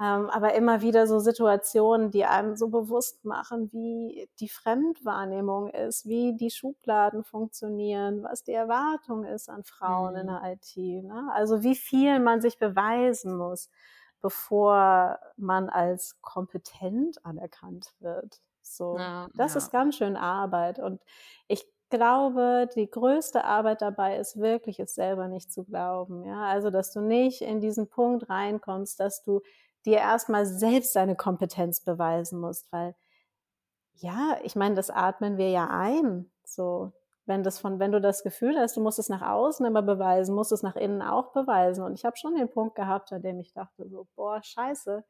Ähm, 0.00 0.30
aber 0.30 0.54
immer 0.54 0.80
wieder 0.82 1.06
so 1.06 1.18
Situationen, 1.20 2.10
die 2.10 2.24
einem 2.24 2.56
so 2.56 2.68
bewusst 2.68 3.24
machen, 3.24 3.70
wie 3.72 4.28
die 4.40 4.48
Fremdwahrnehmung 4.48 5.68
ist, 5.68 6.06
wie 6.06 6.34
die 6.34 6.50
Schubladen 6.50 7.22
funktionieren, 7.24 8.22
was 8.24 8.42
die 8.42 8.52
Erwartung 8.52 9.24
ist 9.24 9.48
an 9.48 9.64
Frauen 9.64 10.16
in 10.16 10.26
Mhm. 10.26 10.28
der 10.28 10.52
IT. 10.54 10.76
Ne? 11.04 11.30
Also 11.34 11.62
wie 11.62 11.76
viel 11.76 12.18
man 12.20 12.40
sich 12.40 12.58
beweisen 12.58 13.36
muss, 13.36 13.70
bevor 14.22 15.18
man 15.36 15.68
als 15.68 16.20
kompetent 16.22 17.24
anerkannt 17.24 17.92
wird. 18.00 18.40
So, 18.62 18.98
Ja. 18.98 19.28
das 19.36 19.52
Ja. 19.52 19.56
ist 19.56 19.70
ganz 19.70 19.96
schön 19.96 20.16
Arbeit. 20.16 20.78
Und 20.78 21.00
ich 21.48 21.64
glaube, 21.90 22.68
die 22.74 22.90
größte 22.90 23.44
Arbeit 23.44 23.82
dabei 23.82 24.16
ist 24.18 24.38
wirklich, 24.38 24.80
es 24.80 24.94
selber 24.94 25.28
nicht 25.28 25.52
zu 25.52 25.64
glauben. 25.64 26.24
Ja, 26.24 26.44
also, 26.46 26.70
dass 26.70 26.92
du 26.92 27.00
nicht 27.00 27.42
in 27.42 27.60
diesen 27.60 27.88
Punkt 27.88 28.28
reinkommst, 28.30 28.98
dass 29.00 29.22
du 29.22 29.40
dir 29.84 29.98
erstmal 29.98 30.46
selbst 30.46 30.94
deine 30.96 31.16
Kompetenz 31.16 31.80
beweisen 31.82 32.40
musst, 32.40 32.70
weil, 32.72 32.94
ja, 33.94 34.38
ich 34.42 34.56
meine, 34.56 34.74
das 34.74 34.90
atmen 34.90 35.36
wir 35.38 35.50
ja 35.50 35.68
ein. 35.70 36.30
So, 36.44 36.92
wenn 37.26 37.42
das 37.42 37.58
von, 37.58 37.78
wenn 37.78 37.92
du 37.92 38.00
das 38.00 38.22
Gefühl 38.22 38.58
hast, 38.58 38.76
du 38.76 38.80
musst 38.80 38.98
es 38.98 39.08
nach 39.08 39.22
außen 39.22 39.64
immer 39.66 39.82
beweisen, 39.82 40.34
musst 40.34 40.52
es 40.52 40.62
nach 40.62 40.76
innen 40.76 41.02
auch 41.02 41.32
beweisen. 41.32 41.84
Und 41.84 41.94
ich 41.94 42.04
habe 42.04 42.16
schon 42.16 42.34
den 42.34 42.50
Punkt 42.50 42.74
gehabt, 42.74 43.12
an 43.12 43.22
dem 43.22 43.38
ich 43.40 43.52
dachte 43.52 43.88
so, 43.88 44.08
boah, 44.16 44.42
scheiße, 44.42 45.04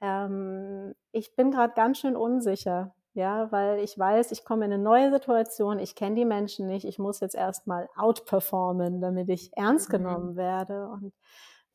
ähm, 0.00 0.94
ich 1.12 1.34
bin 1.36 1.50
gerade 1.50 1.74
ganz 1.74 1.98
schön 1.98 2.16
unsicher, 2.16 2.94
ja, 3.14 3.50
weil 3.52 3.80
ich 3.80 3.98
weiß, 3.98 4.32
ich 4.32 4.44
komme 4.44 4.66
in 4.66 4.72
eine 4.72 4.82
neue 4.82 5.10
Situation, 5.12 5.78
ich 5.78 5.94
kenne 5.96 6.16
die 6.16 6.24
Menschen 6.24 6.66
nicht, 6.66 6.84
ich 6.86 6.98
muss 6.98 7.20
jetzt 7.20 7.34
erstmal 7.34 7.88
outperformen, 7.96 9.00
damit 9.00 9.28
ich 9.28 9.56
ernst 9.56 9.88
Mhm. 9.88 9.90
genommen 9.90 10.36
werde. 10.36 10.88
Und 10.88 11.14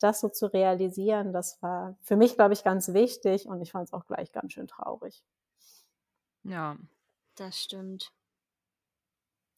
das 0.00 0.20
so 0.20 0.28
zu 0.28 0.46
realisieren, 0.52 1.32
das 1.32 1.60
war 1.62 1.96
für 2.02 2.16
mich, 2.16 2.34
glaube 2.36 2.54
ich, 2.54 2.64
ganz 2.64 2.92
wichtig 2.94 3.46
und 3.48 3.60
ich 3.62 3.72
fand 3.72 3.86
es 3.88 3.92
auch 3.92 4.06
gleich 4.06 4.32
ganz 4.32 4.52
schön 4.52 4.66
traurig. 4.68 5.24
Ja. 6.44 6.76
Das 7.36 7.62
stimmt. 7.62 8.12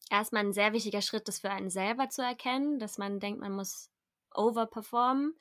Erstmal 0.09 0.43
ein 0.45 0.51
sehr 0.53 0.73
wichtiger 0.73 1.01
Schritt, 1.01 1.27
das 1.29 1.39
für 1.39 1.49
einen 1.49 1.69
selber 1.69 2.09
zu 2.09 2.21
erkennen, 2.21 2.77
dass 2.79 2.97
man 2.97 3.19
denkt, 3.21 3.39
man 3.39 3.53
muss 3.53 3.89
overperformen. 4.37 5.35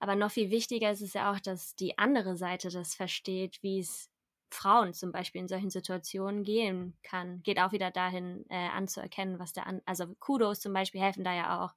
Aber 0.00 0.14
noch 0.16 0.30
viel 0.30 0.50
wichtiger 0.50 0.90
ist 0.90 1.02
es 1.02 1.14
ja 1.14 1.32
auch, 1.32 1.40
dass 1.40 1.74
die 1.76 1.98
andere 1.98 2.36
Seite 2.36 2.70
das 2.70 2.94
versteht, 2.94 3.62
wie 3.62 3.80
es 3.80 4.10
Frauen 4.50 4.94
zum 4.94 5.12
Beispiel 5.12 5.40
in 5.42 5.48
solchen 5.48 5.70
Situationen 5.70 6.44
gehen 6.44 6.96
kann. 7.02 7.42
Geht 7.42 7.58
auch 7.60 7.72
wieder 7.72 7.90
dahin 7.90 8.44
äh, 8.48 8.68
anzuerkennen, 8.68 9.38
was 9.38 9.52
der 9.52 9.66
an, 9.66 9.82
also 9.86 10.14
Kudos 10.20 10.60
zum 10.60 10.72
Beispiel 10.72 11.00
helfen 11.00 11.24
da 11.24 11.34
ja 11.34 11.64
auch, 11.64 11.74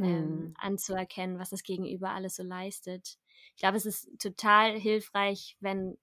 ähm, 0.00 0.50
Mhm. 0.50 0.56
anzuerkennen, 0.56 1.38
was 1.38 1.50
das 1.50 1.62
Gegenüber 1.62 2.10
alles 2.10 2.36
so 2.36 2.42
leistet. 2.42 3.18
Ich 3.54 3.60
glaube, 3.60 3.76
es 3.76 3.86
ist 3.86 4.18
total 4.20 4.78
hilfreich, 4.78 5.56
wenn 5.60 5.98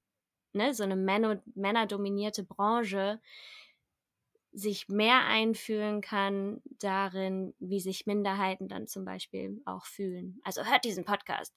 ne, 0.53 0.73
so 0.73 0.83
eine 0.83 0.95
männer, 0.95 1.41
männerdominierte 1.55 2.43
Branche 2.43 3.21
sich 4.51 4.89
mehr 4.89 5.25
einfühlen 5.25 6.01
kann 6.01 6.61
darin, 6.79 7.53
wie 7.59 7.79
sich 7.79 8.05
Minderheiten 8.05 8.67
dann 8.67 8.87
zum 8.87 9.05
Beispiel 9.05 9.61
auch 9.65 9.85
fühlen. 9.85 10.39
Also 10.43 10.63
hört 10.65 10.85
diesen 10.85 11.05
Podcast. 11.05 11.53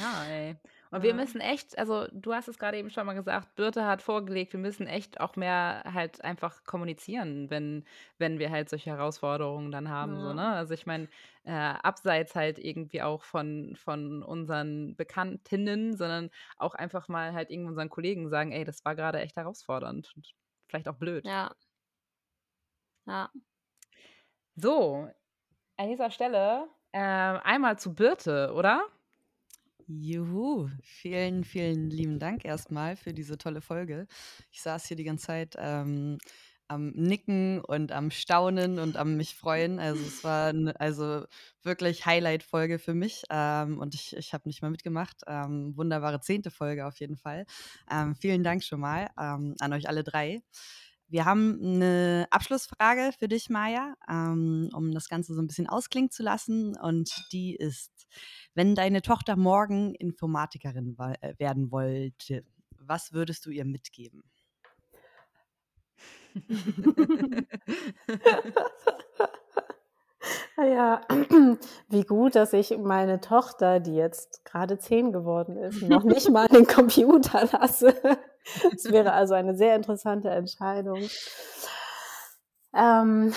Ja, 0.00 0.24
ey. 0.24 0.56
Und 0.92 1.02
wir 1.02 1.14
Ja. 1.14 1.14
müssen 1.14 1.40
echt, 1.40 1.78
also 1.78 2.06
du 2.12 2.34
hast 2.34 2.48
es 2.48 2.58
gerade 2.58 2.78
eben 2.78 2.90
schon 2.90 3.06
mal 3.06 3.14
gesagt, 3.14 3.56
Birte 3.56 3.86
hat 3.86 4.02
vorgelegt, 4.02 4.52
wir 4.52 4.60
müssen 4.60 4.86
echt 4.86 5.20
auch 5.20 5.36
mehr 5.36 5.82
halt 5.92 6.22
einfach 6.22 6.64
kommunizieren, 6.64 7.50
wenn, 7.50 7.86
wenn 8.18 8.38
wir 8.38 8.50
halt 8.50 8.68
solche 8.68 8.90
Herausforderungen 8.90 9.72
dann 9.72 9.88
haben, 9.88 10.20
so, 10.20 10.32
Ja. 10.32 10.34
ne? 10.34 10.48
Also 10.52 10.74
ich 10.74 10.86
meine, 10.86 11.08
äh, 11.44 11.52
abseits 11.52 12.34
halt 12.36 12.58
irgendwie 12.60 13.02
auch 13.02 13.24
von, 13.24 13.74
von 13.76 14.22
unseren 14.22 14.94
Bekanntinnen, 14.96 15.96
sondern 15.96 16.30
auch 16.58 16.74
einfach 16.74 17.08
mal 17.08 17.32
halt 17.32 17.50
irgendwie 17.50 17.70
unseren 17.70 17.90
Kollegen 17.90 18.28
sagen, 18.28 18.52
ey, 18.52 18.64
das 18.64 18.84
war 18.84 18.94
gerade 18.94 19.20
echt 19.20 19.36
herausfordernd. 19.36 20.12
Und 20.14 20.34
vielleicht 20.68 20.88
auch 20.88 20.96
blöd. 20.96 21.24
Ja. 21.24 21.54
Ja. 23.06 23.30
So, 24.56 25.10
an 25.76 25.88
dieser 25.88 26.10
Stelle 26.10 26.68
äh, 26.92 26.98
einmal 26.98 27.78
zu 27.78 27.94
Birte, 27.94 28.52
oder? 28.54 28.86
Juhu, 30.00 30.70
vielen, 30.82 31.44
vielen 31.44 31.90
lieben 31.90 32.18
Dank 32.18 32.44
erstmal 32.44 32.96
für 32.96 33.12
diese 33.12 33.36
tolle 33.36 33.60
Folge. 33.60 34.06
Ich 34.50 34.62
saß 34.62 34.86
hier 34.86 34.96
die 34.96 35.04
ganze 35.04 35.26
Zeit 35.26 35.54
ähm, 35.58 36.16
am 36.66 36.88
Nicken 36.92 37.60
und 37.60 37.92
am 37.92 38.10
Staunen 38.10 38.78
und 38.78 38.96
am 38.96 39.16
mich 39.18 39.34
freuen. 39.34 39.78
Also 39.78 40.02
es 40.02 40.24
war 40.24 40.48
eine, 40.48 40.80
also 40.80 41.26
wirklich 41.62 42.06
Highlight-Folge 42.06 42.78
für 42.78 42.94
mich 42.94 43.24
ähm, 43.30 43.78
und 43.78 43.94
ich, 43.94 44.16
ich 44.16 44.32
habe 44.32 44.48
nicht 44.48 44.62
mal 44.62 44.70
mitgemacht. 44.70 45.22
Ähm, 45.26 45.76
wunderbare 45.76 46.20
zehnte 46.20 46.50
Folge 46.50 46.86
auf 46.86 46.98
jeden 46.98 47.18
Fall. 47.18 47.44
Ähm, 47.90 48.14
vielen 48.14 48.42
Dank 48.42 48.64
schon 48.64 48.80
mal 48.80 49.10
ähm, 49.20 49.56
an 49.60 49.72
euch 49.74 49.88
alle 49.88 50.04
drei. 50.04 50.40
Wir 51.12 51.26
haben 51.26 51.60
eine 51.62 52.26
Abschlussfrage 52.30 53.10
für 53.18 53.28
dich, 53.28 53.50
Maja, 53.50 53.92
ähm, 54.08 54.70
um 54.72 54.92
das 54.92 55.10
Ganze 55.10 55.34
so 55.34 55.42
ein 55.42 55.46
bisschen 55.46 55.68
ausklingen 55.68 56.10
zu 56.10 56.22
lassen. 56.22 56.74
Und 56.74 57.12
die 57.32 57.54
ist, 57.54 57.92
wenn 58.54 58.74
deine 58.74 59.02
Tochter 59.02 59.36
morgen 59.36 59.94
Informatikerin 59.94 60.96
äh, 61.20 61.34
werden 61.36 61.70
wollte, 61.70 62.46
was 62.78 63.12
würdest 63.12 63.44
du 63.44 63.50
ihr 63.50 63.66
mitgeben? 63.66 64.22
Ja, 70.56 71.02
wie 71.88 72.04
gut, 72.04 72.36
dass 72.36 72.54
ich 72.54 72.78
meine 72.78 73.20
Tochter, 73.20 73.80
die 73.80 73.94
jetzt 73.96 74.46
gerade 74.46 74.78
zehn 74.78 75.12
geworden 75.12 75.58
ist, 75.58 75.82
noch 75.82 76.04
nicht 76.04 76.30
mal 76.30 76.48
den 76.48 76.66
Computer 76.66 77.48
lasse. 77.52 77.94
Es 78.74 78.90
wäre 78.90 79.12
also 79.12 79.34
eine 79.34 79.54
sehr 79.54 79.76
interessante 79.76 80.30
Entscheidung. 80.30 81.00
Ähm, 82.74 83.32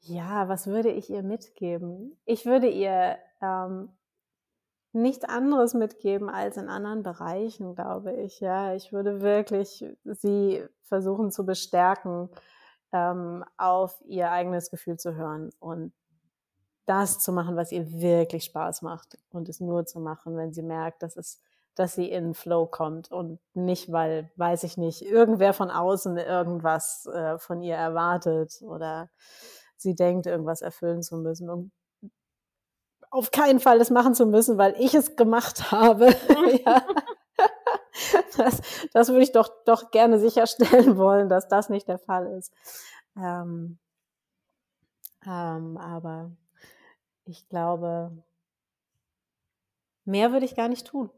ja, 0.00 0.48
was 0.48 0.66
würde 0.66 0.90
ich 0.90 1.10
ihr 1.10 1.22
mitgeben? 1.22 2.18
Ich 2.24 2.46
würde 2.46 2.68
ihr 2.68 3.18
ähm, 3.42 3.90
nichts 4.92 5.24
anderes 5.24 5.74
mitgeben 5.74 6.30
als 6.30 6.56
in 6.56 6.68
anderen 6.68 7.02
Bereichen, 7.02 7.74
glaube 7.74 8.12
ich. 8.12 8.40
Ja, 8.40 8.74
ich 8.74 8.92
würde 8.92 9.20
wirklich 9.20 9.84
sie 10.04 10.64
versuchen 10.82 11.30
zu 11.30 11.44
bestärken, 11.44 12.30
ähm, 12.92 13.44
auf 13.56 14.00
ihr 14.06 14.30
eigenes 14.30 14.70
Gefühl 14.70 14.96
zu 14.96 15.14
hören 15.14 15.50
und 15.58 15.92
das 16.86 17.18
zu 17.18 17.32
machen, 17.32 17.56
was 17.56 17.72
ihr 17.72 18.00
wirklich 18.00 18.44
Spaß 18.44 18.82
macht 18.82 19.18
und 19.30 19.48
es 19.48 19.60
nur 19.60 19.86
zu 19.86 20.00
machen, 20.00 20.36
wenn 20.36 20.52
sie 20.52 20.62
merkt, 20.62 21.02
dass 21.02 21.16
es 21.16 21.42
dass 21.76 21.94
sie 21.94 22.10
in 22.10 22.34
Flow 22.34 22.66
kommt 22.66 23.12
und 23.12 23.38
nicht, 23.54 23.92
weil, 23.92 24.30
weiß 24.36 24.64
ich 24.64 24.76
nicht, 24.78 25.02
irgendwer 25.02 25.52
von 25.52 25.70
außen 25.70 26.16
irgendwas 26.16 27.06
äh, 27.06 27.38
von 27.38 27.62
ihr 27.62 27.76
erwartet 27.76 28.62
oder 28.62 29.10
sie 29.76 29.94
denkt, 29.94 30.26
irgendwas 30.26 30.62
erfüllen 30.62 31.02
zu 31.02 31.18
müssen. 31.18 31.50
Und 31.50 31.72
auf 33.10 33.30
keinen 33.30 33.60
Fall 33.60 33.78
das 33.78 33.90
machen 33.90 34.14
zu 34.14 34.26
müssen, 34.26 34.58
weil 34.58 34.74
ich 34.78 34.94
es 34.94 35.16
gemacht 35.16 35.70
habe. 35.70 36.06
ja. 36.64 36.82
das, 38.38 38.62
das 38.92 39.08
würde 39.08 39.22
ich 39.22 39.32
doch, 39.32 39.50
doch 39.66 39.90
gerne 39.90 40.18
sicherstellen 40.18 40.96
wollen, 40.96 41.28
dass 41.28 41.46
das 41.46 41.68
nicht 41.68 41.88
der 41.88 41.98
Fall 41.98 42.26
ist. 42.38 42.52
Ähm, 43.16 43.78
ähm, 45.26 45.76
aber 45.76 46.30
ich 47.24 47.48
glaube, 47.48 48.24
mehr 50.04 50.32
würde 50.32 50.46
ich 50.46 50.56
gar 50.56 50.68
nicht 50.68 50.86
tun. 50.86 51.10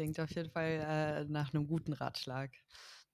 Klingt 0.00 0.18
auf 0.18 0.34
jeden 0.34 0.48
Fall 0.48 0.80
äh, 0.88 1.24
nach 1.30 1.52
einem 1.52 1.66
guten 1.66 1.92
Ratschlag, 1.92 2.52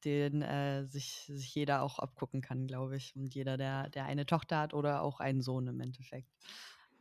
den 0.04 0.40
äh, 0.40 0.86
sich, 0.86 1.24
sich 1.26 1.52
jeder 1.52 1.82
auch 1.82 1.98
abgucken 1.98 2.42
kann, 2.42 2.68
glaube 2.68 2.96
ich. 2.96 3.16
Und 3.16 3.34
jeder, 3.34 3.56
der, 3.56 3.90
der 3.90 4.04
eine 4.04 4.24
Tochter 4.24 4.60
hat 4.60 4.72
oder 4.72 5.02
auch 5.02 5.18
einen 5.18 5.42
Sohn 5.42 5.66
im 5.66 5.80
Endeffekt. 5.80 6.28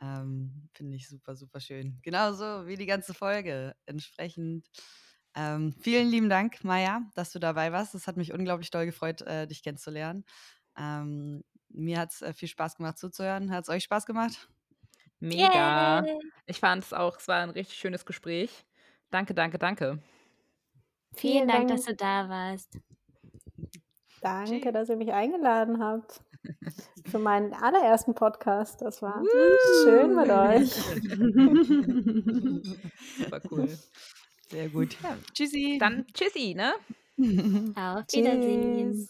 Ähm, 0.01 0.69
Finde 0.73 0.95
ich 0.95 1.07
super, 1.07 1.36
super 1.36 1.59
schön. 1.59 1.99
Genauso 2.01 2.65
wie 2.65 2.77
die 2.77 2.88
ganze 2.88 3.13
Folge. 3.13 3.75
Entsprechend. 3.86 4.67
Ähm, 5.36 5.75
vielen 5.79 6.09
lieben 6.09 6.29
Dank, 6.29 6.63
Maja, 6.63 7.03
dass 7.13 7.31
du 7.31 7.38
dabei 7.38 7.71
warst. 7.71 7.93
Es 7.93 8.07
hat 8.07 8.17
mich 8.17 8.33
unglaublich 8.33 8.71
doll 8.71 8.88
gefreut, 8.88 9.21
äh, 9.21 9.45
dich 9.45 9.61
kennenzulernen. 9.61 10.25
Ähm, 10.75 11.43
mir 11.69 11.99
hat 11.99 12.11
es 12.11 12.23
äh, 12.23 12.33
viel 12.33 12.47
Spaß 12.47 12.77
gemacht 12.77 12.97
zuzuhören. 12.97 13.51
Hat 13.51 13.65
es 13.65 13.69
euch 13.69 13.83
Spaß 13.83 14.07
gemacht? 14.07 14.49
Mega. 15.19 16.03
Yay. 16.03 16.17
Ich 16.47 16.59
fand 16.59 16.83
es 16.83 16.91
auch, 16.91 17.19
es 17.19 17.27
war 17.27 17.43
ein 17.43 17.51
richtig 17.51 17.77
schönes 17.77 18.03
Gespräch. 18.03 18.65
Danke, 19.12 19.34
danke, 19.34 19.58
danke. 19.58 19.99
Vielen 21.16 21.47
Dank, 21.47 21.70
dass 21.70 21.86
du 21.86 21.95
da 21.95 22.28
warst. 22.28 22.80
Danke, 24.22 24.72
dass 24.72 24.89
ihr 24.89 24.95
mich 24.95 25.14
eingeladen 25.14 25.80
habt 25.84 26.22
für 27.06 27.20
meinen 27.20 27.53
allerersten 27.53 28.16
Podcast. 28.16 28.82
Das 28.82 29.01
war 29.01 29.24
schön 29.84 30.16
mit 30.16 30.30
euch. 30.30 30.74
Super 33.18 33.41
cool. 33.51 33.70
Sehr 34.49 34.70
gut. 34.70 34.97
Ja. 35.01 35.18
Tschüssi. 35.34 35.78
Dann 35.80 36.06
tschüssi, 36.14 36.56
ne? 36.56 36.74
Auf 37.76 38.06
Wiedersehen. 38.12 39.08